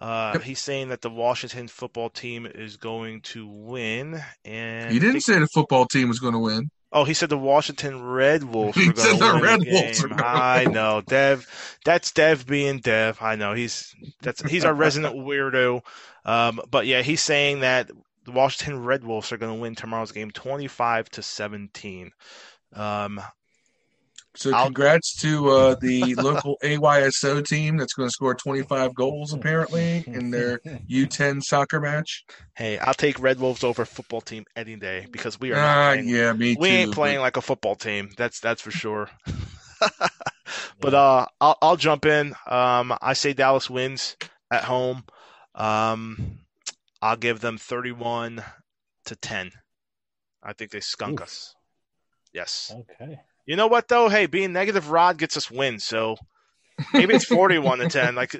Uh, 0.00 0.32
Yep. 0.34 0.42
He's 0.42 0.58
saying 0.60 0.88
that 0.88 1.00
the 1.00 1.10
Washington 1.10 1.68
football 1.68 2.10
team 2.10 2.44
is 2.44 2.76
going 2.76 3.20
to 3.20 3.46
win, 3.46 4.20
and 4.44 4.90
He 4.92 4.98
didn't 4.98 5.12
think- 5.12 5.24
say 5.24 5.38
the 5.38 5.46
football 5.54 5.86
team 5.86 6.08
was 6.08 6.18
going 6.18 6.32
to 6.32 6.40
win. 6.40 6.70
Oh, 6.92 7.04
he 7.04 7.14
said 7.14 7.30
the 7.30 7.38
Washington 7.38 8.04
Red 8.04 8.44
Wolves 8.54 8.76
He 8.76 8.92
said 8.94 9.18
the 9.18 9.40
Red 9.42 9.60
the 9.60 9.70
Wolves 9.70 10.04
I 10.22 10.64
know, 10.64 11.02
Dev. 11.06 11.48
That's 11.84 12.12
Dev 12.12 12.46
being 12.46 12.80
Dev. 12.80 13.18
I 13.20 13.36
know 13.36 13.54
he's 13.54 13.94
that's 14.20 14.42
he's 14.42 14.64
our 14.64 14.74
resident 14.74 15.16
weirdo. 15.16 15.82
Um, 16.24 16.60
but 16.70 16.86
yeah, 16.86 17.02
he's 17.02 17.22
saying 17.22 17.60
that 17.60 17.90
the 18.24 18.32
Washington 18.32 18.84
Red 18.84 19.04
Wolves 19.04 19.32
are 19.32 19.38
going 19.38 19.54
to 19.54 19.60
win 19.60 19.74
tomorrow's 19.74 20.12
game, 20.12 20.30
twenty-five 20.30 21.08
to 21.10 21.22
seventeen. 21.22 22.12
Um, 22.74 23.20
So 24.34 24.52
I'll- 24.54 24.64
congrats 24.64 25.14
to 25.20 25.48
uh, 25.50 25.74
the 25.80 26.14
local 26.16 26.56
AYSO 26.62 27.46
team 27.46 27.76
that's 27.76 27.92
going 27.92 28.08
to 28.08 28.12
score 28.12 28.34
25 28.34 28.94
goals 28.94 29.32
apparently 29.32 30.04
in 30.06 30.30
their 30.30 30.58
U10 30.90 31.42
soccer 31.42 31.80
match. 31.80 32.24
hey, 32.56 32.78
I'll 32.78 32.94
take 32.94 33.20
Red 33.20 33.38
Wolves 33.40 33.62
over 33.62 33.84
football 33.84 34.20
team 34.22 34.44
any 34.56 34.76
day 34.76 35.06
because 35.10 35.38
we 35.38 35.52
are 35.52 35.56
not 35.56 35.76
Ah, 35.76 35.90
playing 35.92 36.08
yeah, 36.08 36.32
me 36.32 36.56
we 36.58 36.68
too. 36.68 36.74
ain't 36.74 36.92
playing 36.92 37.20
like 37.20 37.36
a 37.36 37.42
football 37.42 37.74
team. 37.76 38.10
That's 38.16 38.40
that's 38.40 38.62
for 38.62 38.70
sure. 38.70 39.10
but 40.80 40.94
uh, 40.94 41.26
I'll 41.40 41.58
I'll 41.60 41.76
jump 41.76 42.06
in. 42.06 42.34
Um, 42.46 42.94
I 43.02 43.12
say 43.12 43.32
Dallas 43.32 43.68
wins 43.68 44.16
at 44.50 44.64
home. 44.64 45.04
Um, 45.54 46.38
I'll 47.00 47.16
give 47.16 47.40
them 47.40 47.58
thirty-one 47.58 48.42
to 49.06 49.16
ten. 49.16 49.50
I 50.42 50.52
think 50.54 50.70
they 50.70 50.80
skunk 50.80 51.20
Oof. 51.20 51.24
us. 51.24 51.54
Yes. 52.32 52.74
Okay. 52.74 53.20
You 53.46 53.56
know 53.56 53.66
what 53.66 53.88
though? 53.88 54.08
Hey, 54.08 54.26
being 54.26 54.52
negative 54.52 54.90
rod 54.90 55.18
gets 55.18 55.36
us 55.36 55.50
wins. 55.50 55.84
So 55.84 56.16
maybe 56.92 57.14
it's 57.14 57.24
forty-one 57.24 57.78
to 57.78 57.88
ten. 57.88 58.14
Like 58.14 58.34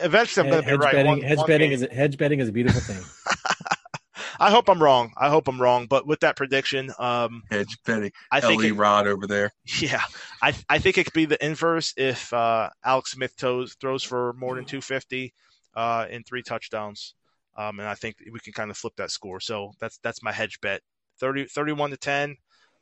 eventually, 0.00 0.46
I'm 0.46 0.50
going 0.52 0.62
to 0.62 0.66
be 0.66 0.70
hedge 0.72 0.80
right. 0.80 0.92
betting, 0.92 1.06
One- 1.06 1.20
hedge 1.22 1.38
one 1.38 1.46
betting 1.46 1.70
game. 1.70 1.74
is 1.76 1.82
a, 1.82 1.94
hedge 1.94 2.16
betting 2.18 2.40
is 2.40 2.48
a 2.48 2.52
beautiful 2.52 2.80
thing. 2.80 3.02
I 4.40 4.50
hope 4.50 4.70
I'm 4.70 4.82
wrong. 4.82 5.12
I 5.18 5.28
hope 5.28 5.48
I'm 5.48 5.60
wrong. 5.60 5.86
But 5.86 6.06
with 6.06 6.20
that 6.20 6.34
prediction, 6.34 6.90
um, 6.98 7.42
Hedge 7.50 7.76
betting. 7.84 8.10
I 8.32 8.40
think 8.40 8.64
it, 8.64 8.72
Rod 8.72 9.06
over 9.06 9.26
there. 9.26 9.52
Yeah, 9.80 10.02
I 10.42 10.54
I 10.68 10.78
think 10.78 10.96
it 10.98 11.04
could 11.04 11.12
be 11.12 11.26
the 11.26 11.44
inverse 11.44 11.92
if 11.96 12.32
uh, 12.32 12.70
Alex 12.82 13.12
Smith 13.12 13.34
throws 13.36 13.74
throws 13.74 14.02
for 14.02 14.32
more 14.32 14.54
than 14.56 14.64
250 14.64 15.34
uh, 15.74 16.06
in 16.10 16.22
three 16.24 16.42
touchdowns, 16.42 17.14
um, 17.56 17.78
and 17.80 17.88
I 17.88 17.94
think 17.94 18.16
we 18.32 18.40
can 18.40 18.54
kind 18.54 18.70
of 18.70 18.78
flip 18.78 18.94
that 18.96 19.10
score. 19.10 19.40
So 19.40 19.72
that's 19.78 19.98
that's 19.98 20.22
my 20.22 20.32
hedge 20.32 20.58
bet 20.62 20.80
30, 21.18 21.44
31 21.44 21.90
to 21.90 21.96
10. 21.98 22.36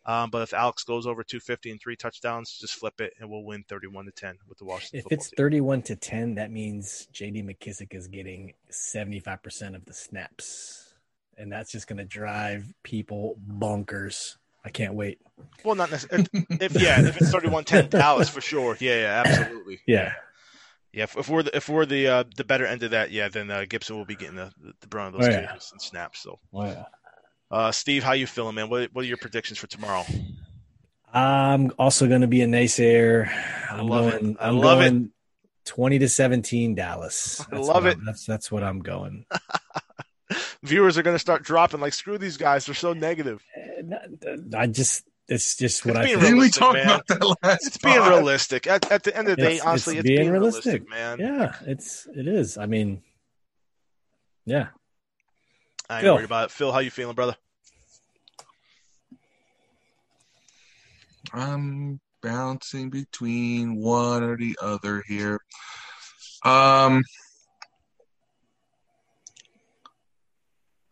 Um, 0.07 0.31
but 0.31 0.41
if 0.43 0.55
Alex 0.55 0.85
goes 0.85 1.07
over 1.07 1.23
250 1.23 1.71
and 1.71 1.81
three 1.81 1.97
touchdowns, 1.97 2.57
just 2.59 2.75
flip 2.75 3.01
it 3.01 3.13
and 3.21 3.29
we'll 3.29 3.43
win 3.45 3.63
31 3.69 4.07
to 4.07 4.11
10 4.13 4.39
with 4.49 4.57
the 4.59 4.65
Washington 4.65 5.01
If 5.01 5.13
it's 5.13 5.29
team. 5.31 5.37
31 5.37 5.83
to 5.83 5.97
10, 5.97 6.37
that 6.37 6.51
means 6.51 7.09
JD 7.13 7.45
McKissic 7.45 7.95
is 7.95 8.09
getting 8.09 8.55
75% 8.71 9.75
of 9.75 9.85
the 9.85 9.93
snaps. 9.93 10.95
And 11.37 11.53
that's 11.53 11.71
just 11.71 11.87
going 11.87 11.99
to 11.99 12.05
drive 12.05 12.73
people 12.83 13.37
bonkers. 13.47 14.37
I 14.65 14.71
can't 14.71 14.95
wait. 14.95 15.21
Well, 15.63 15.75
not 15.77 15.91
necessarily. 15.91 16.27
If, 16.33 16.75
if 16.75 16.83
yeah, 16.83 17.01
if 17.07 17.17
it's 17.21 17.33
31-10 17.33 17.91
Dallas 17.91 18.29
for 18.29 18.41
sure. 18.41 18.77
Yeah, 18.81 19.01
yeah, 19.01 19.23
absolutely. 19.27 19.81
Yeah. 19.87 20.13
Yeah, 20.93 21.03
if, 21.05 21.17
if 21.19 21.29
we're 21.29 21.43
the, 21.43 21.55
if 21.57 21.69
we're 21.69 21.85
the 21.85 22.09
uh, 22.09 22.25
the 22.35 22.45
better 22.45 22.65
end 22.67 22.83
of 22.83 22.93
that, 22.93 23.11
yeah, 23.11 23.29
then 23.29 23.51
uh, 23.51 23.67
Gibson 23.69 23.97
will 23.99 24.07
be 24.07 24.17
getting 24.17 24.37
the, 24.37 24.51
the 24.81 24.87
brunt 24.87 25.15
of 25.15 25.21
those 25.21 25.29
Oh, 25.29 25.39
yeah. 25.39 25.53
and 25.53 25.83
snaps. 25.83 26.21
So. 26.21 26.39
Oh, 26.53 26.65
yeah. 26.65 26.85
Uh, 27.51 27.73
Steve, 27.73 28.03
how 28.05 28.13
you 28.13 28.27
feeling, 28.27 28.55
man? 28.55 28.69
What 28.69 28.91
what 28.93 29.05
are 29.05 29.09
your 29.09 29.17
predictions 29.17 29.59
for 29.59 29.67
tomorrow? 29.67 30.05
I'm 31.13 31.73
also 31.79 32.07
going 32.07 32.21
to 32.21 32.27
be 32.27 32.43
a 32.43 32.47
naysayer. 32.47 33.27
I 33.71 33.77
I'm 33.79 33.87
love 33.87 34.09
it. 34.13 34.21
going, 34.21 34.37
I 34.39 34.49
I'm 34.49 34.59
love 34.59 34.81
it. 34.83 35.05
20 35.65 35.99
to 36.01 36.09
17 36.09 36.75
Dallas. 36.75 37.45
I 37.53 37.57
love 37.57 37.87
it. 37.87 37.97
I'm- 37.97 38.05
That's, 38.05 38.27
that's 38.27 38.53
what 38.53 38.63
I'm 38.63 38.81
going. 38.81 39.25
Viewers 40.63 40.99
are 40.99 41.03
going 41.03 41.15
to 41.15 41.19
start 41.19 41.43
dropping 41.43 41.81
like, 41.81 41.95
screw 41.95 42.19
these 42.19 42.37
guys. 42.37 42.67
They're 42.67 42.75
so 42.75 42.93
negative. 42.93 43.43
Eh, 43.57 44.37
I 44.55 44.67
just, 44.67 45.05
it's 45.29 45.57
just 45.57 45.87
what 45.87 45.97
It's 45.97 45.99
I 46.01 46.05
being 46.05 46.17
think. 46.19 46.21
Didn't 46.21 46.37
we 46.37 46.41
realistic, 46.41 46.61
talk 46.61 46.77
about 46.77 47.07
that 47.07 47.37
last 47.43 47.67
It's 47.67 47.79
being 47.79 47.97
pod? 47.99 48.09
realistic. 48.11 48.67
At, 48.67 48.91
at 48.93 49.03
the 49.05 49.17
end 49.17 49.29
of 49.29 49.37
the 49.37 49.43
day, 49.43 49.53
It's- 49.55 49.67
honestly, 49.67 49.95
it's 49.95 50.01
it's, 50.01 50.09
being 50.09 50.21
being, 50.21 50.33
realistic, 50.33 50.87
realistic. 50.87 50.91
man. 50.91 51.19
Yeah, 51.21 51.55
it's, 51.67 52.07
it 52.15 52.29
is. 52.29 52.59
I 52.59 52.67
mean, 52.67 53.03
yeah. 54.45 54.69
I 55.89 55.97
ain't 55.97 56.03
Phil. 56.05 56.15
worried 56.15 56.25
about 56.25 56.45
it. 56.47 56.51
Phil, 56.51 56.73
how 56.73 56.81
you 56.81 56.91
feeling, 56.91 57.15
brother? 57.15 57.37
I'm 61.33 62.01
bouncing 62.23 62.91
between 62.91 63.77
one 63.77 64.23
or 64.23 64.37
the 64.37 64.57
other 64.61 65.03
here. 65.07 65.41
Um, 66.45 67.03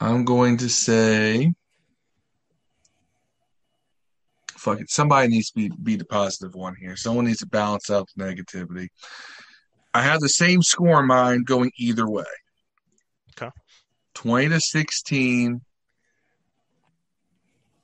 I'm 0.01 0.25
going 0.25 0.59
to 0.59 0.69
say, 0.69 1.53
fuck 4.53 4.81
it. 4.81 4.91
Somebody 4.91 5.29
needs 5.29 5.51
to 5.51 5.55
be, 5.55 5.71
be 5.83 5.97
the 5.97 6.05
positive 6.05 6.55
one 6.55 6.75
here. 6.81 6.97
Someone 6.97 7.27
needs 7.27 7.39
to 7.41 7.47
balance 7.47 7.91
out 7.91 8.09
the 8.17 8.25
negativity. 8.25 8.89
I 9.95 10.03
have 10.03 10.21
the 10.21 10.29
same 10.29 10.63
score 10.63 11.01
in 11.01 11.07
mind 11.07 11.47
going 11.47 11.71
either 11.79 12.09
way. 12.09 12.25
Okay. 14.17 14.29
20 14.29 14.49
to 14.49 14.61
16, 14.61 15.61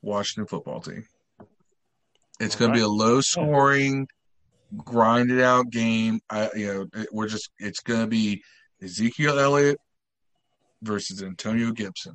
Washington 0.02 0.46
football 0.46 0.80
team. 0.80 1.04
It's 2.40 2.56
going 2.56 2.70
to 2.72 2.74
be 2.76 2.82
a 2.82 2.88
low 2.88 3.20
scoring, 3.20 4.08
grinded 4.76 5.40
out 5.40 5.70
game. 5.70 6.20
I, 6.30 6.50
you 6.54 6.66
know, 6.66 6.86
it- 6.94 7.08
we're 7.12 7.28
just, 7.28 7.50
it's 7.58 7.80
going 7.80 8.00
to 8.00 8.06
be 8.06 8.42
Ezekiel 8.82 9.38
Elliott 9.38 9.78
versus 10.82 11.22
Antonio 11.22 11.70
Gibson. 11.72 12.14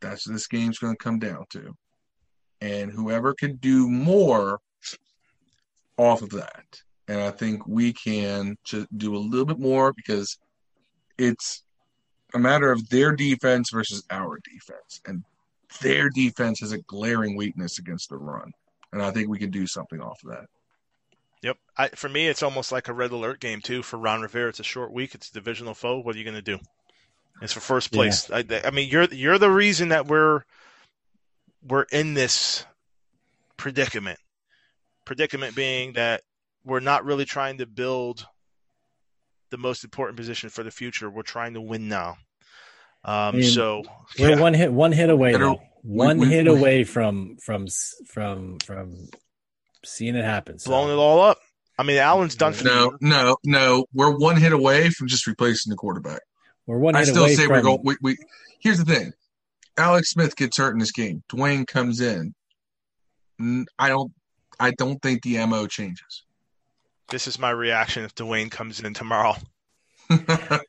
That's 0.00 0.26
what 0.26 0.32
this 0.32 0.46
game's 0.46 0.78
going 0.78 0.94
to 0.94 1.02
come 1.04 1.18
down 1.18 1.44
to. 1.50 1.74
And 2.62 2.90
whoever 2.90 3.34
can 3.34 3.56
do 3.56 3.88
more 3.88 4.60
off 5.98 6.22
of 6.22 6.30
that. 6.30 6.64
And 7.08 7.20
I 7.20 7.30
think 7.30 7.66
we 7.66 7.92
can 7.92 8.56
just 8.64 8.86
do 8.96 9.16
a 9.16 9.18
little 9.18 9.44
bit 9.44 9.58
more 9.58 9.92
because 9.92 10.38
it's 11.18 11.64
a 12.34 12.38
matter 12.38 12.70
of 12.70 12.88
their 12.88 13.14
defense 13.14 13.70
versus 13.72 14.04
our 14.10 14.38
defense. 14.44 15.00
And 15.06 15.24
their 15.80 16.08
defense 16.08 16.60
has 16.60 16.72
a 16.72 16.78
glaring 16.78 17.36
weakness 17.36 17.78
against 17.78 18.08
the 18.08 18.16
run. 18.16 18.52
And 18.92 19.02
I 19.02 19.10
think 19.10 19.28
we 19.28 19.38
can 19.38 19.50
do 19.50 19.66
something 19.66 20.00
off 20.00 20.22
of 20.24 20.30
that. 20.30 20.46
Yep. 21.42 21.56
I, 21.76 21.88
for 21.88 22.08
me, 22.08 22.28
it's 22.28 22.42
almost 22.42 22.70
like 22.72 22.88
a 22.88 22.92
red 22.92 23.12
alert 23.12 23.40
game 23.40 23.60
too. 23.60 23.82
For 23.82 23.96
Ron 23.96 24.20
Rivera, 24.20 24.48
it's 24.48 24.60
a 24.60 24.64
short 24.64 24.92
week. 24.92 25.14
It's 25.14 25.30
a 25.30 25.32
divisional 25.32 25.74
foe. 25.74 26.00
What 26.00 26.14
are 26.14 26.18
you 26.18 26.24
going 26.24 26.36
to 26.36 26.42
do? 26.42 26.58
It's 27.40 27.52
for 27.52 27.60
first 27.60 27.92
place. 27.92 28.30
I, 28.30 28.44
I 28.64 28.70
mean, 28.70 28.90
you're 28.90 29.04
you're 29.04 29.38
the 29.38 29.50
reason 29.50 29.88
that 29.88 30.06
we're 30.06 30.42
we're 31.66 31.86
in 31.90 32.12
this 32.12 32.66
predicament. 33.56 34.18
Predicament 35.06 35.56
being 35.56 35.94
that 35.94 36.22
we're 36.64 36.80
not 36.80 37.06
really 37.06 37.24
trying 37.24 37.58
to 37.58 37.66
build 37.66 38.26
the 39.50 39.58
most 39.58 39.84
important 39.84 40.16
position 40.16 40.48
for 40.50 40.62
the 40.62 40.70
future. 40.70 41.10
We're 41.10 41.22
trying 41.22 41.54
to 41.54 41.60
win 41.60 41.88
now. 41.88 42.16
Um, 43.04 43.36
mean, 43.36 43.50
so 43.50 43.82
We're 44.18 44.30
yeah. 44.30 44.40
one 44.40 44.54
hit, 44.54 44.72
one 44.72 44.92
hit 44.92 45.10
away. 45.10 45.32
Better- 45.32 45.44
Though. 45.44 45.62
One 45.82 46.18
we- 46.18 46.28
hit 46.28 46.44
we- 46.44 46.50
away 46.58 46.84
from 46.84 47.36
from 47.42 47.66
from 48.06 48.58
from 48.60 49.08
seeing 49.84 50.14
it 50.14 50.24
happen. 50.24 50.58
So. 50.58 50.70
blowing 50.70 50.90
it 50.90 51.00
all 51.00 51.20
up. 51.22 51.38
I 51.78 51.82
mean, 51.82 51.96
Allen's 51.96 52.34
done 52.34 52.52
for 52.52 52.64
the 52.64 52.68
No, 52.70 52.80
year. 52.90 52.98
no, 53.00 53.36
no. 53.44 53.86
We're 53.94 54.14
one 54.14 54.36
hit 54.36 54.52
away 54.52 54.90
from 54.90 55.08
just 55.08 55.26
replacing 55.26 55.70
the 55.70 55.76
quarterback. 55.76 56.20
We're 56.66 56.78
one 56.78 56.94
I 56.94 56.98
hit 57.00 57.08
still 57.08 57.22
away 57.24 57.34
say 57.34 57.46
from. 57.46 57.52
we're 57.56 57.62
going. 57.62 57.80
We, 57.82 57.96
we 58.02 58.16
here's 58.60 58.76
the 58.76 58.84
thing: 58.84 59.12
Alex 59.78 60.10
Smith 60.10 60.36
gets 60.36 60.58
hurt 60.58 60.72
in 60.74 60.78
this 60.78 60.92
game. 60.92 61.22
Dwayne 61.32 61.66
comes 61.66 62.02
in. 62.02 62.34
I 63.78 63.88
don't. 63.88 64.12
I 64.58 64.72
don't 64.72 65.00
think 65.00 65.22
the 65.22 65.38
mo 65.46 65.66
changes. 65.66 66.24
This 67.10 67.26
is 67.26 67.38
my 67.38 67.50
reaction 67.50 68.04
if 68.04 68.14
Dwayne 68.14 68.50
comes 68.50 68.80
in 68.80 68.94
tomorrow. 68.94 69.34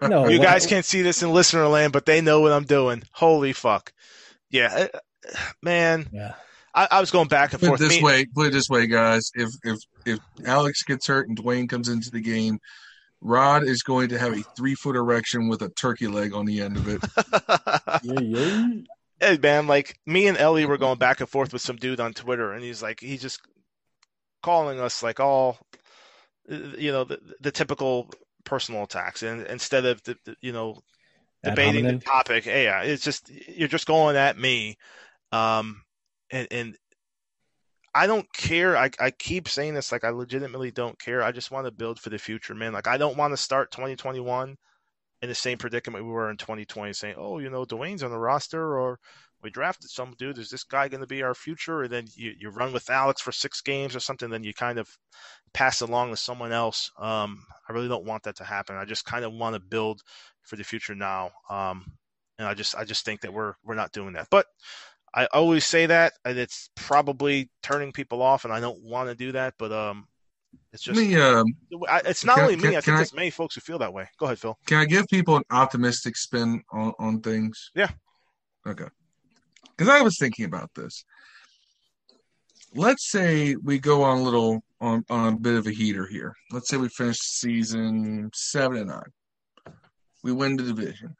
no, 0.01 0.27
you 0.27 0.39
what- 0.39 0.45
guys 0.45 0.65
can't 0.65 0.85
see 0.85 1.01
this 1.01 1.23
in 1.23 1.31
listener 1.31 1.67
land, 1.67 1.93
but 1.93 2.05
they 2.05 2.21
know 2.21 2.41
what 2.41 2.51
I'm 2.51 2.65
doing. 2.65 3.03
Holy 3.11 3.53
fuck. 3.53 3.93
Yeah, 4.49 4.87
uh, 4.93 4.99
man, 5.61 6.07
Yeah. 6.11 6.33
I, 6.73 6.87
I 6.91 6.99
was 6.99 7.11
going 7.11 7.27
back 7.27 7.51
and 7.53 7.59
put 7.59 7.67
forth. 7.67 7.79
this 7.79 7.97
Me- 7.97 8.03
way. 8.03 8.25
Put 8.25 8.47
it 8.47 8.53
this 8.53 8.69
way, 8.69 8.87
guys. 8.87 9.29
If 9.33 9.49
if 9.63 9.77
if 10.05 10.19
Alex 10.45 10.83
gets 10.83 11.07
hurt 11.07 11.27
and 11.27 11.37
Dwayne 11.37 11.67
comes 11.69 11.89
into 11.89 12.09
the 12.11 12.21
game, 12.21 12.59
Rod 13.19 13.63
is 13.63 13.83
going 13.83 14.09
to 14.09 14.17
have 14.19 14.33
a 14.33 14.41
three 14.55 14.75
foot 14.75 14.95
erection 14.95 15.47
with 15.49 15.61
a 15.61 15.69
turkey 15.69 16.07
leg 16.07 16.33
on 16.33 16.45
the 16.45 16.61
end 16.61 16.77
of 16.77 16.87
it. 16.87 17.01
Yeah, 18.03 18.19
yeah. 18.19 18.67
hey, 19.19 19.37
man, 19.37 19.67
like 19.67 19.99
me 20.05 20.27
and 20.27 20.37
Ellie 20.37 20.65
were 20.65 20.77
going 20.77 20.97
back 20.97 21.19
and 21.19 21.29
forth 21.29 21.51
with 21.53 21.61
some 21.61 21.75
dude 21.75 21.99
on 21.99 22.13
Twitter, 22.13 22.51
and 22.53 22.63
he's 22.63 22.81
like, 22.81 22.99
he's 22.99 23.21
just 23.21 23.41
calling 24.41 24.79
us 24.79 25.03
like 25.03 25.19
all, 25.19 25.59
uh, 25.73 25.77
you 26.47 26.91
know, 26.91 27.03
the, 27.03 27.19
the 27.39 27.51
typical 27.51 28.09
personal 28.43 28.83
attacks, 28.83 29.23
and 29.23 29.45
instead 29.47 29.85
of 29.85 30.01
the, 30.03 30.15
the 30.25 30.35
you 30.41 30.51
know 30.51 30.77
debating 31.43 31.85
the 31.85 31.99
topic. 31.99 32.45
Yeah, 32.45 32.81
it's 32.81 33.03
just 33.03 33.29
you're 33.29 33.67
just 33.67 33.87
going 33.87 34.15
at 34.15 34.37
me, 34.37 34.77
um, 35.31 35.83
and 36.31 36.47
and 36.51 36.77
I 37.93 38.07
don't 38.07 38.31
care. 38.33 38.77
I, 38.77 38.91
I 38.99 39.11
keep 39.11 39.49
saying 39.49 39.73
this, 39.73 39.91
like 39.91 40.03
I 40.03 40.09
legitimately 40.09 40.71
don't 40.71 40.99
care. 40.99 41.21
I 41.21 41.31
just 41.31 41.51
want 41.51 41.65
to 41.65 41.71
build 41.71 41.99
for 41.99 42.09
the 42.09 42.17
future, 42.17 42.55
man. 42.55 42.73
Like 42.73 42.87
I 42.87 42.97
don't 42.97 43.17
want 43.17 43.33
to 43.33 43.37
start 43.37 43.71
2021 43.71 44.55
in 45.21 45.29
the 45.29 45.35
same 45.35 45.57
predicament 45.57 46.05
we 46.05 46.11
were 46.11 46.31
in 46.31 46.37
2020, 46.37 46.93
saying, 46.93 47.15
"Oh, 47.17 47.39
you 47.39 47.49
know, 47.49 47.65
Dwayne's 47.65 48.03
on 48.03 48.11
the 48.11 48.19
roster, 48.19 48.77
or 48.77 48.99
we 49.43 49.49
drafted 49.49 49.89
some 49.89 50.13
dude. 50.17 50.37
Is 50.37 50.49
this 50.49 50.63
guy 50.63 50.87
going 50.87 51.01
to 51.01 51.07
be 51.07 51.23
our 51.23 51.35
future?" 51.35 51.83
And 51.83 51.91
then 51.91 52.07
you, 52.15 52.33
you 52.37 52.49
run 52.49 52.73
with 52.73 52.89
Alex 52.89 53.21
for 53.21 53.31
six 53.31 53.61
games 53.61 53.95
or 53.95 53.99
something, 53.99 54.29
then 54.29 54.43
you 54.43 54.53
kind 54.53 54.79
of 54.79 54.89
pass 55.53 55.81
along 55.81 56.11
to 56.11 56.17
someone 56.17 56.51
else. 56.51 56.91
Um, 56.97 57.43
I 57.67 57.73
really 57.73 57.87
don't 57.87 58.05
want 58.05 58.23
that 58.23 58.35
to 58.37 58.43
happen. 58.43 58.75
I 58.75 58.85
just 58.85 59.05
kind 59.05 59.25
of 59.25 59.33
want 59.33 59.55
to 59.55 59.59
build 59.59 60.01
for 60.43 60.55
the 60.55 60.63
future 60.63 60.95
now. 60.95 61.31
Um, 61.49 61.85
and 62.37 62.47
I 62.47 62.53
just 62.53 62.75
I 62.75 62.83
just 62.83 63.05
think 63.05 63.21
that 63.21 63.33
we're 63.33 63.53
we're 63.63 63.75
not 63.75 63.91
doing 63.91 64.13
that. 64.13 64.27
But 64.31 64.45
I 65.13 65.25
always 65.27 65.65
say 65.65 65.85
that, 65.87 66.13
and 66.25 66.37
it's 66.37 66.69
probably 66.75 67.49
turning 67.61 67.91
people 67.91 68.21
off, 68.21 68.45
and 68.45 68.53
I 68.53 68.59
don't 68.59 68.81
want 68.81 69.09
to 69.09 69.15
do 69.15 69.33
that. 69.33 69.53
But 69.59 69.71
um, 69.71 70.07
it's 70.73 70.81
just 70.83 70.99
me, 70.99 71.15
um, 71.15 71.45
I, 71.89 72.01
it's 72.05 72.23
not 72.23 72.39
only 72.39 72.55
me. 72.55 72.61
can- 72.63 72.75
I 72.75 72.81
think 72.81 72.97
there's 72.97 73.13
many 73.13 73.29
folks 73.29 73.55
who 73.55 73.61
feel 73.61 73.77
that 73.79 73.93
way. 73.93 74.07
Go 74.17 74.25
ahead, 74.25 74.39
Phil. 74.39 74.57
Can 74.65 74.77
I 74.77 74.85
give 74.85 75.07
people 75.07 75.35
an 75.37 75.43
optimistic 75.51 76.15
spin 76.15 76.63
on, 76.71 76.93
on 76.97 77.19
things? 77.21 77.71
Yeah. 77.75 77.89
Okay. 78.65 78.85
Because 79.81 79.95
I 79.95 80.03
was 80.03 80.19
thinking 80.19 80.45
about 80.45 80.69
this. 80.75 81.05
Let's 82.75 83.09
say 83.09 83.55
we 83.55 83.79
go 83.79 84.03
on 84.03 84.19
a 84.19 84.21
little 84.21 84.63
on, 84.79 85.03
on 85.09 85.33
a 85.33 85.39
bit 85.39 85.55
of 85.55 85.65
a 85.65 85.71
heater 85.71 86.05
here. 86.05 86.35
Let's 86.51 86.69
say 86.69 86.77
we 86.77 86.87
finish 86.87 87.17
season 87.17 88.29
seven 88.31 88.77
and 88.77 88.89
nine. 88.89 89.73
We 90.23 90.33
win 90.33 90.55
the 90.55 90.65
division. 90.65 91.15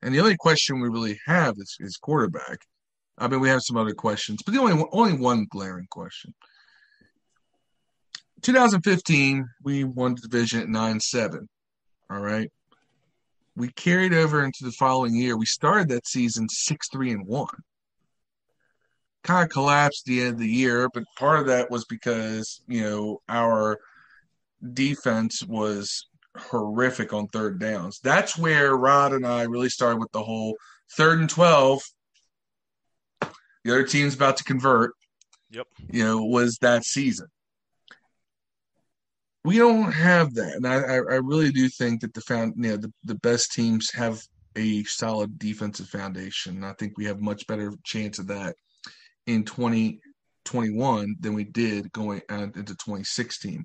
And 0.00 0.14
the 0.14 0.20
only 0.20 0.36
question 0.36 0.80
we 0.80 0.88
really 0.88 1.18
have 1.26 1.56
is, 1.58 1.76
is 1.80 1.96
quarterback. 1.96 2.58
I 3.18 3.26
mean, 3.26 3.40
we 3.40 3.48
have 3.48 3.62
some 3.62 3.76
other 3.76 3.94
questions, 3.94 4.42
but 4.46 4.54
the 4.54 4.60
only 4.60 4.84
only 4.92 5.14
one 5.14 5.48
glaring 5.50 5.88
question. 5.90 6.34
2015, 8.42 9.44
we 9.64 9.82
won 9.82 10.14
the 10.14 10.20
division 10.20 10.60
at 10.60 10.68
9 10.68 11.00
7. 11.00 11.48
All 12.10 12.20
right. 12.20 12.48
We 13.56 13.68
carried 13.72 14.12
over 14.12 14.44
into 14.44 14.64
the 14.64 14.72
following 14.72 15.14
year. 15.14 15.36
We 15.36 15.46
started 15.46 15.88
that 15.88 16.06
season 16.06 16.48
6 16.48 16.88
3 16.90 17.10
and 17.12 17.26
1. 17.26 17.46
Kind 19.24 19.44
of 19.44 19.50
collapsed 19.50 20.04
the 20.04 20.20
end 20.20 20.34
of 20.34 20.38
the 20.38 20.46
year, 20.46 20.88
but 20.92 21.04
part 21.18 21.40
of 21.40 21.46
that 21.46 21.70
was 21.70 21.86
because, 21.86 22.62
you 22.68 22.82
know, 22.82 23.22
our 23.28 23.78
defense 24.72 25.42
was 25.42 26.06
horrific 26.36 27.14
on 27.14 27.28
third 27.28 27.58
downs. 27.58 27.98
That's 28.04 28.38
where 28.38 28.76
Rod 28.76 29.14
and 29.14 29.26
I 29.26 29.44
really 29.44 29.70
started 29.70 30.00
with 30.00 30.12
the 30.12 30.22
whole 30.22 30.54
third 30.92 31.18
and 31.18 31.30
12. 31.30 31.82
The 33.20 33.72
other 33.72 33.84
team's 33.84 34.14
about 34.14 34.36
to 34.36 34.44
convert. 34.44 34.92
Yep. 35.50 35.66
You 35.90 36.04
know, 36.04 36.24
was 36.24 36.58
that 36.58 36.84
season 36.84 37.28
we 39.46 39.58
don't 39.58 39.92
have 39.92 40.34
that, 40.34 40.56
and 40.56 40.66
I, 40.66 40.74
I, 40.74 41.20
really 41.22 41.52
do 41.52 41.68
think 41.68 42.00
that 42.00 42.12
the 42.14 42.20
found, 42.22 42.54
you 42.56 42.70
know, 42.70 42.76
the, 42.76 42.92
the 43.04 43.14
best 43.14 43.52
teams 43.52 43.92
have 43.92 44.20
a 44.56 44.82
solid 44.84 45.38
defensive 45.38 45.86
foundation. 45.88 46.64
I 46.64 46.72
think 46.72 46.98
we 46.98 47.04
have 47.04 47.20
much 47.20 47.46
better 47.46 47.72
chance 47.84 48.18
of 48.18 48.26
that 48.26 48.56
in 49.28 49.44
2021 49.44 51.14
than 51.20 51.32
we 51.32 51.44
did 51.44 51.92
going 51.92 52.22
into 52.28 52.74
2016. 52.74 53.64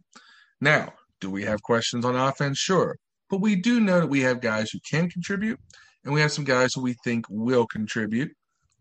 Now, 0.61 0.93
do 1.19 1.31
we 1.31 1.43
have 1.45 1.63
questions 1.63 2.05
on 2.05 2.15
offense? 2.15 2.59
Sure, 2.59 2.95
but 3.31 3.41
we 3.41 3.55
do 3.55 3.79
know 3.79 4.01
that 4.01 4.09
we 4.09 4.19
have 4.19 4.39
guys 4.39 4.69
who 4.69 4.79
can 4.87 5.09
contribute, 5.09 5.59
and 6.05 6.13
we 6.13 6.21
have 6.21 6.31
some 6.31 6.45
guys 6.45 6.75
who 6.75 6.83
we 6.83 6.93
think 7.03 7.25
will 7.27 7.65
contribute. 7.65 8.29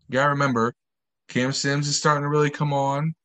You 0.07 0.13
gotta 0.13 0.29
remember, 0.29 0.75
Cam 1.29 1.51
Sims 1.51 1.87
is 1.87 1.97
starting 1.97 2.21
to 2.21 2.29
really 2.29 2.51
come 2.51 2.73
on. 2.73 3.15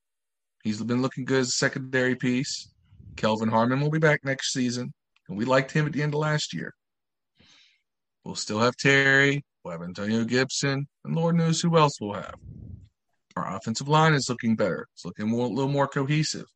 He's 0.64 0.82
been 0.82 1.02
looking 1.02 1.26
good 1.26 1.40
as 1.40 1.48
a 1.48 1.52
secondary 1.52 2.14
piece. 2.14 2.70
Kelvin 3.16 3.48
Harmon 3.48 3.80
will 3.80 3.90
be 3.90 3.98
back 3.98 4.24
next 4.24 4.52
season, 4.52 4.92
and 5.28 5.36
we 5.36 5.44
liked 5.44 5.72
him 5.72 5.86
at 5.86 5.92
the 5.92 6.02
end 6.02 6.14
of 6.14 6.20
last 6.20 6.54
year. 6.54 6.74
We'll 8.24 8.34
still 8.34 8.60
have 8.60 8.76
Terry, 8.76 9.44
we'll 9.64 9.72
have 9.72 9.82
Antonio 9.82 10.24
Gibson, 10.24 10.86
and 11.04 11.14
Lord 11.14 11.36
knows 11.36 11.60
who 11.60 11.76
else 11.76 12.00
we'll 12.00 12.14
have. 12.14 12.34
Our 13.36 13.56
offensive 13.56 13.88
line 13.88 14.14
is 14.14 14.28
looking 14.28 14.56
better. 14.56 14.88
It's 14.94 15.04
looking 15.04 15.28
more, 15.28 15.46
a 15.46 15.50
little 15.50 15.70
more 15.70 15.86
cohesive. 15.86 16.46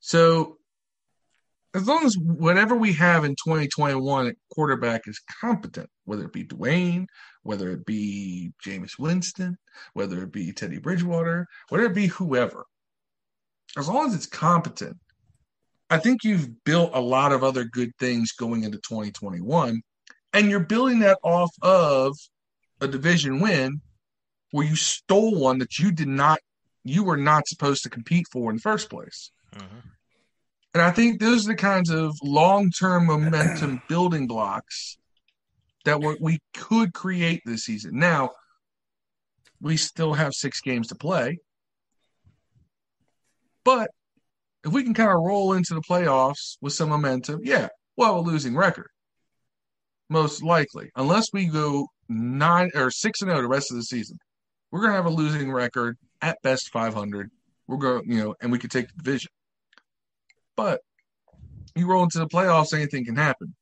So, 0.00 0.58
as 1.74 1.86
long 1.86 2.04
as 2.06 2.16
whatever 2.16 2.74
we 2.74 2.94
have 2.94 3.24
in 3.24 3.32
2021 3.32 4.28
at 4.28 4.36
quarterback 4.52 5.06
is 5.06 5.20
competent, 5.40 5.90
whether 6.04 6.24
it 6.24 6.32
be 6.32 6.44
Dwayne, 6.44 7.06
whether 7.42 7.70
it 7.70 7.84
be 7.84 8.52
Jameis 8.64 8.98
Winston, 8.98 9.58
whether 9.92 10.22
it 10.22 10.32
be 10.32 10.52
Teddy 10.52 10.78
Bridgewater, 10.78 11.46
whether 11.68 11.84
it 11.84 11.94
be 11.94 12.06
whoever, 12.06 12.64
as 13.76 13.88
long 13.88 14.06
as 14.06 14.14
it's 14.14 14.26
competent, 14.26 14.96
I 15.90 15.98
think 15.98 16.24
you've 16.24 16.64
built 16.64 16.90
a 16.94 17.00
lot 17.00 17.32
of 17.32 17.42
other 17.42 17.64
good 17.64 17.92
things 17.98 18.32
going 18.32 18.64
into 18.64 18.78
2021. 18.78 19.82
And 20.32 20.50
you're 20.50 20.60
building 20.60 21.00
that 21.00 21.18
off 21.22 21.50
of 21.62 22.16
a 22.80 22.88
division 22.88 23.40
win 23.40 23.80
where 24.50 24.66
you 24.66 24.76
stole 24.76 25.38
one 25.38 25.58
that 25.58 25.78
you 25.78 25.90
did 25.92 26.08
not, 26.08 26.40
you 26.84 27.04
were 27.04 27.16
not 27.16 27.48
supposed 27.48 27.82
to 27.82 27.90
compete 27.90 28.26
for 28.30 28.50
in 28.50 28.56
the 28.56 28.62
first 28.62 28.90
place. 28.90 29.30
Mm-hmm. 29.54 29.78
And 30.74 30.82
I 30.82 30.90
think 30.90 31.18
those 31.18 31.46
are 31.46 31.52
the 31.52 31.56
kinds 31.56 31.90
of 31.90 32.14
long 32.22 32.70
term 32.70 33.06
momentum 33.06 33.82
building 33.88 34.26
blocks 34.26 34.98
that 35.84 36.00
we 36.20 36.38
could 36.54 36.92
create 36.92 37.40
this 37.46 37.64
season. 37.64 37.98
Now, 37.98 38.30
we 39.60 39.76
still 39.76 40.12
have 40.14 40.34
six 40.34 40.60
games 40.60 40.88
to 40.88 40.94
play. 40.94 41.38
But 43.68 43.90
if 44.64 44.72
we 44.72 44.82
can 44.82 44.94
kind 44.94 45.10
of 45.10 45.20
roll 45.20 45.52
into 45.52 45.74
the 45.74 45.82
playoffs 45.82 46.56
with 46.62 46.72
some 46.72 46.88
momentum, 46.88 47.40
yeah, 47.42 47.68
well, 47.98 48.18
a 48.18 48.22
losing 48.22 48.56
record. 48.56 48.88
Most 50.08 50.42
likely. 50.42 50.90
Unless 50.96 51.34
we 51.34 51.48
go 51.48 51.88
nine 52.08 52.70
or 52.74 52.90
six 52.90 53.20
and 53.20 53.30
zero 53.30 53.42
the 53.42 53.46
rest 53.46 53.70
of 53.70 53.76
the 53.76 53.82
season. 53.82 54.16
We're 54.70 54.80
gonna 54.80 54.94
have 54.94 55.04
a 55.04 55.10
losing 55.10 55.52
record 55.52 55.98
at 56.22 56.38
best 56.42 56.70
five 56.72 56.94
hundred. 56.94 57.30
We're 57.66 57.76
going, 57.76 58.10
you 58.10 58.24
know, 58.24 58.34
and 58.40 58.50
we 58.50 58.58
could 58.58 58.70
take 58.70 58.88
the 58.88 59.02
division. 59.02 59.28
But 60.56 60.80
you 61.76 61.86
roll 61.86 62.04
into 62.04 62.20
the 62.20 62.26
playoffs, 62.26 62.72
anything 62.72 63.04
can 63.04 63.16
happen. 63.16 63.54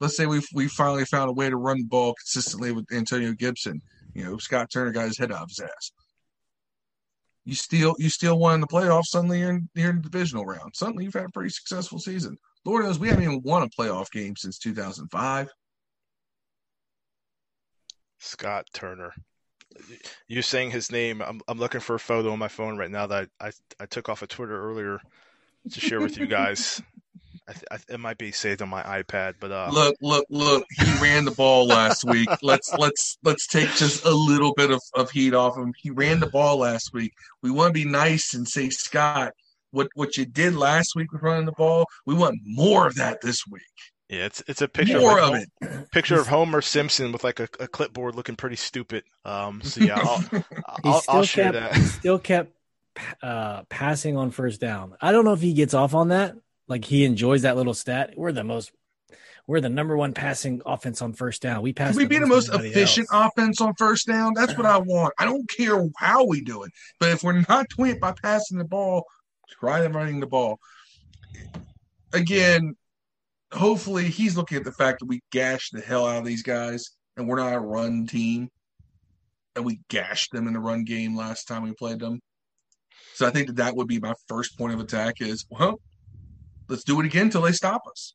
Let's 0.00 0.16
say 0.16 0.26
we 0.26 0.40
we 0.54 0.68
finally 0.68 1.04
found 1.04 1.30
a 1.30 1.32
way 1.32 1.50
to 1.50 1.56
run 1.56 1.78
the 1.78 1.88
ball 1.88 2.14
consistently 2.14 2.70
with 2.70 2.86
Antonio 2.92 3.32
Gibson. 3.32 3.80
You 4.14 4.22
know, 4.22 4.38
Scott 4.38 4.68
Turner 4.72 4.92
got 4.92 5.06
his 5.08 5.18
head 5.18 5.32
off 5.32 5.48
his 5.48 5.58
ass. 5.58 5.90
You 7.46 7.54
still 7.54 7.94
you 7.98 8.10
still 8.10 8.38
won 8.40 8.54
in 8.54 8.60
the 8.60 8.66
playoffs. 8.66 9.06
Suddenly 9.06 9.38
you're 9.38 9.50
in, 9.50 9.68
you're 9.74 9.90
in 9.90 10.02
the 10.02 10.02
divisional 10.02 10.44
round. 10.44 10.74
Suddenly 10.74 11.04
you've 11.04 11.14
had 11.14 11.26
a 11.26 11.30
pretty 11.30 11.50
successful 11.50 12.00
season. 12.00 12.36
Lord 12.64 12.84
knows 12.84 12.98
we 12.98 13.08
haven't 13.08 13.22
even 13.22 13.40
won 13.42 13.62
a 13.62 13.68
playoff 13.68 14.10
game 14.10 14.34
since 14.36 14.58
2005. 14.58 15.48
Scott 18.18 18.66
Turner. 18.74 19.12
You 20.26 20.42
saying 20.42 20.72
his 20.72 20.90
name? 20.90 21.22
I'm 21.22 21.40
I'm 21.46 21.58
looking 21.58 21.80
for 21.80 21.94
a 21.94 22.00
photo 22.00 22.32
on 22.32 22.40
my 22.40 22.48
phone 22.48 22.76
right 22.76 22.90
now 22.90 23.06
that 23.06 23.28
I 23.40 23.46
I, 23.46 23.50
I 23.78 23.86
took 23.86 24.08
off 24.08 24.22
of 24.22 24.28
Twitter 24.28 24.60
earlier 24.60 25.00
to 25.70 25.80
share 25.80 26.00
with 26.00 26.18
you 26.18 26.26
guys. 26.26 26.82
I, 27.48 27.52
th- 27.52 27.64
I, 27.70 27.78
it 27.94 28.00
might 28.00 28.18
be 28.18 28.32
saved 28.32 28.60
on 28.62 28.68
my 28.68 28.82
iPad, 28.82 29.34
but 29.38 29.52
uh, 29.52 29.70
Look, 29.72 29.94
look, 30.02 30.24
look! 30.30 30.64
He 30.78 30.92
ran 31.00 31.24
the 31.24 31.30
ball 31.30 31.66
last 31.66 32.04
week. 32.04 32.28
Let's 32.42 32.72
let's 32.76 33.18
let's 33.22 33.46
take 33.46 33.68
just 33.74 34.04
a 34.04 34.10
little 34.10 34.52
bit 34.54 34.70
of, 34.72 34.80
of 34.94 35.10
heat 35.12 35.32
off 35.34 35.56
him. 35.56 35.72
He 35.78 35.90
ran 35.90 36.18
the 36.20 36.26
ball 36.26 36.58
last 36.58 36.90
week. 36.92 37.12
We 37.42 37.50
want 37.52 37.68
to 37.74 37.84
be 37.84 37.88
nice 37.88 38.34
and 38.34 38.48
say, 38.48 38.70
Scott, 38.70 39.32
what 39.70 39.88
what 39.94 40.16
you 40.16 40.24
did 40.26 40.54
last 40.56 40.94
week 40.96 41.12
with 41.12 41.22
running 41.22 41.46
the 41.46 41.52
ball, 41.52 41.86
we 42.04 42.14
want 42.14 42.38
more 42.44 42.86
of 42.86 42.96
that 42.96 43.20
this 43.22 43.38
week. 43.48 43.62
yeah, 44.08 44.24
it's 44.26 44.42
it's 44.48 44.62
a 44.62 44.68
picture 44.68 44.98
more 44.98 45.20
of, 45.20 45.34
of 45.34 45.42
it. 45.60 45.90
picture 45.92 46.18
of 46.18 46.26
Homer 46.34 46.60
Simpson 46.62 47.12
with 47.12 47.22
like 47.22 47.38
a, 47.38 47.48
a 47.60 47.68
clipboard 47.68 48.16
looking 48.16 48.34
pretty 48.36 48.56
stupid. 48.56 49.04
Um, 49.24 49.62
so 49.62 49.80
yeah, 49.84 50.00
I'll 50.00 50.18
He 50.30 50.42
I'll, 50.84 51.00
still 51.00 51.14
I'll 51.16 51.22
share 51.24 51.52
kept 51.52 51.74
that. 51.74 51.82
still 51.84 52.18
kept 52.18 52.52
uh, 53.22 53.62
passing 53.68 54.16
on 54.16 54.30
first 54.32 54.60
down. 54.60 54.96
I 55.00 55.12
don't 55.12 55.24
know 55.24 55.32
if 55.34 55.40
he 55.40 55.52
gets 55.52 55.74
off 55.74 55.94
on 55.94 56.08
that. 56.08 56.34
Like 56.68 56.84
he 56.84 57.04
enjoys 57.04 57.42
that 57.42 57.56
little 57.56 57.74
stat. 57.74 58.14
We're 58.16 58.32
the 58.32 58.44
most 58.44 58.72
we're 59.46 59.60
the 59.60 59.68
number 59.68 59.96
one 59.96 60.12
passing 60.12 60.60
offense 60.66 61.00
on 61.00 61.12
first 61.12 61.40
down. 61.40 61.62
We 61.62 61.72
pass. 61.72 61.92
Can 61.92 61.98
we 61.98 62.06
be 62.06 62.18
the 62.18 62.26
most 62.26 62.52
efficient 62.52 63.06
else. 63.12 63.30
offense 63.30 63.60
on 63.60 63.74
first 63.74 64.06
down? 64.06 64.32
That's 64.34 64.56
what 64.56 64.66
I 64.66 64.78
want. 64.78 65.14
I 65.18 65.24
don't 65.24 65.48
care 65.48 65.88
how 65.96 66.24
we 66.24 66.40
do 66.40 66.64
it, 66.64 66.72
but 66.98 67.10
if 67.10 67.22
we're 67.22 67.44
not 67.48 67.66
doing 67.76 67.92
it 67.92 68.00
by 68.00 68.12
passing 68.20 68.58
the 68.58 68.64
ball, 68.64 69.04
try 69.48 69.80
them 69.80 69.96
running 69.96 70.18
the 70.18 70.26
ball. 70.26 70.58
Again, 72.12 72.74
hopefully 73.52 74.08
he's 74.08 74.36
looking 74.36 74.58
at 74.58 74.64
the 74.64 74.72
fact 74.72 74.98
that 75.00 75.06
we 75.06 75.20
gashed 75.30 75.72
the 75.72 75.80
hell 75.80 76.06
out 76.06 76.18
of 76.18 76.24
these 76.24 76.42
guys, 76.42 76.90
and 77.16 77.28
we're 77.28 77.36
not 77.36 77.54
a 77.54 77.60
run 77.60 78.06
team, 78.06 78.48
and 79.54 79.64
we 79.64 79.78
gashed 79.88 80.32
them 80.32 80.48
in 80.48 80.54
the 80.54 80.60
run 80.60 80.84
game 80.84 81.16
last 81.16 81.46
time 81.46 81.62
we 81.62 81.72
played 81.72 82.00
them. 82.00 82.20
So 83.14 83.26
I 83.26 83.30
think 83.30 83.46
that 83.46 83.56
that 83.56 83.76
would 83.76 83.86
be 83.86 84.00
my 84.00 84.14
first 84.26 84.58
point 84.58 84.74
of 84.74 84.80
attack. 84.80 85.20
Is 85.20 85.46
well, 85.48 85.80
let's 86.68 86.84
do 86.84 87.00
it 87.00 87.06
again 87.06 87.26
until 87.26 87.42
they 87.42 87.52
stop 87.52 87.82
us. 87.90 88.14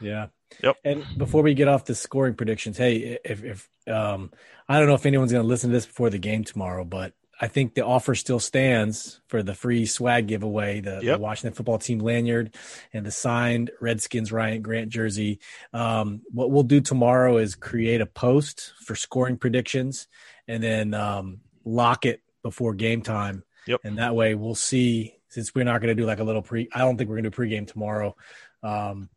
Yeah. 0.00 0.26
Yep. 0.62 0.76
And 0.84 1.04
before 1.16 1.42
we 1.42 1.54
get 1.54 1.68
off 1.68 1.84
the 1.84 1.94
scoring 1.94 2.34
predictions, 2.34 2.78
hey, 2.78 3.18
if 3.24 3.44
if 3.44 3.68
um 3.88 4.30
I 4.68 4.78
don't 4.78 4.88
know 4.88 4.94
if 4.94 5.06
anyone's 5.06 5.32
going 5.32 5.42
to 5.44 5.48
listen 5.48 5.70
to 5.70 5.74
this 5.76 5.86
before 5.86 6.10
the 6.10 6.18
game 6.18 6.44
tomorrow, 6.44 6.84
but 6.84 7.12
I 7.40 7.46
think 7.48 7.74
the 7.74 7.84
offer 7.84 8.14
still 8.16 8.40
stands 8.40 9.20
for 9.28 9.42
the 9.44 9.54
free 9.54 9.86
swag 9.86 10.26
giveaway, 10.26 10.80
the, 10.80 10.98
Yep. 11.02 11.16
the 11.16 11.18
Washington 11.22 11.54
football 11.54 11.78
team 11.78 12.00
lanyard 12.00 12.54
and 12.92 13.06
the 13.06 13.12
signed 13.12 13.70
Redskins 13.80 14.32
Ryan 14.32 14.60
Grant 14.60 14.88
jersey. 14.90 15.38
Um, 15.72 16.22
what 16.32 16.50
we'll 16.50 16.64
do 16.64 16.80
tomorrow 16.80 17.36
is 17.38 17.54
create 17.54 18.00
a 18.00 18.06
post 18.06 18.72
for 18.84 18.96
scoring 18.96 19.36
predictions 19.36 20.08
and 20.48 20.62
then 20.62 20.94
um, 20.94 21.40
lock 21.64 22.06
it 22.06 22.22
before 22.42 22.74
game 22.74 23.02
time. 23.02 23.44
Yep. 23.66 23.80
And 23.84 23.98
that 23.98 24.16
way 24.16 24.34
we'll 24.34 24.54
see, 24.56 25.14
since 25.28 25.54
we're 25.54 25.64
not 25.64 25.80
going 25.80 25.94
to 25.94 26.00
do 26.00 26.06
like 26.06 26.20
a 26.20 26.24
little 26.24 26.42
pre, 26.42 26.68
I 26.72 26.78
don't 26.78 26.96
think 26.96 27.08
we're 27.08 27.16
going 27.16 27.24
to 27.24 27.30
do 27.30 27.36
pregame 27.36 27.66
tomorrow. 27.66 28.16
Um, 28.62 29.08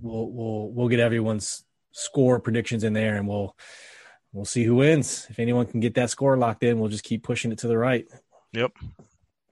we'll, 0.00 0.30
we'll, 0.30 0.70
we'll 0.70 0.88
get 0.88 1.00
everyone's 1.00 1.64
score 1.92 2.38
predictions 2.40 2.84
in 2.84 2.92
there 2.92 3.16
and 3.16 3.26
we'll, 3.26 3.56
we'll 4.32 4.44
see 4.44 4.64
who 4.64 4.76
wins. 4.76 5.26
If 5.30 5.38
anyone 5.38 5.66
can 5.66 5.80
get 5.80 5.94
that 5.94 6.10
score 6.10 6.36
locked 6.36 6.62
in, 6.62 6.78
we'll 6.78 6.90
just 6.90 7.04
keep 7.04 7.22
pushing 7.22 7.52
it 7.52 7.58
to 7.58 7.68
the 7.68 7.78
right. 7.78 8.06
Yep. 8.52 8.72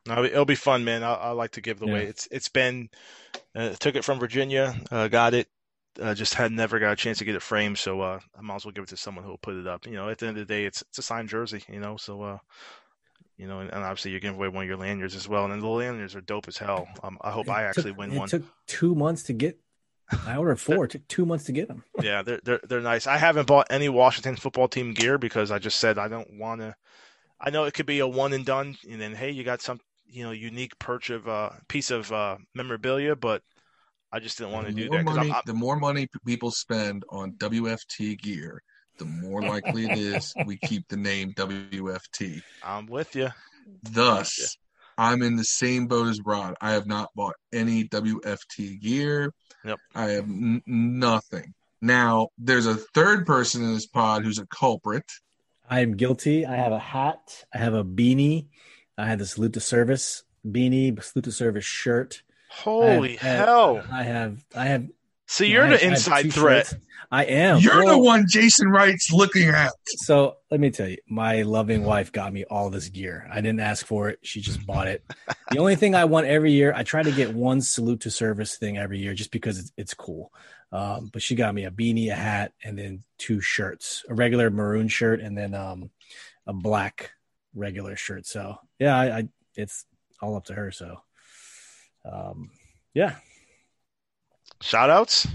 No, 0.06 0.24
it'll 0.24 0.44
be 0.44 0.54
fun, 0.54 0.84
man. 0.84 1.02
I, 1.02 1.14
I 1.14 1.30
like 1.30 1.52
to 1.52 1.60
give 1.60 1.82
away. 1.82 2.04
Yeah. 2.04 2.08
It's 2.08 2.28
it's 2.30 2.48
been 2.48 2.88
uh, 3.54 3.70
took 3.78 3.94
it 3.94 4.04
from 4.04 4.18
Virginia, 4.18 4.74
uh, 4.90 5.08
got 5.08 5.34
it. 5.34 5.48
Uh, 6.00 6.14
just 6.14 6.34
had 6.34 6.50
never 6.52 6.78
got 6.78 6.92
a 6.92 6.96
chance 6.96 7.18
to 7.18 7.24
get 7.24 7.34
it 7.34 7.42
framed, 7.42 7.76
so 7.76 8.00
uh, 8.00 8.20
I 8.36 8.40
might 8.40 8.54
as 8.54 8.64
well 8.64 8.72
give 8.72 8.84
it 8.84 8.90
to 8.90 8.96
someone 8.96 9.24
who 9.24 9.30
will 9.30 9.38
put 9.38 9.56
it 9.56 9.66
up. 9.66 9.86
You 9.86 9.94
know, 9.94 10.08
at 10.08 10.18
the 10.18 10.28
end 10.28 10.38
of 10.38 10.46
the 10.46 10.54
day, 10.54 10.64
it's 10.64 10.80
it's 10.82 10.98
a 10.98 11.02
signed 11.02 11.28
jersey. 11.28 11.62
You 11.68 11.80
know, 11.80 11.96
so 11.98 12.22
uh, 12.22 12.38
you 13.39 13.47
know, 13.47 13.61
and, 13.61 13.72
and 13.72 13.82
obviously 13.82 14.11
you're 14.11 14.20
giving 14.20 14.36
away 14.36 14.49
one 14.49 14.64
of 14.64 14.68
your 14.68 14.76
lanyards 14.76 15.14
as 15.14 15.26
well, 15.28 15.45
and 15.45 15.53
then 15.53 15.61
the 15.61 15.66
lanyards 15.66 16.14
are 16.14 16.20
dope 16.20 16.49
as 16.49 16.59
hell. 16.59 16.86
Um, 17.03 17.16
I 17.22 17.30
hope 17.30 17.47
It 17.47 17.53
I 17.53 17.62
actually 17.62 17.84
took- 17.93 17.99
win 17.99 18.12
it 18.12 18.18
one. 18.18 18.26
It 18.26 18.30
took 18.30 18.43
two 18.66 18.95
months 18.95 19.22
to 19.24 19.32
get. 19.32 19.59
I 20.26 20.36
ordered 20.36 20.59
four. 20.59 20.84
It 20.86 20.91
took 20.93 21.07
two 21.07 21.24
months 21.26 21.45
to 21.45 21.53
get 21.53 21.68
them. 21.68 21.84
Yeah, 22.03 22.22
they're 22.22 22.41
they're 22.43 22.61
they're 22.66 22.80
nice. 22.80 23.07
I 23.07 23.18
haven't 23.18 23.47
bought 23.47 23.66
any 23.70 23.89
Washington 23.89 24.36
football 24.36 24.66
team 24.66 24.95
gear 24.95 25.18
because 25.18 25.51
I 25.51 25.59
just 25.59 25.78
said 25.78 25.99
I 25.99 26.09
don't 26.09 26.39
want 26.39 26.61
to. 26.62 26.74
I 27.41 27.51
know 27.51 27.64
it 27.64 27.74
could 27.74 27.86
be 27.86 28.01
a 28.01 28.07
one 28.07 28.32
and 28.32 28.45
done, 28.45 28.76
and 28.91 29.01
then 29.01 29.14
hey, 29.14 29.30
you 29.30 29.45
got 29.45 29.61
some 29.61 29.80
you 30.07 30.24
know 30.24 30.30
unique 30.30 30.78
perch 30.78 31.11
of 31.11 31.28
uh 31.28 31.51
piece 31.68 31.91
of 31.91 32.11
uh 32.11 32.39
memorabilia, 32.55 33.14
but 33.16 33.43
I 34.11 34.18
just 34.18 34.39
didn't 34.39 34.55
want 34.55 34.66
to 34.68 34.72
do 34.72 34.89
more 34.89 34.97
that 34.97 35.05
money, 35.05 35.28
I'm, 35.28 35.34
I'm 35.36 35.43
the 35.45 35.53
more 35.53 35.76
money 35.76 36.09
people 36.26 36.51
spend 36.51 37.05
on 37.11 37.32
WFT 37.32 38.18
gear, 38.18 38.62
the 38.99 39.05
more 39.05 39.42
likely 39.42 39.84
it 39.86 39.99
is 39.99 40.34
we 40.46 40.57
keep 40.59 40.86
the 40.88 40.96
name 40.96 41.32
WFT. 41.34 42.42
I'm 42.64 42.86
with 42.86 43.14
you. 43.16 43.28
Thus, 43.82 44.57
I'm 44.96 45.22
in 45.22 45.36
the 45.36 45.44
same 45.44 45.86
boat 45.86 46.09
as 46.09 46.20
Rod. 46.24 46.55
I 46.61 46.72
have 46.72 46.86
not 46.86 47.11
bought 47.14 47.34
any 47.53 47.84
WFT 47.84 48.80
gear. 48.80 49.32
Yep. 49.64 49.78
I 49.94 50.05
have 50.11 50.24
n- 50.24 50.62
nothing. 50.66 51.55
Now, 51.80 52.28
there's 52.38 52.66
a 52.66 52.74
third 52.74 53.26
person 53.26 53.62
in 53.62 53.74
this 53.74 53.86
pod 53.86 54.24
who's 54.24 54.38
a 54.38 54.46
culprit. 54.46 55.05
I 55.70 55.80
am 55.80 55.96
guilty. 55.96 56.44
I 56.46 56.57
have 56.57 56.72
a 56.72 56.78
hat. 56.78 57.44
I 57.55 57.59
have 57.59 57.74
a 57.74 57.84
beanie. 57.84 58.46
I 58.96 59.07
have 59.07 59.18
the 59.20 59.26
salute 59.26 59.53
to 59.53 59.61
service 59.61 60.24
beanie, 60.46 61.01
salute 61.03 61.24
to 61.24 61.32
service 61.32 61.64
shirt. 61.64 62.22
Holy 62.51 63.18
I 63.18 63.22
have- 63.22 63.46
hell! 63.46 63.82
I 63.92 64.03
have. 64.03 64.44
I 64.57 64.64
have. 64.64 64.88
So 65.28 65.44
you're 65.44 65.64
I 65.64 65.68
the 65.68 65.72
have- 65.74 65.80
I 65.80 65.84
have 65.84 65.92
inside 65.92 66.32
threat. 66.32 66.66
shirts. 66.68 66.84
I 67.10 67.24
am. 67.24 67.58
You're 67.60 67.84
Well, 67.84 67.96
the 67.98 68.04
one 68.04 68.26
Jason 68.28 68.68
Wright's 68.68 69.10
looking 69.12 69.48
at. 69.48 69.72
So 69.98 70.36
let 70.50 70.60
me 70.60 70.70
tell 70.70 70.88
you, 70.88 70.98
my 71.08 71.40
loving 71.40 71.84
wife 71.84 72.12
got 72.12 72.32
me 72.34 72.44
all 72.44 72.68
this 72.68 72.88
gear. 72.90 73.26
I 73.32 73.36
didn't 73.40 73.60
ask 73.60 73.86
for 73.86 74.10
it; 74.10 74.18
she 74.22 74.42
just 74.42 74.66
bought 74.66 74.88
it. 74.88 75.02
the 75.50 75.58
only 75.58 75.74
thing 75.76 75.94
I 75.94 76.04
want 76.04 76.26
every 76.26 76.52
year, 76.52 76.72
I 76.76 76.82
try 76.82 77.02
to 77.02 77.10
get 77.12 77.32
one 77.34 77.62
salute 77.62 78.00
to 78.00 78.10
service 78.10 78.58
thing 78.58 78.76
every 78.76 78.98
year, 78.98 79.14
just 79.14 79.30
because 79.30 79.58
it's, 79.58 79.72
it's 79.78 79.94
cool. 79.94 80.32
Um, 80.70 81.08
but 81.10 81.22
she 81.22 81.34
got 81.34 81.54
me 81.54 81.64
a 81.64 81.70
beanie, 81.70 82.10
a 82.10 82.14
hat, 82.14 82.52
and 82.62 82.78
then 82.78 83.04
two 83.16 83.40
shirts: 83.40 84.04
a 84.10 84.14
regular 84.14 84.50
maroon 84.50 84.88
shirt, 84.88 85.20
and 85.20 85.36
then 85.36 85.54
um, 85.54 85.88
a 86.46 86.52
black 86.52 87.12
regular 87.54 87.96
shirt. 87.96 88.26
So 88.26 88.58
yeah, 88.78 88.94
I, 88.98 89.18
I 89.18 89.28
it's 89.54 89.86
all 90.20 90.36
up 90.36 90.44
to 90.46 90.54
her. 90.54 90.70
So 90.72 91.00
um, 92.04 92.50
yeah, 92.92 93.14
Shout 94.61 94.90
outs? 94.90 95.26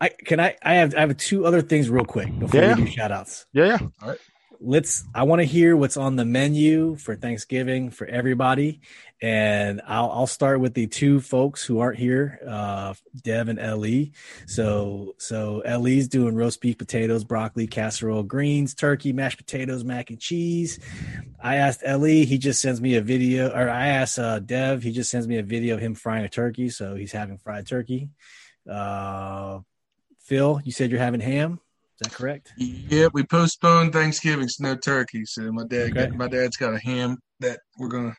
I 0.00 0.08
can 0.08 0.40
I 0.40 0.56
I 0.62 0.74
have 0.74 0.94
I 0.94 1.00
have 1.00 1.16
two 1.18 1.44
other 1.44 1.60
things 1.60 1.90
real 1.90 2.04
quick 2.06 2.36
before 2.38 2.60
Yeah. 2.60 2.74
we 2.74 2.84
do 2.84 2.90
shout 2.90 3.12
outs. 3.12 3.46
Yeah, 3.52 3.64
yeah. 3.66 3.78
All 4.02 4.08
right. 4.08 4.18
Let's 4.62 5.04
i 5.14 5.22
want 5.22 5.40
to 5.40 5.46
hear 5.46 5.74
what's 5.74 5.96
on 5.96 6.16
the 6.16 6.24
menu 6.26 6.94
for 6.96 7.16
thanksgiving 7.16 7.88
for 7.88 8.06
everybody 8.06 8.80
and 9.22 9.80
i'll 9.86 10.10
i'll 10.10 10.26
start 10.26 10.60
with 10.60 10.74
the 10.74 10.86
two 10.86 11.18
folks 11.18 11.64
who 11.64 11.78
aren't 11.80 11.98
here 11.98 12.38
uh 12.46 12.92
dev 13.22 13.48
and 13.48 13.58
Ellie. 13.58 14.12
so 14.46 15.14
so 15.16 15.60
Ellie's 15.60 16.08
doing 16.08 16.34
roast 16.34 16.60
beef 16.60 16.76
potatoes 16.76 17.24
broccoli 17.24 17.66
casserole 17.66 18.22
greens 18.22 18.74
turkey 18.74 19.14
mashed 19.14 19.38
potatoes 19.38 19.82
mac 19.82 20.10
and 20.10 20.20
cheese 20.20 20.78
i 21.42 21.56
asked 21.56 21.80
Ellie, 21.82 22.26
he 22.26 22.36
just 22.36 22.60
sends 22.60 22.82
me 22.82 22.96
a 22.96 23.00
video 23.00 23.48
or 23.48 23.70
i 23.70 23.86
asked 23.86 24.18
uh 24.18 24.40
dev 24.40 24.82
he 24.82 24.92
just 24.92 25.10
sends 25.10 25.26
me 25.26 25.38
a 25.38 25.42
video 25.42 25.74
of 25.76 25.80
him 25.80 25.94
frying 25.94 26.24
a 26.26 26.28
turkey 26.28 26.68
so 26.68 26.94
he's 26.96 27.12
having 27.12 27.38
fried 27.38 27.66
turkey 27.66 28.10
uh 28.70 29.58
phil 30.20 30.60
you 30.64 30.72
said 30.72 30.90
you're 30.90 31.00
having 31.00 31.20
ham 31.20 31.54
is 31.54 32.08
that 32.08 32.12
correct 32.14 32.52
Yeah, 32.56 33.08
we 33.12 33.24
postponed 33.24 33.92
Thanksgiving, 33.92 34.48
so 34.48 34.64
no 34.64 34.74
turkey. 34.76 35.24
So 35.24 35.50
my 35.52 35.64
dad, 35.64 35.90
Okay. 35.90 36.08
my 36.14 36.28
dad's 36.28 36.56
got 36.56 36.74
a 36.74 36.78
ham 36.78 37.16
that 37.40 37.60
we're 37.78 37.88
gonna 37.88 38.14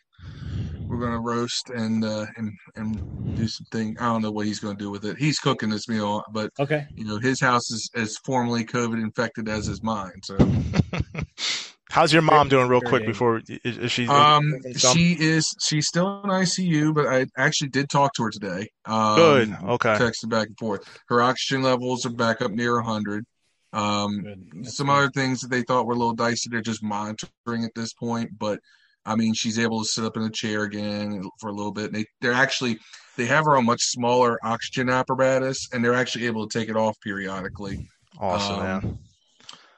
we're 0.89 0.99
gonna 0.99 1.19
roast 1.21 1.69
and 1.69 2.03
uh, 2.03 2.25
and 2.37 2.51
and 2.75 2.99
do 3.35 3.47
something. 3.47 3.95
I 3.99 4.05
don't 4.05 4.21
know 4.21 4.31
what 4.31 4.45
he's 4.45 4.59
gonna 4.59 4.75
do 4.77 4.89
with 4.91 5.05
it. 5.05 5.17
He's 5.17 5.39
cooking 5.39 5.69
this 5.69 5.87
meal, 5.87 6.23
but 6.33 6.49
okay 6.59 6.85
you 6.95 7.05
know 7.05 7.17
his 7.17 7.39
house 7.39 7.71
is 7.71 7.89
as 7.95 8.17
formally 8.25 8.65
COVID 8.65 9.01
infected 9.01 9.47
as 9.47 9.67
is 9.67 9.81
mine. 9.83 10.19
So 10.23 10.37
How's 11.91 12.13
your 12.13 12.21
mom 12.21 12.47
doing, 12.47 12.69
real 12.69 12.79
quick? 12.79 13.05
Before 13.05 13.41
is, 13.47 13.77
is 13.77 13.91
she? 13.91 14.07
um, 14.07 14.55
she 14.77 15.11
is 15.19 15.53
she's 15.61 15.87
still 15.87 16.21
in 16.23 16.29
ICU, 16.29 16.95
but 16.95 17.05
I 17.05 17.25
actually 17.37 17.69
did 17.69 17.89
talk 17.89 18.13
to 18.13 18.23
her 18.23 18.31
today. 18.31 18.69
Um, 18.85 19.15
Good. 19.17 19.57
Okay. 19.63 19.95
Texted 19.95 20.29
back 20.29 20.47
and 20.47 20.57
forth. 20.57 20.81
Her 21.09 21.21
oxygen 21.21 21.63
levels 21.63 22.05
are 22.05 22.11
back 22.11 22.41
up 22.41 22.51
near 22.51 22.79
hundred. 22.79 23.25
Um, 23.73 24.23
some 24.63 24.87
good. 24.87 24.93
other 24.93 25.09
things 25.09 25.41
that 25.41 25.49
they 25.49 25.63
thought 25.63 25.85
were 25.85 25.93
a 25.93 25.97
little 25.97 26.13
dicey. 26.13 26.49
They're 26.49 26.61
just 26.61 26.81
monitoring 26.81 27.65
at 27.65 27.71
this 27.75 27.93
point, 27.93 28.37
but 28.39 28.59
I 29.05 29.15
mean, 29.15 29.33
she's 29.33 29.59
able 29.59 29.83
to 29.83 29.85
sit 29.85 30.05
up 30.05 30.15
in 30.15 30.23
a 30.23 30.29
chair 30.29 30.63
again 30.63 31.21
for 31.39 31.49
a 31.49 31.53
little 31.53 31.73
bit. 31.73 31.87
And 31.87 31.95
they, 31.95 32.05
they're 32.21 32.33
actually 32.33 32.77
they 33.17 33.25
have 33.25 33.43
her 33.45 33.57
on 33.57 33.65
much 33.65 33.81
smaller 33.81 34.39
oxygen 34.43 34.89
apparatus, 34.89 35.67
and 35.73 35.83
they're 35.83 35.93
actually 35.93 36.25
able 36.27 36.47
to 36.47 36.59
take 36.59 36.69
it 36.69 36.77
off 36.77 36.95
periodically. 37.01 37.87
Awesome, 38.17 38.55
um, 38.55 38.63
man. 38.63 38.99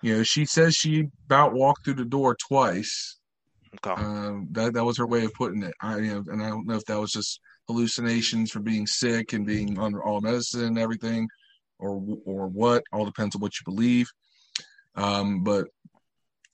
You 0.04 0.18
know, 0.18 0.24
she 0.24 0.46
says 0.46 0.76
she 0.76 1.08
about 1.26 1.54
walked 1.54 1.86
through 1.86 1.94
the 1.94 2.04
door 2.06 2.36
twice. 2.36 3.18
Okay. 3.76 4.02
Um, 4.02 4.50
that 4.52 4.74
that 4.74 4.84
was 4.84 4.98
her 4.98 5.08
way 5.08 5.24
of 5.24 5.34
putting 5.34 5.64
it. 5.64 5.74
I 5.82 5.98
you 5.98 6.14
know, 6.14 6.24
and 6.28 6.44
I 6.44 6.50
don't 6.50 6.68
know 6.68 6.76
if 6.76 6.86
that 6.86 7.00
was 7.00 7.12
just 7.12 7.40
hallucinations 7.68 8.52
from 8.52 8.64
being 8.64 8.86
sick 8.86 9.32
and 9.32 9.48
being 9.48 9.80
under 9.80 10.04
all 10.04 10.20
medicine 10.20 10.66
and 10.66 10.78
everything, 10.78 11.30
or 11.80 12.04
or 12.26 12.48
what. 12.48 12.84
All 12.92 13.06
depends 13.06 13.34
on 13.34 13.42
what 13.42 13.54
you 13.54 13.64
believe. 13.64 14.08
Um, 14.96 15.42
but 15.42 15.68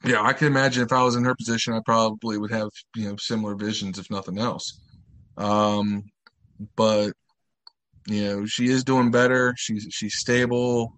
yeah, 0.05 0.21
I 0.21 0.33
can 0.33 0.45
imagine 0.45 0.83
if 0.83 0.93
I 0.93 1.03
was 1.03 1.15
in 1.15 1.25
her 1.25 1.35
position, 1.35 1.73
I 1.73 1.81
probably 1.83 2.37
would 2.37 2.51
have 2.51 2.69
you 2.95 3.09
know 3.09 3.15
similar 3.17 3.55
visions, 3.55 3.97
if 3.97 4.11
nothing 4.11 4.37
else. 4.37 4.79
Um, 5.37 6.03
but 6.75 7.13
you 8.05 8.23
know, 8.25 8.45
she 8.45 8.67
is 8.67 8.83
doing 8.83 9.09
better. 9.09 9.55
She's 9.57 9.87
she's 9.89 10.19
stable. 10.19 10.93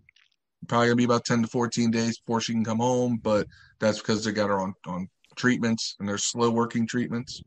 Probably 0.67 0.87
gonna 0.87 0.95
be 0.95 1.05
about 1.05 1.25
ten 1.25 1.41
to 1.41 1.47
fourteen 1.47 1.91
days 1.91 2.19
before 2.19 2.41
she 2.41 2.53
can 2.53 2.63
come 2.63 2.79
home, 2.79 3.19
but 3.23 3.47
that's 3.79 3.97
because 3.97 4.23
they 4.23 4.31
got 4.31 4.49
her 4.49 4.59
on 4.59 4.73
on 4.87 5.07
treatments 5.35 5.95
and 5.99 6.07
they're 6.07 6.17
slow 6.17 6.51
working 6.51 6.87
treatments. 6.87 7.41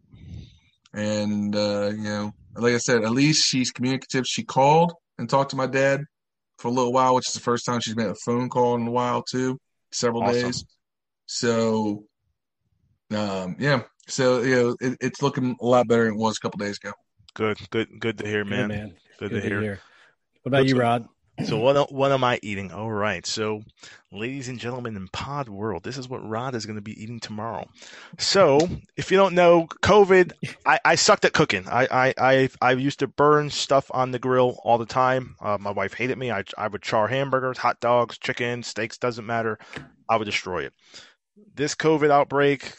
And 0.93 1.55
uh, 1.55 1.93
you 1.95 2.03
know, 2.03 2.33
like 2.57 2.75
I 2.75 2.79
said, 2.79 3.05
at 3.05 3.11
least 3.11 3.45
she's 3.47 3.71
communicative. 3.71 4.25
She 4.27 4.45
called 4.45 4.93
and 5.19 5.29
talked 5.29 5.51
to 5.51 5.57
my 5.57 5.67
dad 5.67 6.03
for 6.59 6.69
a 6.69 6.71
little 6.71 6.93
while, 6.93 7.15
which 7.15 7.29
is 7.29 7.35
the 7.35 7.41
first 7.41 7.65
time 7.67 7.81
she's 7.81 7.97
made 7.97 8.09
a 8.09 8.15
phone 8.25 8.49
call 8.49 8.75
in 8.77 8.87
a 8.87 8.91
while 8.91 9.23
too, 9.23 9.59
several 9.93 10.23
Awesome. 10.23 10.51
days. 10.51 10.65
So, 11.27 12.05
um, 13.13 13.57
yeah. 13.59 13.83
So 14.09 14.43
you 14.43 14.55
know, 14.57 14.77
it, 14.81 14.99
it's 15.01 15.23
looking 15.23 15.57
a 15.61 15.67
lot 15.67 15.89
better 15.89 16.05
than 16.05 16.15
it 16.15 16.19
was 16.19 16.37
a 16.37 16.41
couple 16.41 16.59
days 16.59 16.79
ago. 16.83 16.93
Good. 17.35 17.59
Good. 17.71 17.89
Good 17.99 18.19
to 18.19 18.27
hear, 18.27 18.45
Good, 18.45 18.51
man. 18.51 18.69
man. 18.69 18.95
Good, 19.19 19.31
to 19.31 19.41
hear. 19.41 19.81
What 20.43 20.51
about 20.51 20.67
you, 20.67 20.77
Rod? 20.77 21.07
So 21.43 21.59
what 21.59 21.93
what 21.93 22.13
am 22.13 22.23
I 22.23 22.39
eating? 22.43 22.71
All 22.71 22.93
right. 22.93 23.27
So, 23.27 23.63
ladies 24.13 24.49
and 24.49 24.59
gentlemen 24.59 24.95
in 24.95 25.09
Pod 25.09 25.49
World, 25.49 25.83
this 25.83 25.99
is 25.99 26.09
what 26.09 26.27
Rod 26.27 26.55
is 26.55 26.65
going 26.65 26.77
to 26.77 26.83
be 26.83 27.03
eating 27.03 27.19
tomorrow. 27.19 27.67
So, 28.19 28.61
if 28.97 29.11
you 29.11 29.17
don't 29.17 29.35
know, 29.35 29.67
COVID, 29.83 30.33
I, 30.65 30.79
I 30.85 30.95
sucked 30.95 31.25
at 31.25 31.33
cooking. 31.33 31.67
I, 31.69 32.15
I 32.17 32.49
I 32.63 32.73
used 32.73 33.01
to 33.01 33.09
burn 33.09 33.51
stuff 33.51 33.91
on 33.93 34.13
the 34.13 34.21
grill 34.21 34.61
all 34.63 34.79
the 34.79 34.87
time. 34.87 35.35
Uh, 35.41 35.59
my 35.61 35.73
wife 35.73 35.95
hated 35.95 36.19
me. 36.19 36.31
I 36.31 36.45
I 36.57 36.69
would 36.69 36.83
char 36.83 37.09
hamburgers, 37.09 37.59
hot 37.59 37.81
dogs, 37.81 38.17
chicken, 38.17 38.63
steaks, 38.63 38.97
doesn't 38.97 39.27
matter. 39.27 39.59
I 40.09 40.17
would 40.17 40.27
destroy 40.27 40.65
it. 40.65 40.73
This 41.57 41.75
COVID 41.75 42.11
outbreak, 42.11 42.75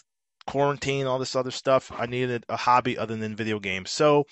quarantine, 0.48 1.08
all 1.08 1.20
this 1.20 1.36
other 1.36 1.52
stuff, 1.52 1.92
I 1.94 2.06
needed 2.06 2.46
a 2.48 2.56
hobby 2.56 2.98
other 2.98 3.18
than 3.18 3.36
video 3.36 3.60
games. 3.60 3.92
So, 3.92 4.28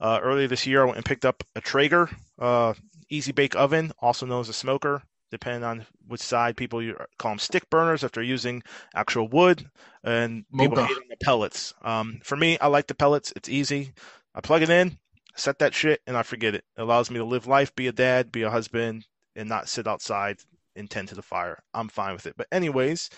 uh, 0.00 0.20
earlier 0.22 0.48
this 0.48 0.66
year, 0.66 0.82
I 0.82 0.84
went 0.86 0.96
and 0.96 1.04
picked 1.04 1.26
up 1.26 1.44
a 1.54 1.60
Traeger 1.60 2.08
uh, 2.38 2.72
easy 3.10 3.32
bake 3.32 3.56
oven, 3.56 3.92
also 4.00 4.26
known 4.26 4.40
as 4.40 4.48
a 4.48 4.52
smoker. 4.54 5.02
depending 5.30 5.62
on 5.64 5.84
which 6.06 6.20
side 6.22 6.56
people 6.56 6.82
you 6.82 6.96
call 7.18 7.32
them 7.32 7.38
stick 7.38 7.68
burners 7.70 8.02
if 8.02 8.12
they're 8.12 8.22
using 8.22 8.62
actual 8.94 9.28
wood, 9.28 9.68
and 10.02 10.44
people 10.56 10.76
Mocha. 10.76 10.86
hate 10.86 10.96
on 10.96 11.08
the 11.10 11.16
pellets. 11.22 11.74
Um, 11.82 12.20
for 12.24 12.36
me, 12.36 12.58
I 12.60 12.68
like 12.68 12.86
the 12.86 12.94
pellets. 12.94 13.32
It's 13.36 13.48
easy. 13.48 13.92
I 14.34 14.40
plug 14.40 14.62
it 14.62 14.70
in, 14.70 14.98
set 15.36 15.58
that 15.58 15.74
shit, 15.74 16.00
and 16.06 16.16
I 16.16 16.22
forget 16.22 16.54
it. 16.54 16.64
It 16.76 16.80
allows 16.80 17.10
me 17.10 17.18
to 17.18 17.24
live 17.24 17.46
life, 17.46 17.74
be 17.74 17.88
a 17.88 17.92
dad, 17.92 18.32
be 18.32 18.42
a 18.42 18.50
husband, 18.50 19.06
and 19.36 19.48
not 19.48 19.68
sit 19.68 19.86
outside 19.86 20.38
and 20.76 20.88
tend 20.90 21.08
to 21.08 21.14
the 21.14 21.22
fire. 21.22 21.62
I'm 21.74 21.88
fine 21.88 22.14
with 22.14 22.26
it. 22.26 22.34
But 22.36 22.48
anyways, 22.52 23.10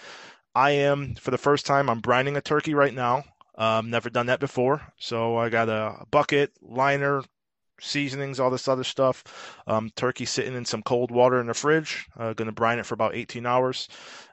I 0.54 0.70
am 0.72 1.14
for 1.16 1.30
the 1.30 1.38
first 1.38 1.66
time. 1.66 1.88
I'm 1.88 2.02
brining 2.02 2.36
a 2.36 2.40
turkey 2.40 2.74
right 2.74 2.94
now. 2.94 3.24
Um, 3.56 3.90
never 3.90 4.10
done 4.10 4.26
that 4.26 4.40
before, 4.40 4.80
so 4.98 5.36
I 5.36 5.48
got 5.50 5.68
a 5.68 6.04
bucket, 6.10 6.52
liner, 6.62 7.22
seasonings, 7.80 8.40
all 8.40 8.50
this 8.50 8.68
other 8.68 8.84
stuff. 8.84 9.24
Um, 9.66 9.90
turkey 9.96 10.24
sitting 10.24 10.54
in 10.54 10.64
some 10.64 10.82
cold 10.82 11.10
water 11.10 11.40
in 11.40 11.46
the 11.46 11.54
fridge. 11.54 12.06
Uh, 12.16 12.32
gonna 12.32 12.52
brine 12.52 12.78
it 12.78 12.86
for 12.86 12.94
about 12.94 13.14
18 13.14 13.46
hours. 13.46 13.88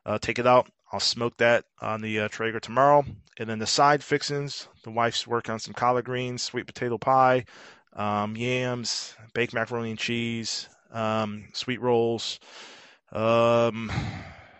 Uh, 0.05 0.17
take 0.19 0.39
it 0.39 0.47
out. 0.47 0.69
I'll 0.91 0.99
smoke 0.99 1.37
that 1.37 1.65
on 1.81 2.01
the 2.01 2.21
uh, 2.21 2.27
Traeger 2.29 2.61
tomorrow, 2.61 3.03
and 3.37 3.49
then 3.49 3.59
the 3.59 3.67
side 3.67 4.03
fixings. 4.03 4.69
The 4.83 4.91
wife's 4.91 5.27
working 5.27 5.51
on 5.51 5.59
some 5.59 5.73
collard 5.73 6.05
greens, 6.05 6.43
sweet 6.43 6.65
potato 6.65 6.97
pie, 6.97 7.45
um, 7.93 8.37
yams, 8.37 9.15
baked 9.33 9.53
macaroni 9.53 9.89
and 9.89 9.99
cheese, 9.99 10.69
um, 10.91 11.49
sweet 11.53 11.81
rolls. 11.81 12.39
Um, 13.11 13.91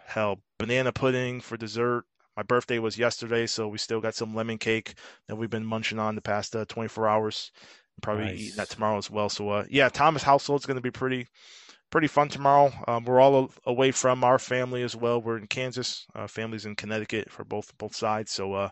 hell, 0.06 0.40
banana 0.58 0.92
pudding 0.92 1.40
for 1.40 1.56
dessert. 1.56 2.06
My 2.36 2.44
birthday 2.44 2.78
was 2.78 2.98
yesterday, 2.98 3.48
so 3.48 3.68
we 3.68 3.78
still 3.78 4.02
got 4.02 4.14
some 4.14 4.36
lemon 4.36 4.58
cake 4.58 4.94
that 5.28 5.36
we've 5.38 5.50
been 5.50 5.66
munching 5.66 5.98
on 5.98 6.16
the 6.16 6.22
past 6.22 6.56
uh, 6.56 6.66
24 6.66 7.08
hours. 7.08 7.52
Probably 8.02 8.26
Nice. 8.26 8.40
eating 8.40 8.58
that 8.58 8.70
tomorrow 8.70 8.98
as 8.98 9.10
well. 9.10 9.30
So, 9.30 9.50
uh, 9.50 9.66
yeah, 9.70 9.90
Thomas 9.90 10.24
household's 10.24 10.66
going 10.66 10.76
to 10.76 10.82
be 10.82 10.92
pretty, 10.92 11.28
pretty 11.90 12.08
fun 12.08 12.30
tomorrow. 12.30 12.72
Um, 12.88 13.06
we're 13.06 13.20
all 13.20 13.46
a- 13.46 13.70
away 13.70 13.92
from 13.92 14.24
our 14.24 14.40
family 14.40 14.84
as 14.84 14.96
well. 14.96 15.22
We're 15.22 15.38
in 15.38 15.48
Kansas. 15.48 16.06
Uh, 16.14 16.28
families 16.28 16.66
in 16.66 16.76
Connecticut 16.76 17.32
for 17.32 17.44
both 17.44 17.76
both 17.78 17.96
sides. 17.96 18.32
So, 18.32 18.54
uh, 18.54 18.70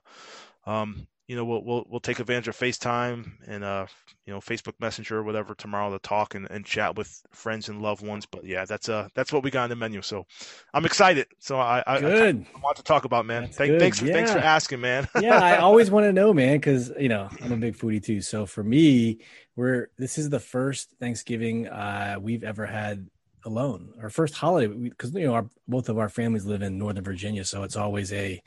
um, 0.66 1.08
you 1.28 1.36
know, 1.36 1.44
we'll 1.44 1.64
we'll 1.64 1.86
we'll 1.90 2.00
take 2.00 2.20
advantage 2.20 2.48
of 2.48 2.56
FaceTime 2.56 3.32
and 3.48 3.64
uh, 3.64 3.88
you 4.26 4.34
know, 4.34 4.40
Facebook 4.40 4.74
Messenger 4.80 5.18
or 5.18 5.24
whatever 5.24 5.56
tomorrow 5.56 5.92
to 5.92 6.00
talk 6.00 6.36
and, 6.36 6.50
and 6.52 6.66
chat 6.66 6.96
with 6.96 7.24
friends 7.32 7.68
and 7.68 7.82
loved 7.82 8.06
ones. 8.06 8.28
But 8.28 8.46
yeah, 8.46 8.66
that's 8.66 8.90
uh 8.90 9.08
that's 9.16 9.34
what 9.34 9.44
we 9.44 9.50
got 9.50 9.64
on 9.64 9.70
the 9.70 9.76
menu. 9.76 10.04
So 10.04 10.28
I'm 10.74 10.86
excited. 10.86 11.28
So 11.40 11.58
I 11.58 11.84
I, 11.88 11.96
I, 11.96 12.00
Good. 12.00 12.46
I 12.56 12.60
want 12.60 12.78
to 12.78 12.84
talk 12.84 13.06
about 13.06 13.26
man. 13.26 13.48
Thank, 13.48 13.80
thanks 13.80 14.00
for 14.00 14.06
thanks 14.06 14.32
for 14.32 14.38
asking, 14.38 14.82
man. 14.82 15.08
yeah, 15.20 15.40
I 15.40 15.58
always 15.58 15.90
want 15.90 16.04
to 16.06 16.14
know, 16.14 16.32
man, 16.32 16.58
because 16.58 16.92
you 17.00 17.10
know 17.10 17.28
I'm 17.42 17.52
a 17.52 17.58
big 17.58 17.76
foodie 17.76 18.04
too. 18.04 18.22
So 18.22 18.46
for 18.46 18.64
me, 18.64 19.20
we're 19.56 19.90
this 19.98 20.20
is 20.20 20.30
the 20.30 20.40
first 20.40 20.94
Thanksgiving 21.00 21.68
uh, 21.68 22.18
we've 22.22 22.44
ever 22.44 22.68
had 22.68 23.10
alone, 23.46 23.94
our 24.02 24.10
first 24.10 24.36
holiday, 24.36 24.68
because 24.68 25.14
you 25.14 25.26
know 25.26 25.34
our 25.34 25.50
both 25.68 25.90
of 25.90 25.98
our 25.98 26.10
families 26.10 26.46
live 26.46 26.62
in 26.62 26.78
Northern 26.78 27.04
Virginia, 27.04 27.46
so 27.46 27.64
it's 27.64 27.76
always 27.76 28.14
a 28.14 28.42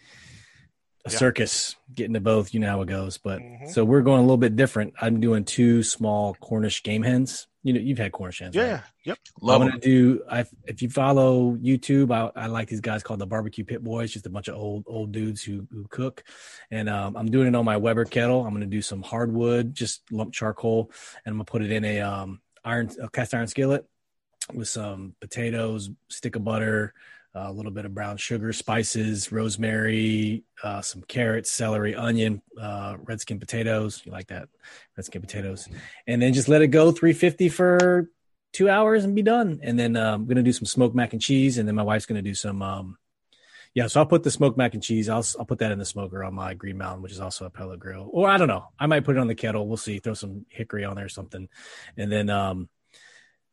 a 1.07 1.11
Yeah. 1.11 1.19
circus 1.19 1.77
getting 1.95 2.15
to 2.15 2.21
both. 2.21 2.53
You 2.53 2.61
know 2.61 2.69
how 2.69 2.83
it 2.83 2.89
goes, 2.89 3.19
but 3.19 3.41
Mhm. 3.41 3.71
so 3.71 3.85
we're 3.85 4.03
going 4.03 4.19
a 4.19 4.23
little 4.23 4.37
bit 4.37 4.57
different. 4.57 4.95
I'm 5.01 5.21
doing 5.21 5.45
two 5.45 5.83
small 5.83 6.35
Cornish 6.35 6.83
game 6.83 7.03
hens. 7.03 7.47
You 7.63 7.73
know, 7.75 7.81
you've 7.81 7.99
had 7.99 8.13
Cornish 8.13 8.39
hens, 8.41 8.57
right? 8.57 8.65
yeah. 8.67 8.81
Yep. 9.05 9.19
Love 9.41 9.63
I'm 9.63 9.69
gonna 9.69 9.81
do. 9.81 10.23
I 10.31 10.45
if 10.67 10.81
you 10.83 10.89
follow 10.91 11.55
YouTube, 11.57 12.11
I, 12.13 12.31
I 12.41 12.47
like 12.47 12.69
these 12.69 12.81
guys 12.81 13.03
called 13.03 13.21
the 13.21 13.27
Barbecue 13.27 13.65
Pit 13.65 13.83
Boys. 13.83 14.13
Just 14.13 14.27
a 14.27 14.31
bunch 14.31 14.49
of 14.49 14.57
old 14.57 14.85
old 14.87 15.13
dudes 15.13 15.43
who 15.43 15.67
who 15.71 15.87
cook, 15.89 16.25
and 16.71 16.89
um, 16.89 17.17
I'm 17.17 17.31
doing 17.31 17.47
it 17.49 17.55
on 17.55 17.65
my 17.65 17.77
Weber 17.77 18.05
kettle. 18.05 18.45
I'm 18.47 18.53
gonna 18.53 18.67
do 18.67 18.83
some 18.83 19.03
hardwood, 19.03 19.75
just 19.75 20.03
lump 20.13 20.33
charcoal, 20.33 20.91
and 21.25 21.33
I'm 21.33 21.37
gonna 21.39 21.45
put 21.45 21.63
it 21.63 21.71
in 21.73 21.85
a 21.85 22.01
um 22.01 22.41
iron 22.65 22.91
a 23.03 23.09
cast 23.09 23.35
iron 23.35 23.47
skillet 23.49 23.87
with 24.55 24.69
some 24.69 25.15
potatoes, 25.21 25.91
stick 26.09 26.37
of 26.37 26.45
butter, 26.45 26.95
a 27.35 27.53
little 27.53 27.71
bit 27.71 27.85
of 27.85 27.95
brown 27.95 28.17
sugar, 28.17 28.53
spices, 28.53 29.31
rosemary, 29.31 30.45
uh, 30.63 30.81
some 30.81 31.03
carrots, 31.03 31.51
celery, 31.51 31.95
onion, 31.95 32.43
uh, 32.61 32.97
red 33.05 33.21
skin 33.21 33.39
potatoes. 33.39 34.03
You 34.05 34.13
like 34.13 34.29
that? 34.29 34.49
Red 34.97 35.05
skin 35.07 35.21
potatoes, 35.21 35.69
and 36.07 36.21
then 36.21 36.33
just 36.33 36.49
let 36.49 36.63
it 36.63 36.69
go 36.69 36.91
350 36.91 37.49
for 37.49 38.11
two 38.53 38.69
hours 38.69 39.05
and 39.05 39.15
be 39.15 39.23
done. 39.23 39.61
And 39.63 39.79
then 39.79 39.97
uh, 39.97 40.15
I'm 40.15 40.27
gonna 40.27 40.43
do 40.43 40.53
some 40.53 40.67
smoked 40.67 40.95
mac 40.95 41.13
and 41.13 41.23
cheese, 41.23 41.59
and 41.59 41.69
then 41.69 41.75
my 41.75 41.83
wife's 41.83 42.07
gonna 42.07 42.23
do 42.23 42.35
some. 42.35 42.63
Um, 42.63 42.99
yeah, 43.75 43.87
so 43.87 44.01
I'll 44.01 44.07
put 44.07 44.23
the 44.23 44.31
smoked 44.31 44.57
mac 44.57 44.75
and 44.75 44.83
cheese. 44.83 45.09
I'll 45.09 45.25
I'll 45.39 45.45
put 45.45 45.59
that 45.59 45.73
in 45.73 45.79
the 45.79 45.85
smoker 45.85 46.25
on 46.25 46.35
my 46.35 46.55
Green 46.55 46.79
Mountain, 46.79 47.03
which 47.03 47.13
is 47.13 47.21
also 47.21 47.45
a 47.45 47.51
pellet 47.51 47.79
grill. 47.79 48.09
Or 48.13 48.29
I 48.29 48.39
don't 48.39 48.49
know. 48.49 48.65
I 48.79 48.87
might 48.87 49.05
put 49.05 49.17
it 49.17 49.21
on 49.21 49.29
the 49.29 49.35
kettle. 49.35 49.69
We'll 49.69 49.77
see. 49.77 49.99
Throw 49.99 50.15
some 50.15 50.47
hickory 50.49 50.85
on 50.85 50.97
there 50.97 51.05
or 51.05 51.11
something, 51.11 51.49
and 51.97 52.11
then 52.11 52.31
um, 52.31 52.69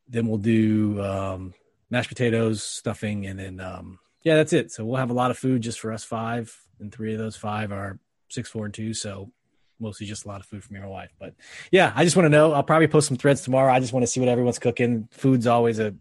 then 0.07 0.27
we'll 0.27 0.37
do 0.37 1.01
um, 1.03 1.53
mashed 1.89 2.09
potatoes, 2.09 2.63
stuffing, 2.63 3.25
and 3.25 3.39
then 3.39 3.59
um, 3.59 3.99
yeah, 4.23 4.35
that's 4.35 4.53
it. 4.53 4.71
So 4.71 4.85
we'll 4.85 4.97
have 4.97 5.09
a 5.11 5.13
lot 5.13 5.31
of 5.31 5.37
food 5.37 5.61
just 5.61 5.79
for 5.79 5.91
us 5.91 6.03
five, 6.03 6.55
and 6.79 6.91
three 6.91 7.13
of 7.13 7.19
those 7.19 7.35
five 7.35 7.71
are 7.71 7.99
six, 8.29 8.49
four, 8.49 8.65
and 8.65 8.73
two. 8.73 8.93
So 8.93 9.31
mostly 9.79 10.07
just 10.07 10.25
a 10.25 10.27
lot 10.27 10.39
of 10.39 10.47
food 10.47 10.63
for 10.63 10.73
me 10.73 10.79
and 10.79 10.85
my 10.87 10.91
wife. 10.91 11.11
But 11.19 11.33
yeah, 11.71 11.91
I 11.95 12.03
just 12.03 12.15
want 12.15 12.25
to 12.25 12.29
know. 12.29 12.53
I'll 12.53 12.63
probably 12.63 12.87
post 12.87 13.07
some 13.07 13.17
threads 13.17 13.41
tomorrow. 13.41 13.71
I 13.73 13.79
just 13.79 13.93
want 13.93 14.03
to 14.03 14.07
see 14.07 14.19
what 14.19 14.29
everyone's 14.29 14.59
cooking. 14.59 15.07
Food's 15.11 15.47
always 15.47 15.79
a 15.79 15.93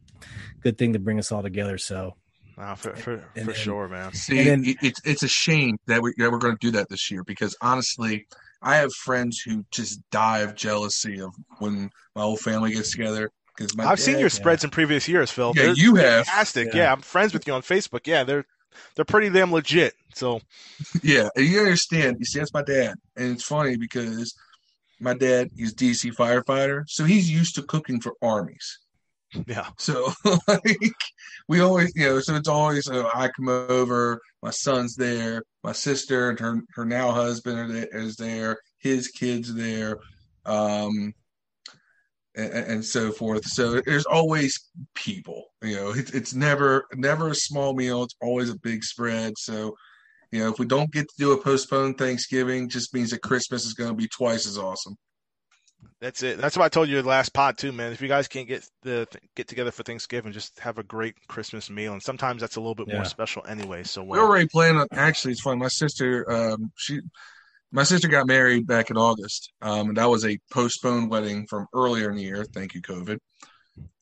good 0.61 0.79
thing 0.79 0.93
to 0.95 0.99
bring 0.99 1.19
us 1.19 1.31
all 1.33 1.43
together. 1.43 1.77
So 1.79 2.15
Nah, 2.57 2.77
for 2.77 2.95
for, 2.95 3.15
And 3.35 3.47
for 3.47 3.53
then- 3.53 3.55
sure, 3.55 3.89
man. 3.89 4.13
See, 4.15 4.45
then- 4.45 4.65
it, 4.65 4.77
it's 4.81 5.01
it's 5.05 5.23
a 5.25 5.29
shame 5.29 5.77
that 5.87 6.01
we 6.03 6.15
that 6.19 6.31
we're 6.31 6.39
going 6.39 6.57
to 6.57 6.67
do 6.67 6.71
that 6.79 6.89
this 6.89 7.11
year 7.11 7.25
because 7.25 7.57
honestly, 7.61 8.27
I 8.63 8.77
have 8.77 8.93
friends 8.95 9.41
who 9.45 9.65
just 9.73 10.01
die 10.11 10.39
of 10.39 10.55
jealousy 10.55 11.21
of 11.21 11.35
when 11.59 11.91
my 12.15 12.23
whole 12.23 12.37
family 12.37 12.73
gets 12.73 12.93
together. 12.93 13.31
Because 13.57 13.77
I've 13.79 14.01
seen 14.01 14.19
your 14.19 14.31
spreads 14.31 14.65
in 14.65 14.71
previous 14.71 15.09
years, 15.09 15.31
Phil. 15.31 15.53
Yeah, 15.55 15.63
They're 15.67 15.75
you 15.75 15.95
have. 15.97 16.27
fantastic. 16.27 16.69
Yeah. 16.75 16.83
Yeah. 16.85 16.93
I'm 16.93 17.01
friends 17.03 17.33
with 17.33 17.47
you 17.47 17.53
on 17.53 17.63
Facebook. 17.63 18.07
Yeah, 18.07 18.25
they're 18.25 18.45
they're 18.97 19.05
pretty 19.05 19.31
damn 19.31 19.53
legit. 19.53 19.95
So 20.15 20.41
Yeah, 21.03 21.29
you 21.37 21.61
understand. 21.61 22.17
You 22.19 22.25
see, 22.25 22.39
that's 22.41 22.53
my 22.53 22.63
dad, 22.63 22.95
and 23.17 23.33
it's 23.33 23.45
funny 23.45 23.77
because 23.77 24.35
my 25.01 25.15
dad 25.15 25.51
is 25.57 25.75
DC 25.75 26.15
firefighter, 26.15 26.83
so 26.87 27.05
he's 27.05 27.31
used 27.31 27.55
to 27.57 27.63
cooking 27.63 28.01
for 28.01 28.15
armies. 28.23 28.79
yeah, 29.47 29.69
So 29.79 30.13
like 30.49 30.63
we 31.49 31.61
always, 31.61 31.93
you 31.95 32.07
know, 32.07 32.21
so 32.21 32.35
it's 32.37 32.49
always 32.49 32.89
uh, 32.89 33.09
I 33.15 33.29
come 33.29 33.49
over, 33.49 34.21
my 34.43 34.51
son's 34.51 34.95
there, 34.95 35.43
my 35.63 35.73
sister 35.73 36.31
and 36.31 36.39
her 36.41 36.61
her 36.75 36.85
now 36.85 37.13
husband 37.13 37.59
are 37.59 37.73
there, 37.73 37.89
is 37.93 38.17
there, 38.17 38.59
his 38.79 39.09
kids 39.09 39.53
there, 39.55 39.99
um, 40.47 41.13
and, 42.37 42.53
and 42.53 42.85
so 42.85 43.13
forth. 43.13 43.45
So 43.47 43.81
there's 43.81 44.07
always 44.07 44.59
people, 44.95 45.47
you 45.63 45.77
know. 45.77 45.91
It's 45.91 46.11
it's 46.13 46.35
never 46.35 46.87
never 46.95 47.29
a 47.29 47.35
small 47.35 47.75
meal. 47.75 48.03
It's 48.05 48.17
always 48.21 48.51
a 48.51 48.59
big 48.59 48.85
spread. 48.85 49.35
So. 49.39 49.77
You 50.33 50.41
know, 50.41 50.49
if 50.51 50.59
we 50.59 50.67
don't 50.67 50.91
get 50.91 51.09
to 51.09 51.15
do 51.17 51.31
a 51.31 51.41
postponed 51.41 51.97
Thanksgiving, 51.97 52.69
just 52.69 52.93
means 52.93 53.11
that 53.13 53.23
Christmas 53.23 53.65
is 53.65 53.75
going 53.75 53.91
to 53.91 53.95
be 53.95 54.09
twice 54.09 54.49
as 54.49 54.59
awesome. 54.59 54.97
that's 56.01 56.25
it. 56.25 56.39
That's 56.39 56.57
what 56.57 56.65
I 56.65 56.69
told 56.69 56.89
you 56.89 57.01
the 57.01 57.07
last 57.09 57.33
pod 57.33 57.57
too, 57.57 57.71
man. 57.71 57.93
If 57.93 58.03
you 58.03 58.09
guys 58.09 58.27
can't 58.27 58.49
get 58.49 58.67
the 58.83 59.07
get 59.37 59.47
together 59.47 59.71
for 59.71 59.85
Thanksgiving, 59.85 60.33
just 60.33 60.59
have 60.59 60.79
a 60.79 60.83
great 60.83 61.15
Christmas 61.29 61.71
meal. 61.71 61.93
And 61.93 62.03
sometimes 62.03 62.41
that's 62.41 62.57
a 62.57 62.61
little 62.61 62.75
bit 62.75 62.89
Yeah. 62.89 62.97
more 62.97 63.05
special 63.05 63.45
anyway. 63.47 63.85
So 63.85 64.03
We 64.03 64.19
uh, 64.19 64.23
already 64.23 64.49
planned 64.49 64.79
on. 64.79 64.89
Actually, 64.91 65.33
it's 65.33 65.43
funny. 65.43 65.61
My 65.61 65.69
sister, 65.69 66.29
um, 66.29 66.73
she, 66.75 67.01
my 67.75 67.83
sister 67.83 68.07
got 68.07 68.29
married 68.29 68.69
back 68.69 68.91
in 68.91 68.97
August, 68.97 69.53
um, 69.61 69.89
and 69.89 69.97
that 69.97 70.09
was 70.09 70.25
a 70.25 70.39
postponed 70.53 71.11
wedding 71.11 71.45
from 71.49 71.67
earlier 71.75 72.09
in 72.09 72.17
the 72.17 72.23
year. 72.23 72.45
Thank 72.45 72.73
you, 72.73 72.81
COVID. 72.81 73.19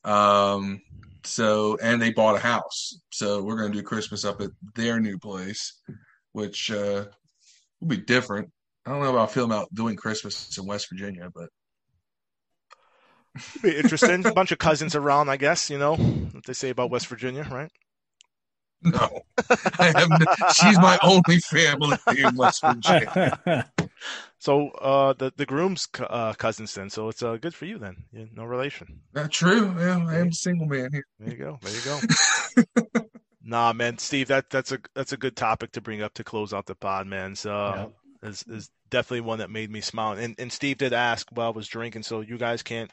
Um, 0.03 0.79
so 1.23 1.75
and 1.81 1.99
they 1.99 2.11
bought 2.11 2.35
a 2.35 2.39
house, 2.39 2.99
so 3.11 3.41
we're 3.41 3.57
going 3.57 3.71
to 3.71 3.77
do 3.79 3.83
Christmas 3.83 4.25
up 4.25 4.41
at 4.41 4.51
their 4.75 4.99
new 4.99 5.17
place, 5.17 5.81
which 6.33 6.69
uh, 6.69 7.05
will 7.81 7.87
be 7.87 7.97
different. 7.97 8.51
I 8.85 8.91
don't 8.91 9.01
know 9.01 9.13
how 9.13 9.23
I 9.23 9.27
feel 9.27 9.45
about 9.45 9.73
doing 9.73 9.95
Christmas 9.95 10.55
in 10.55 10.67
West 10.67 10.87
Virginia, 10.89 11.31
but 11.33 11.49
be 13.63 13.75
interesting. 13.75 14.23
a 14.23 14.31
bunch 14.35 14.51
of 14.51 14.59
cousins 14.59 14.95
around, 14.95 15.29
I 15.29 15.37
guess. 15.37 15.71
You 15.71 15.79
know 15.79 15.95
what 15.95 16.45
they 16.45 16.53
say 16.53 16.69
about 16.69 16.91
West 16.91 17.07
Virginia, 17.07 17.47
right? 17.49 17.71
No, 18.83 19.21
I 19.79 19.93
have. 19.95 20.09
No, 20.09 20.25
she's 20.53 20.79
my 20.79 20.97
only 21.03 21.39
family 21.39 21.97
in 22.17 22.35
West 22.35 22.61
Virginia. 22.63 23.71
So 24.43 24.71
uh, 24.71 25.13
the 25.13 25.31
the 25.37 25.45
groom's 25.45 25.85
co- 25.85 26.03
uh, 26.03 26.33
cousins 26.33 26.73
then. 26.73 26.89
So 26.89 27.07
it's 27.07 27.23
uh, 27.23 27.37
good 27.37 27.55
for 27.55 27.63
you 27.63 27.77
then. 27.77 27.95
Yeah, 28.11 28.25
no 28.33 28.43
relation. 28.43 28.99
Not 29.13 29.31
true. 29.31 29.73
Yeah, 29.79 30.05
I 30.05 30.17
am 30.17 30.27
a 30.27 30.33
single 30.33 30.67
man 30.67 30.89
here. 30.91 31.05
There 31.17 31.31
you 31.31 31.37
go. 31.37 31.59
There 31.61 31.71
you 31.71 32.81
go. 32.91 33.05
nah, 33.41 33.71
man, 33.71 33.97
Steve, 33.99 34.27
that 34.27 34.49
that's 34.49 34.73
a 34.73 34.79
that's 34.95 35.13
a 35.13 35.17
good 35.17 35.37
topic 35.37 35.71
to 35.71 35.81
bring 35.81 36.01
up 36.01 36.13
to 36.15 36.25
close 36.25 36.53
out 36.53 36.65
the 36.65 36.75
pod, 36.75 37.07
man. 37.07 37.37
So 37.37 37.55
uh, 37.55 37.87
is 38.21 38.43
is 38.49 38.69
definitely 38.89 39.21
one 39.21 39.39
that 39.39 39.49
made 39.49 39.71
me 39.71 39.79
smile. 39.79 40.17
And 40.17 40.35
and 40.37 40.51
Steve 40.51 40.77
did 40.77 40.91
ask 40.91 41.25
while 41.31 41.47
I 41.47 41.51
was 41.51 41.69
drinking, 41.69 42.03
so 42.03 42.19
you 42.19 42.37
guys 42.37 42.63
can't 42.63 42.91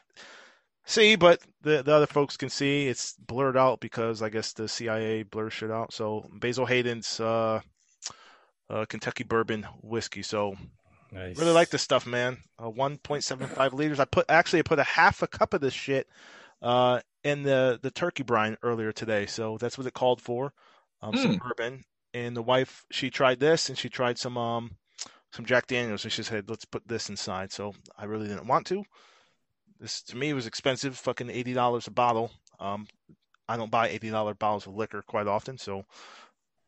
see, 0.85 1.15
but 1.15 1.41
the 1.61 1.83
the 1.83 1.93
other 1.93 2.07
folks 2.07 2.37
can 2.37 2.49
see. 2.49 2.87
It's 2.87 3.13
blurred 3.13 3.57
out 3.57 3.79
because 3.79 4.21
I 4.21 4.29
guess 4.29 4.53
the 4.53 4.67
CIA 4.67 5.23
blurs 5.23 5.53
shit 5.53 5.71
out. 5.71 5.93
So 5.93 6.25
Basil 6.33 6.65
Hayden's 6.65 7.19
uh, 7.19 7.61
uh, 8.69 8.85
Kentucky 8.85 9.23
bourbon 9.23 9.63
whiskey. 9.81 10.21
So 10.21 10.55
nice. 11.11 11.37
Really 11.37 11.51
like 11.51 11.69
this 11.69 11.81
stuff, 11.81 12.05
man. 12.05 12.37
Uh, 12.59 12.69
1.75 12.69 13.73
liters. 13.73 13.99
I 13.99 14.05
put 14.05 14.25
actually 14.29 14.59
I 14.59 14.63
put 14.63 14.79
a 14.79 14.83
half 14.83 15.21
a 15.21 15.27
cup 15.27 15.53
of 15.53 15.61
this 15.61 15.73
shit 15.73 16.07
uh, 16.61 16.99
and 17.23 17.45
the 17.45 17.79
the 17.81 17.91
turkey 17.91 18.23
brine 18.23 18.57
earlier 18.63 18.91
today. 18.91 19.25
So 19.25 19.57
that's 19.57 19.77
what 19.77 19.87
it 19.87 19.93
called 19.93 20.21
for. 20.21 20.53
Um, 21.01 21.15
Some 21.15 21.33
Mm. 21.33 21.39
bourbon. 21.39 21.83
And 22.13 22.35
the 22.35 22.41
wife, 22.43 22.85
she 22.91 23.09
tried 23.09 23.39
this, 23.39 23.69
and 23.69 23.77
she 23.77 23.87
tried 23.87 24.17
some 24.17 24.37
um 24.37 24.71
some 25.31 25.45
Jack 25.45 25.67
Daniels, 25.67 26.03
and 26.03 26.11
she 26.11 26.23
said, 26.23 26.49
"Let's 26.49 26.65
put 26.65 26.85
this 26.85 27.09
inside." 27.09 27.53
So 27.53 27.73
I 27.97 28.03
really 28.03 28.27
didn't 28.27 28.47
want 28.47 28.67
to. 28.67 28.83
This 29.81 30.01
to 30.03 30.15
me 30.15 30.31
was 30.31 30.47
expensive, 30.47 30.97
fucking 30.97 31.29
eighty 31.29 31.53
dollars 31.53 31.87
a 31.87 31.91
bottle. 31.91 32.31
Um, 32.59 32.87
I 33.49 33.57
don't 33.57 33.71
buy 33.71 33.89
eighty 33.89 34.09
dollar 34.09 34.33
bottles 34.33 34.67
of 34.67 34.75
liquor 34.75 35.01
quite 35.01 35.27
often, 35.27 35.57
so. 35.57 35.83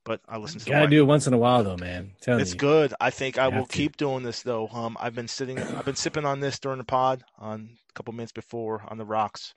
But 0.05 0.19
I 0.27 0.35
listen 0.37 0.59
to 0.59 0.65
the 0.65 0.71
Gotta 0.71 0.87
do 0.87 0.99
it 0.99 1.05
once 1.05 1.27
in 1.27 1.33
a 1.33 1.37
while, 1.37 1.63
though, 1.63 1.77
man. 1.77 2.11
I'm 2.27 2.39
It's 2.41 2.51
you. 2.51 2.57
good. 2.59 2.93
I 2.99 3.09
think 3.09 3.37
I 3.37 3.47
will 3.47 3.65
to. 3.65 3.71
keep 3.73 3.95
doing 3.95 4.23
this 4.23 4.41
though. 4.41 4.67
Um, 4.67 4.97
I've 4.99 5.15
been 5.15 5.29
sitting, 5.29 5.57
I've 5.57 5.85
been 5.85 5.95
sipping 5.95 6.25
on 6.25 6.41
this 6.41 6.59
during 6.59 6.77
the 6.79 6.83
pod 6.83 7.23
on 7.39 7.77
a 7.89 7.93
couple 7.93 8.13
minutes 8.13 8.33
before 8.33 8.83
on 8.89 8.97
the 8.97 9.05
rocks. 9.05 9.53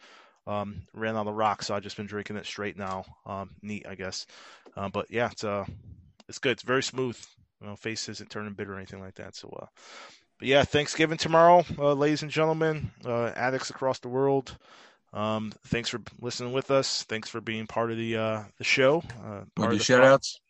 Um, 0.47 0.83
ran 0.95 1.17
out 1.17 1.27
of 1.27 1.35
rocks, 1.35 1.67
so 1.67 1.75
I've 1.75 1.83
just 1.83 1.97
been 1.97 2.07
drinking 2.07 2.37
it 2.37 2.47
straight 2.47 2.77
now. 2.77 3.05
Um, 3.25 3.57
neat, 3.61 3.87
I 3.89 3.97
guess. 3.97 4.25
Uh, 4.77 4.89
but 4.89 5.07
yeah, 5.11 5.31
it's 5.33 5.43
uh, 5.43 5.65
it's 6.29 6.39
good. 6.39 6.53
It's 6.53 6.63
very 6.63 6.85
smooth. 6.85 7.19
You 7.61 7.67
know, 7.67 7.75
face 7.75 8.09
isn't 8.09 8.31
turning 8.31 8.53
bitter 8.53 8.75
or 8.75 8.77
anything 8.77 9.01
like 9.01 9.17
that. 9.17 9.35
So, 9.35 9.49
uh, 9.61 9.67
but 10.39 10.49
yeah, 10.49 10.65
Thanksgiving 10.65 11.19
tomorrow, 11.19 11.65
uh, 11.79 11.93
ladies 11.95 12.23
and 12.23 12.31
gentlemen, 12.31 12.91
uh, 13.05 13.33
addicts 13.35 13.71
across 13.71 13.99
the 14.01 14.09
world. 14.09 14.57
Um, 15.13 15.53
thanks 15.67 15.89
for 15.89 16.01
listening 16.21 16.53
with 16.53 16.71
us. 16.71 17.05
Thanks 17.05 17.29
for 17.29 17.41
being 17.41 17.67
part 17.67 17.91
of 17.91 17.97
the 17.97 18.17
uh, 18.17 18.45
the 18.59 18.65
show. 18.65 19.03
Uh, 19.25 19.43
part 19.55 19.73
of 19.73 19.79
the 19.79 19.85
shout 19.85 20.05
outs? 20.05 20.41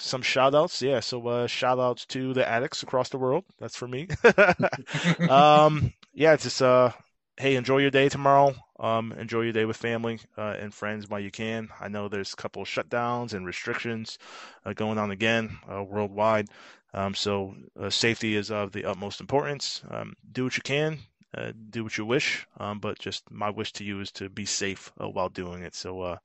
some 0.00 0.22
shout 0.22 0.54
outs 0.54 0.80
yeah 0.80 0.98
so 0.98 1.26
uh 1.28 1.46
shout 1.46 1.78
outs 1.78 2.06
to 2.06 2.32
the 2.32 2.48
addicts 2.48 2.82
across 2.82 3.10
the 3.10 3.18
world 3.18 3.44
that's 3.58 3.76
for 3.76 3.86
me 3.86 4.08
um 5.28 5.92
yeah 6.14 6.32
it's 6.32 6.44
just 6.44 6.62
uh 6.62 6.90
hey 7.36 7.54
enjoy 7.54 7.78
your 7.78 7.90
day 7.90 8.08
tomorrow 8.08 8.54
um 8.78 9.12
enjoy 9.12 9.42
your 9.42 9.52
day 9.52 9.66
with 9.66 9.76
family 9.76 10.18
uh, 10.38 10.54
and 10.58 10.72
friends 10.72 11.08
while 11.08 11.20
you 11.20 11.30
can 11.30 11.68
i 11.80 11.88
know 11.88 12.08
there's 12.08 12.32
a 12.32 12.36
couple 12.36 12.62
of 12.62 12.68
shutdowns 12.68 13.34
and 13.34 13.44
restrictions 13.44 14.18
uh, 14.64 14.72
going 14.72 14.96
on 14.96 15.10
again 15.10 15.58
uh, 15.70 15.82
worldwide 15.82 16.48
um 16.94 17.14
so 17.14 17.54
uh, 17.80 17.90
safety 17.90 18.36
is 18.36 18.50
of 18.50 18.72
the 18.72 18.84
utmost 18.84 19.20
importance 19.20 19.82
um 19.90 20.14
do 20.32 20.44
what 20.44 20.56
you 20.56 20.62
can 20.62 20.98
uh, 21.36 21.52
do 21.70 21.84
what 21.84 21.96
you 21.96 22.04
wish 22.04 22.46
um 22.58 22.78
but 22.78 22.98
just 22.98 23.30
my 23.30 23.50
wish 23.50 23.72
to 23.72 23.84
you 23.84 24.00
is 24.00 24.10
to 24.10 24.28
be 24.28 24.44
safe 24.44 24.92
uh, 25.00 25.08
while 25.08 25.28
doing 25.28 25.62
it 25.62 25.74
so 25.74 26.00
uh 26.00 26.16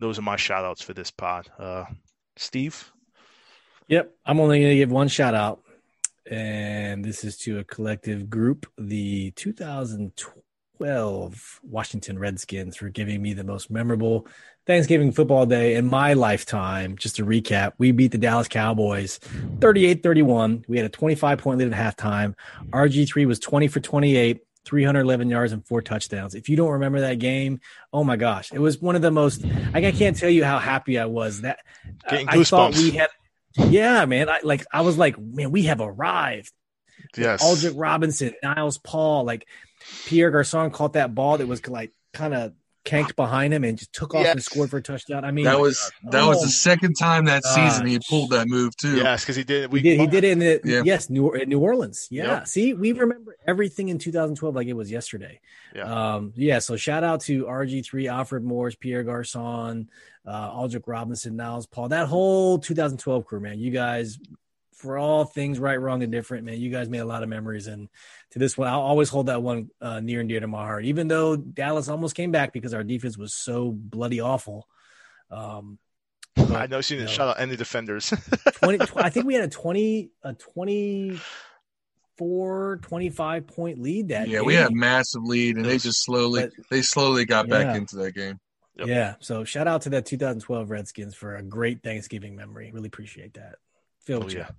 those 0.00 0.18
are 0.18 0.22
my 0.22 0.36
shout 0.36 0.64
outs 0.64 0.82
for 0.82 0.94
this 0.94 1.10
pod 1.10 1.48
uh 1.58 1.84
steve 2.36 2.92
Yep. 3.88 4.16
I'm 4.24 4.40
only 4.40 4.60
going 4.60 4.70
to 4.70 4.76
give 4.76 4.90
one 4.90 5.08
shout 5.08 5.34
out. 5.34 5.62
And 6.28 7.04
this 7.04 7.22
is 7.22 7.36
to 7.38 7.60
a 7.60 7.64
collective 7.64 8.28
group, 8.28 8.66
the 8.76 9.30
2012 9.32 10.36
Washington 10.78 12.18
Redskins, 12.18 12.76
for 12.76 12.88
giving 12.88 13.20
me 13.22 13.34
the 13.34 13.44
most 13.44 13.70
memorable 13.70 14.26
Thanksgiving 14.66 15.12
football 15.12 15.46
day 15.46 15.76
in 15.76 15.86
my 15.86 16.14
lifetime. 16.14 16.96
Just 16.96 17.16
to 17.16 17.24
recap, 17.24 17.72
we 17.78 17.92
beat 17.92 18.12
the 18.12 18.18
Dallas 18.18 18.48
Cowboys 18.48 19.18
38 19.60 20.02
31. 20.02 20.64
We 20.68 20.76
had 20.76 20.86
a 20.86 20.90
25 20.90 21.38
point 21.38 21.60
lead 21.60 21.72
at 21.72 21.96
halftime. 21.96 22.34
RG3 22.70 23.26
was 23.26 23.38
20 23.38 23.68
for 23.68 23.80
28. 23.80 24.40
311 24.64 25.30
yards 25.30 25.52
and 25.52 25.64
four 25.64 25.80
touchdowns. 25.80 26.34
If 26.34 26.48
you 26.48 26.56
don't 26.56 26.72
remember 26.72 27.02
that 27.02 27.20
game, 27.20 27.60
oh 27.92 28.02
my 28.02 28.16
gosh, 28.16 28.52
it 28.52 28.58
was 28.58 28.80
one 28.80 28.96
of 28.96 29.02
the 29.02 29.12
most. 29.12 29.44
I 29.72 29.92
can't 29.92 30.16
tell 30.16 30.28
you 30.28 30.44
how 30.44 30.58
happy 30.58 30.98
I 30.98 31.04
was. 31.04 31.42
That 31.42 31.60
Getting 32.10 32.28
I, 32.28 32.40
I 32.40 32.42
thought 32.42 32.74
we 32.74 32.90
had. 32.90 33.10
Yeah, 33.54 34.04
man. 34.06 34.28
I 34.28 34.40
like. 34.42 34.66
I 34.72 34.80
was 34.80 34.98
like, 34.98 35.18
man, 35.20 35.52
we 35.52 35.62
have 35.66 35.80
arrived. 35.80 36.52
Yes. 37.16 37.42
Aldrich 37.42 37.74
Robinson, 37.74 38.34
Niles 38.42 38.78
Paul, 38.78 39.24
like 39.24 39.46
Pierre 40.06 40.30
Garcon 40.30 40.70
caught 40.70 40.94
that 40.94 41.14
ball 41.14 41.38
that 41.38 41.46
was 41.46 41.66
like 41.68 41.92
kind 42.12 42.34
of 42.34 42.52
canked 42.84 43.16
behind 43.16 43.52
him 43.52 43.64
and 43.64 43.76
just 43.76 43.92
took 43.92 44.14
off 44.14 44.24
and 44.24 44.40
scored 44.40 44.70
for 44.70 44.76
a 44.76 44.82
touchdown. 44.82 45.24
I 45.24 45.32
mean, 45.32 45.44
That 45.44 45.58
was 45.58 45.90
that 46.04 46.24
was 46.24 46.38
Oh 46.38 46.44
the 46.44 46.50
second 46.50 46.94
time 46.94 47.24
that 47.24 47.44
season 47.44 47.84
he 47.86 47.98
pulled 48.08 48.30
that 48.30 48.46
move 48.46 48.76
too. 48.76 48.96
Yes, 48.96 49.22
because 49.24 49.34
he 49.34 49.42
did. 49.42 49.72
We 49.72 49.80
he 49.80 49.90
did. 49.90 50.00
He 50.00 50.06
did 50.06 50.24
it 50.24 50.30
in 50.30 50.38
the 50.38 50.60
Yeah. 50.64 50.82
yes, 50.84 51.10
New 51.10 51.32
New 51.46 51.58
Orleans. 51.58 52.06
Yeah. 52.10 52.26
Yep. 52.26 52.48
See, 52.48 52.74
we 52.74 52.92
remember 52.92 53.36
everything 53.46 53.88
in 53.88 53.98
2012 53.98 54.54
like 54.54 54.68
it 54.68 54.74
was 54.74 54.90
yesterday. 54.90 55.40
Yeah. 55.74 56.14
Um. 56.14 56.32
Yeah. 56.36 56.60
So 56.60 56.76
shout 56.76 57.02
out 57.02 57.20
to 57.22 57.44
RG3, 57.46 58.08
Alfred 58.08 58.44
Morris, 58.44 58.76
Pierre 58.76 59.02
Garcon, 59.02 59.90
uh, 60.24 60.50
Aldrich 60.52 60.84
Robinson, 60.86 61.34
Niles 61.36 61.66
Paul, 61.66 61.88
that 61.88 62.06
whole 62.06 62.58
2012 62.60 63.26
crew, 63.26 63.40
man. 63.40 63.58
You 63.58 63.72
guys, 63.72 64.16
for 64.76 64.98
all 64.98 65.24
things 65.24 65.58
right, 65.58 65.80
wrong, 65.80 66.02
and 66.02 66.12
different, 66.12 66.44
man. 66.44 66.60
You 66.60 66.70
guys 66.70 66.88
made 66.88 66.98
a 67.00 67.04
lot 67.06 67.22
of 67.22 67.28
memories, 67.28 67.66
and 67.66 67.88
to 68.30 68.38
this 68.38 68.56
one, 68.58 68.68
I'll 68.68 68.80
always 68.80 69.08
hold 69.08 69.26
that 69.26 69.42
one 69.42 69.70
uh, 69.80 70.00
near 70.00 70.20
and 70.20 70.28
dear 70.28 70.40
to 70.40 70.46
my 70.46 70.64
heart. 70.64 70.84
Even 70.84 71.08
though 71.08 71.36
Dallas 71.36 71.88
almost 71.88 72.14
came 72.14 72.30
back 72.30 72.52
because 72.52 72.74
our 72.74 72.84
defense 72.84 73.16
was 73.18 73.34
so 73.34 73.72
bloody 73.72 74.20
awful. 74.20 74.68
Um. 75.30 75.78
I 76.38 76.66
know 76.66 76.82
she 76.82 76.96
didn't 76.96 77.06
No. 77.08 77.12
shout 77.12 77.28
out 77.28 77.40
any 77.40 77.56
defenders. 77.56 78.12
20, 78.56 78.78
tw- 78.86 78.96
I 78.98 79.08
think 79.08 79.24
we 79.24 79.32
had 79.34 79.44
a 79.44 79.48
20 79.48 80.10
a 80.22 80.34
24 80.34 82.76
25 82.82 83.46
point 83.46 83.80
lead 83.80 84.08
that 84.08 84.28
yeah, 84.28 84.38
game. 84.38 84.46
we 84.46 84.54
had 84.54 84.70
a 84.70 84.74
massive 84.74 85.22
lead, 85.24 85.56
and 85.56 85.64
they 85.64 85.78
just 85.78 86.04
slowly 86.04 86.42
But- 86.42 86.52
they 86.70 86.82
slowly 86.82 87.24
got 87.24 87.48
Yeah. 87.48 87.64
back 87.64 87.76
into 87.76 87.96
that 87.96 88.12
game. 88.12 88.38
Yep. 88.78 88.88
yeah 88.88 89.14
so 89.20 89.42
shout 89.44 89.66
out 89.66 89.80
to 89.82 89.88
that 89.90 90.04
2012 90.04 90.68
redskins 90.68 91.14
for 91.14 91.36
a 91.36 91.42
great 91.42 91.82
thanksgiving 91.82 92.36
memory 92.36 92.70
really 92.74 92.88
appreciate 92.88 93.32
that 93.32 93.54
phil 94.04 94.18
Oh, 94.18 94.24
what 94.24 94.32
you 94.34 94.40
yeah. 94.40 94.50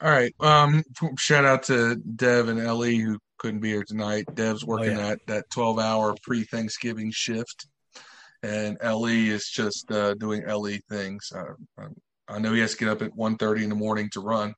Got? 0.00 0.06
All 0.06 0.12
right. 0.12 0.34
Um, 0.40 0.82
shout 1.18 1.44
out 1.44 1.64
to 1.64 1.96
Dev 1.96 2.48
and 2.48 2.60
Ellie 2.60 2.96
who 2.96 3.18
couldn't 3.38 3.60
be 3.60 3.70
here 3.70 3.84
tonight. 3.84 4.24
Dev's 4.34 4.64
working 4.64 4.96
yeah. 4.96 5.08
that 5.08 5.18
that 5.26 5.50
twelve 5.50 5.78
hour 5.78 6.14
pre 6.22 6.44
Thanksgiving 6.44 7.10
shift, 7.10 7.66
and 8.42 8.76
Ellie 8.80 9.28
is 9.28 9.48
just 9.48 9.90
uh, 9.90 10.14
doing 10.14 10.44
Ellie 10.44 10.82
things. 10.88 11.32
Uh, 11.34 11.54
um, 11.82 11.94
I 12.30 12.38
know 12.38 12.52
he 12.52 12.60
has 12.60 12.72
to 12.72 12.78
get 12.78 12.88
up 12.88 13.02
at 13.02 13.10
1.30 13.16 13.64
in 13.64 13.68
the 13.70 13.74
morning 13.74 14.08
to 14.12 14.20
run. 14.20 14.54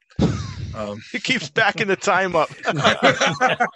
Um, 0.75 1.01
he 1.13 1.21
keeps 1.21 1.49
backing 1.49 1.87
the 1.87 1.97
time 1.97 2.37
up. 2.37 2.51
I 2.67 3.67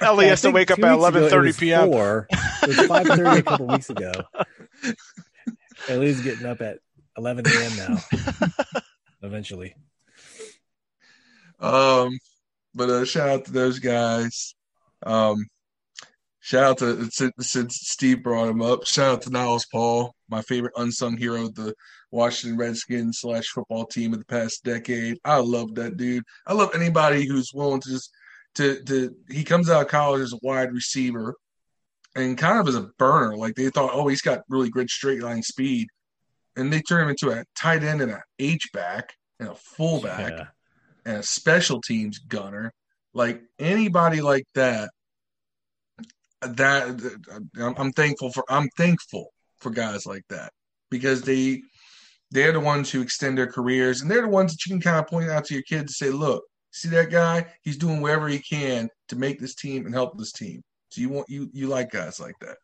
Ellie 0.00 0.28
has 0.28 0.42
to 0.42 0.52
wake 0.52 0.70
up 0.70 0.78
at 0.78 0.96
weeks 0.96 1.08
ago 1.08 1.26
it 1.26 1.32
11:30 1.32 1.58
p.m. 1.58 1.90
four. 1.90 2.28
it 2.30 2.68
was 2.68 2.76
5.30 2.76 3.38
a 3.38 3.42
couple 3.42 3.66
weeks 3.66 3.90
ago 3.90 4.12
Ellie's 5.88 6.20
getting 6.20 6.46
up 6.46 6.60
at 6.60 6.78
11 7.16 7.46
a.m 7.46 7.76
now 7.76 7.96
eventually 9.22 9.74
Um, 11.60 12.18
but 12.74 12.90
uh, 12.90 13.04
shout 13.04 13.28
out 13.28 13.44
to 13.46 13.52
those 13.52 13.78
guys. 13.78 14.54
Um, 15.04 15.46
shout 16.40 16.64
out 16.64 16.78
to 16.78 17.10
since, 17.10 17.76
Steve 17.76 18.22
brought 18.22 18.48
him 18.48 18.62
up. 18.62 18.86
Shout 18.86 19.12
out 19.12 19.22
to 19.22 19.30
Niles 19.30 19.66
Paul, 19.70 20.14
my 20.28 20.42
favorite 20.42 20.74
unsung 20.76 21.16
hero 21.16 21.46
of 21.46 21.54
the 21.54 21.74
Washington 22.10 22.58
Redskins 22.58 23.18
slash 23.20 23.46
football 23.46 23.86
team 23.86 24.12
of 24.12 24.18
the 24.18 24.24
past 24.24 24.64
decade. 24.64 25.18
I 25.24 25.38
love 25.38 25.74
that 25.74 25.96
dude. 25.96 26.24
I 26.46 26.54
love 26.54 26.70
anybody 26.74 27.26
who's 27.26 27.52
willing 27.52 27.80
to 27.80 27.88
just 27.88 28.10
to 28.54 28.82
to. 28.84 29.14
He 29.28 29.44
comes 29.44 29.68
out 29.68 29.82
of 29.82 29.88
college 29.88 30.22
as 30.22 30.32
a 30.32 30.38
wide 30.42 30.72
receiver 30.72 31.34
and 32.14 32.38
kind 32.38 32.58
of 32.58 32.68
as 32.68 32.76
a 32.76 32.90
burner. 32.98 33.36
Like 33.36 33.54
they 33.54 33.70
thought, 33.70 33.90
oh, 33.92 34.08
he's 34.08 34.22
got 34.22 34.42
really 34.48 34.70
good 34.70 34.88
straight 34.90 35.22
line 35.22 35.42
speed, 35.42 35.88
and 36.56 36.72
they 36.72 36.80
turn 36.80 37.04
him 37.04 37.10
into 37.10 37.30
a 37.30 37.44
tight 37.56 37.82
end 37.82 38.00
and 38.00 38.12
a 38.12 38.22
H 38.38 38.70
back 38.72 39.14
and 39.38 39.48
a 39.48 39.54
fullback 39.54 40.30
yeah. 40.30 40.46
A 41.08 41.22
special 41.22 41.80
teams 41.80 42.18
gunner, 42.18 42.72
like 43.14 43.42
anybody 43.58 44.20
like 44.20 44.44
that, 44.54 44.90
that 46.42 47.20
I'm, 47.60 47.74
I'm 47.76 47.92
thankful 47.92 48.30
for. 48.32 48.44
I'm 48.48 48.68
thankful 48.76 49.32
for 49.58 49.70
guys 49.70 50.06
like 50.06 50.24
that 50.28 50.52
because 50.90 51.22
they 51.22 51.62
they're 52.30 52.52
the 52.52 52.60
ones 52.60 52.90
who 52.90 53.00
extend 53.00 53.38
their 53.38 53.46
careers, 53.46 54.02
and 54.02 54.10
they're 54.10 54.22
the 54.22 54.28
ones 54.28 54.52
that 54.52 54.66
you 54.66 54.72
can 54.72 54.80
kind 54.80 54.98
of 54.98 55.06
point 55.06 55.30
out 55.30 55.44
to 55.46 55.54
your 55.54 55.62
kids 55.64 55.82
and 55.82 55.90
say, 55.90 56.10
"Look, 56.10 56.44
see 56.70 56.88
that 56.90 57.10
guy? 57.10 57.46
He's 57.62 57.78
doing 57.78 58.00
whatever 58.00 58.28
he 58.28 58.38
can 58.38 58.88
to 59.08 59.16
make 59.16 59.40
this 59.40 59.54
team 59.54 59.86
and 59.86 59.94
help 59.94 60.16
this 60.18 60.32
team." 60.32 60.62
So 60.90 61.00
you 61.00 61.08
want 61.08 61.28
you 61.28 61.50
you 61.52 61.68
like 61.68 61.90
guys 61.90 62.20
like 62.20 62.36
that. 62.40 62.56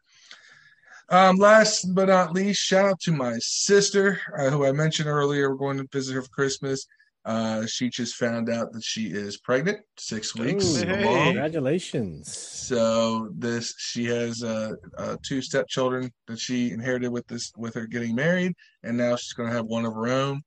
Um, 1.11 1.37
last 1.37 1.95
but 1.95 2.09
not 2.09 2.33
least, 2.33 2.61
shout 2.61 2.87
out 2.87 3.01
to 3.01 3.13
my 3.13 3.37
sister, 3.39 4.21
uh, 4.39 4.51
who 4.51 4.65
I 4.65 4.73
mentioned 4.73 5.09
earlier. 5.09 5.51
We're 5.51 5.57
going 5.57 5.79
to 5.79 5.89
visit 5.93 6.15
her 6.15 6.23
for 6.23 6.31
Christmas. 6.31 6.87
Uh, 7.25 7.65
she 7.67 7.89
just 7.89 8.17
found 8.17 8.51
out 8.51 8.73
that 8.73 8.85
she 8.85 9.07
is 9.07 9.39
pregnant, 9.39 9.79
six 9.97 10.35
weeks 10.35 10.65
Ooh, 10.65 10.75
Hey. 10.75 11.05
along. 11.05 11.25
congratulations 11.25 12.29
So 12.29 13.31
this 13.37 13.75
she 13.79 14.05
has 14.07 14.43
uh, 14.43 14.73
uh, 14.99 15.17
two 15.23 15.41
stepchildren 15.41 16.11
that 16.27 16.39
she 16.39 16.71
inherited 16.71 17.11
with 17.11 17.27
this 17.27 17.51
with 17.57 17.75
her 17.75 17.87
getting 17.87 18.15
married, 18.15 18.53
and 18.83 18.97
now 18.97 19.17
she's 19.17 19.33
going 19.33 19.49
to 19.49 19.55
have 19.57 19.67
one 19.67 19.85
of 19.87 19.95
her 19.95 20.09
own. 20.09 20.43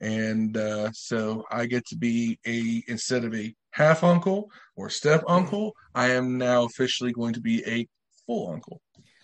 And 0.00 0.56
uh, 0.56 0.90
so 0.92 1.44
I 1.50 1.66
get 1.66 1.86
to 1.86 1.96
be 1.96 2.38
a 2.46 2.82
instead 2.88 3.24
of 3.24 3.34
a 3.34 3.54
half 3.70 4.04
uncle 4.04 4.50
or 4.76 4.90
step 4.90 5.22
uncle, 5.26 5.74
I 5.94 6.10
am 6.10 6.36
now 6.36 6.64
officially 6.64 7.12
going 7.12 7.32
to 7.34 7.40
be 7.40 7.64
a 7.66 7.86
full 8.26 8.50
uncle. 8.52 8.80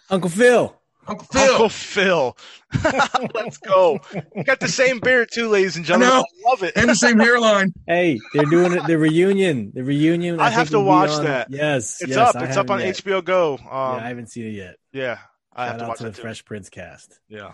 uncle 0.08 0.30
phil 0.30 0.79
Uncle 1.10 1.26
Phil. 1.32 1.50
Uncle 1.52 1.68
Phil. 1.68 2.36
Let's 3.34 3.58
go. 3.58 3.98
Got 4.44 4.60
the 4.60 4.68
same 4.68 5.00
beard 5.00 5.28
too, 5.32 5.48
ladies 5.48 5.76
and 5.76 5.84
gentlemen. 5.84 6.08
I, 6.08 6.18
know. 6.20 6.24
love 6.46 6.62
it. 6.62 6.74
and 6.76 6.88
the 6.88 6.94
same 6.94 7.18
hairline. 7.26 7.72
Hey, 7.86 8.20
they're 8.32 8.44
doing 8.44 8.72
it. 8.72 8.86
The 8.86 8.96
reunion. 8.96 9.72
The 9.74 9.82
reunion. 9.82 10.38
I 10.40 10.50
have 10.50 10.70
to 10.70 10.80
watch 10.80 11.10
on- 11.10 11.24
that. 11.24 11.48
Yes, 11.50 12.00
it's 12.00 12.10
yes, 12.10 12.18
up. 12.18 12.36
I 12.36 12.44
It's 12.46 12.56
up 12.56 12.70
on 12.70 12.80
yet. 12.80 12.94
HBO 12.96 13.24
Go. 13.24 13.54
Um, 13.54 13.60
yeah, 13.62 13.76
I 13.96 14.08
haven't 14.08 14.30
seen 14.30 14.46
it 14.46 14.50
yet. 14.54 14.76
yeah, 14.92 15.18
I 15.52 15.66
have 15.66 15.78
to 15.78 15.88
watch 15.88 15.98
to 15.98 16.04
the 16.04 16.12
too. 16.12 16.22
Fresh 16.22 16.44
Prince 16.44 16.68
cast. 16.70 17.18
Yeah, 17.28 17.52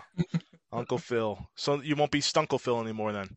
Uncle 0.71 0.99
Phil. 0.99 1.39
So 1.55 1.81
you 1.81 1.95
won't 1.95 2.11
be 2.11 2.21
Stunkle 2.21 2.61
Phil 2.61 2.79
anymore 2.79 3.11
then. 3.11 3.35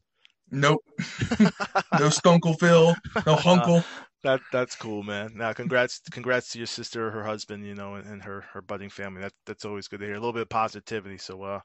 Nope. 0.50 0.82
no 0.98 2.08
Stunkle 2.10 2.58
Phil. 2.58 2.94
No 3.26 3.36
Hunkle. 3.36 3.84
That 4.22 4.40
that's 4.52 4.76
cool, 4.76 5.02
man. 5.02 5.32
Now, 5.34 5.52
congrats, 5.54 6.00
congrats 6.10 6.50
to 6.52 6.58
your 6.58 6.66
sister, 6.66 7.10
her 7.10 7.24
husband, 7.24 7.64
you 7.64 7.74
know, 7.74 7.94
and, 7.94 8.06
and 8.06 8.22
her 8.22 8.42
her 8.52 8.60
budding 8.60 8.90
family. 8.90 9.22
That 9.22 9.32
that's 9.46 9.64
always 9.64 9.88
good 9.88 10.00
to 10.00 10.06
hear. 10.06 10.14
A 10.14 10.18
little 10.18 10.34
bit 10.34 10.42
of 10.42 10.48
positivity. 10.50 11.16
So, 11.16 11.42
uh, 11.42 11.60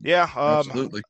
yeah, 0.00 0.28
um, 0.34 0.58
Absolutely. 0.58 1.02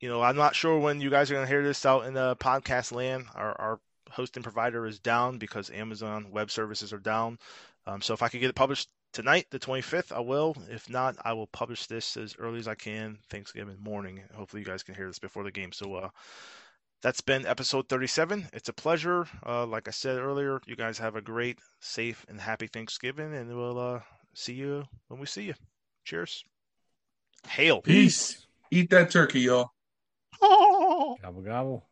you 0.00 0.08
know, 0.08 0.22
I'm 0.22 0.36
not 0.36 0.56
sure 0.56 0.78
when 0.78 1.00
you 1.00 1.08
guys 1.10 1.30
are 1.30 1.34
gonna 1.34 1.46
hear 1.46 1.62
this 1.62 1.86
out 1.86 2.06
in 2.06 2.14
the 2.14 2.34
podcast 2.36 2.92
land. 2.92 3.26
Our 3.34 3.60
our 3.60 3.80
hosting 4.10 4.42
provider 4.42 4.86
is 4.86 4.98
down 4.98 5.38
because 5.38 5.70
Amazon 5.70 6.30
Web 6.30 6.50
Services 6.50 6.92
are 6.92 6.98
down. 6.98 7.38
Um, 7.86 8.00
so 8.00 8.12
if 8.14 8.22
I 8.22 8.28
could 8.28 8.40
get 8.40 8.50
it 8.50 8.56
published 8.56 8.88
tonight, 9.12 9.46
the 9.50 9.58
25th, 9.58 10.12
I 10.12 10.20
will. 10.20 10.56
If 10.68 10.90
not, 10.90 11.16
I 11.24 11.32
will 11.34 11.46
publish 11.46 11.86
this 11.86 12.16
as 12.16 12.34
early 12.38 12.58
as 12.58 12.68
I 12.68 12.74
can, 12.74 13.18
Thanksgiving 13.30 13.76
morning. 13.80 14.22
Hopefully, 14.34 14.62
you 14.62 14.66
guys 14.66 14.82
can 14.82 14.94
hear 14.94 15.06
this 15.06 15.18
before 15.18 15.44
the 15.44 15.52
game. 15.52 15.72
So, 15.72 15.94
uh, 15.94 16.08
that's 17.04 17.20
been 17.20 17.44
episode 17.44 17.86
37. 17.90 18.48
It's 18.54 18.70
a 18.70 18.72
pleasure. 18.72 19.26
Uh, 19.44 19.66
like 19.66 19.88
I 19.88 19.90
said 19.90 20.16
earlier, 20.16 20.58
you 20.64 20.74
guys 20.74 20.96
have 20.96 21.16
a 21.16 21.20
great, 21.20 21.58
safe, 21.78 22.24
and 22.30 22.40
happy 22.40 22.66
Thanksgiving, 22.66 23.34
and 23.34 23.54
we'll 23.54 23.78
uh, 23.78 24.00
see 24.32 24.54
you 24.54 24.84
when 25.08 25.20
we 25.20 25.26
see 25.26 25.42
you. 25.42 25.54
Cheers. 26.06 26.42
Hail. 27.46 27.82
Peace. 27.82 28.46
Eat 28.70 28.88
that 28.88 29.10
turkey, 29.10 29.40
y'all. 29.40 29.70
Gobble 30.40 31.42
gobble. 31.44 31.86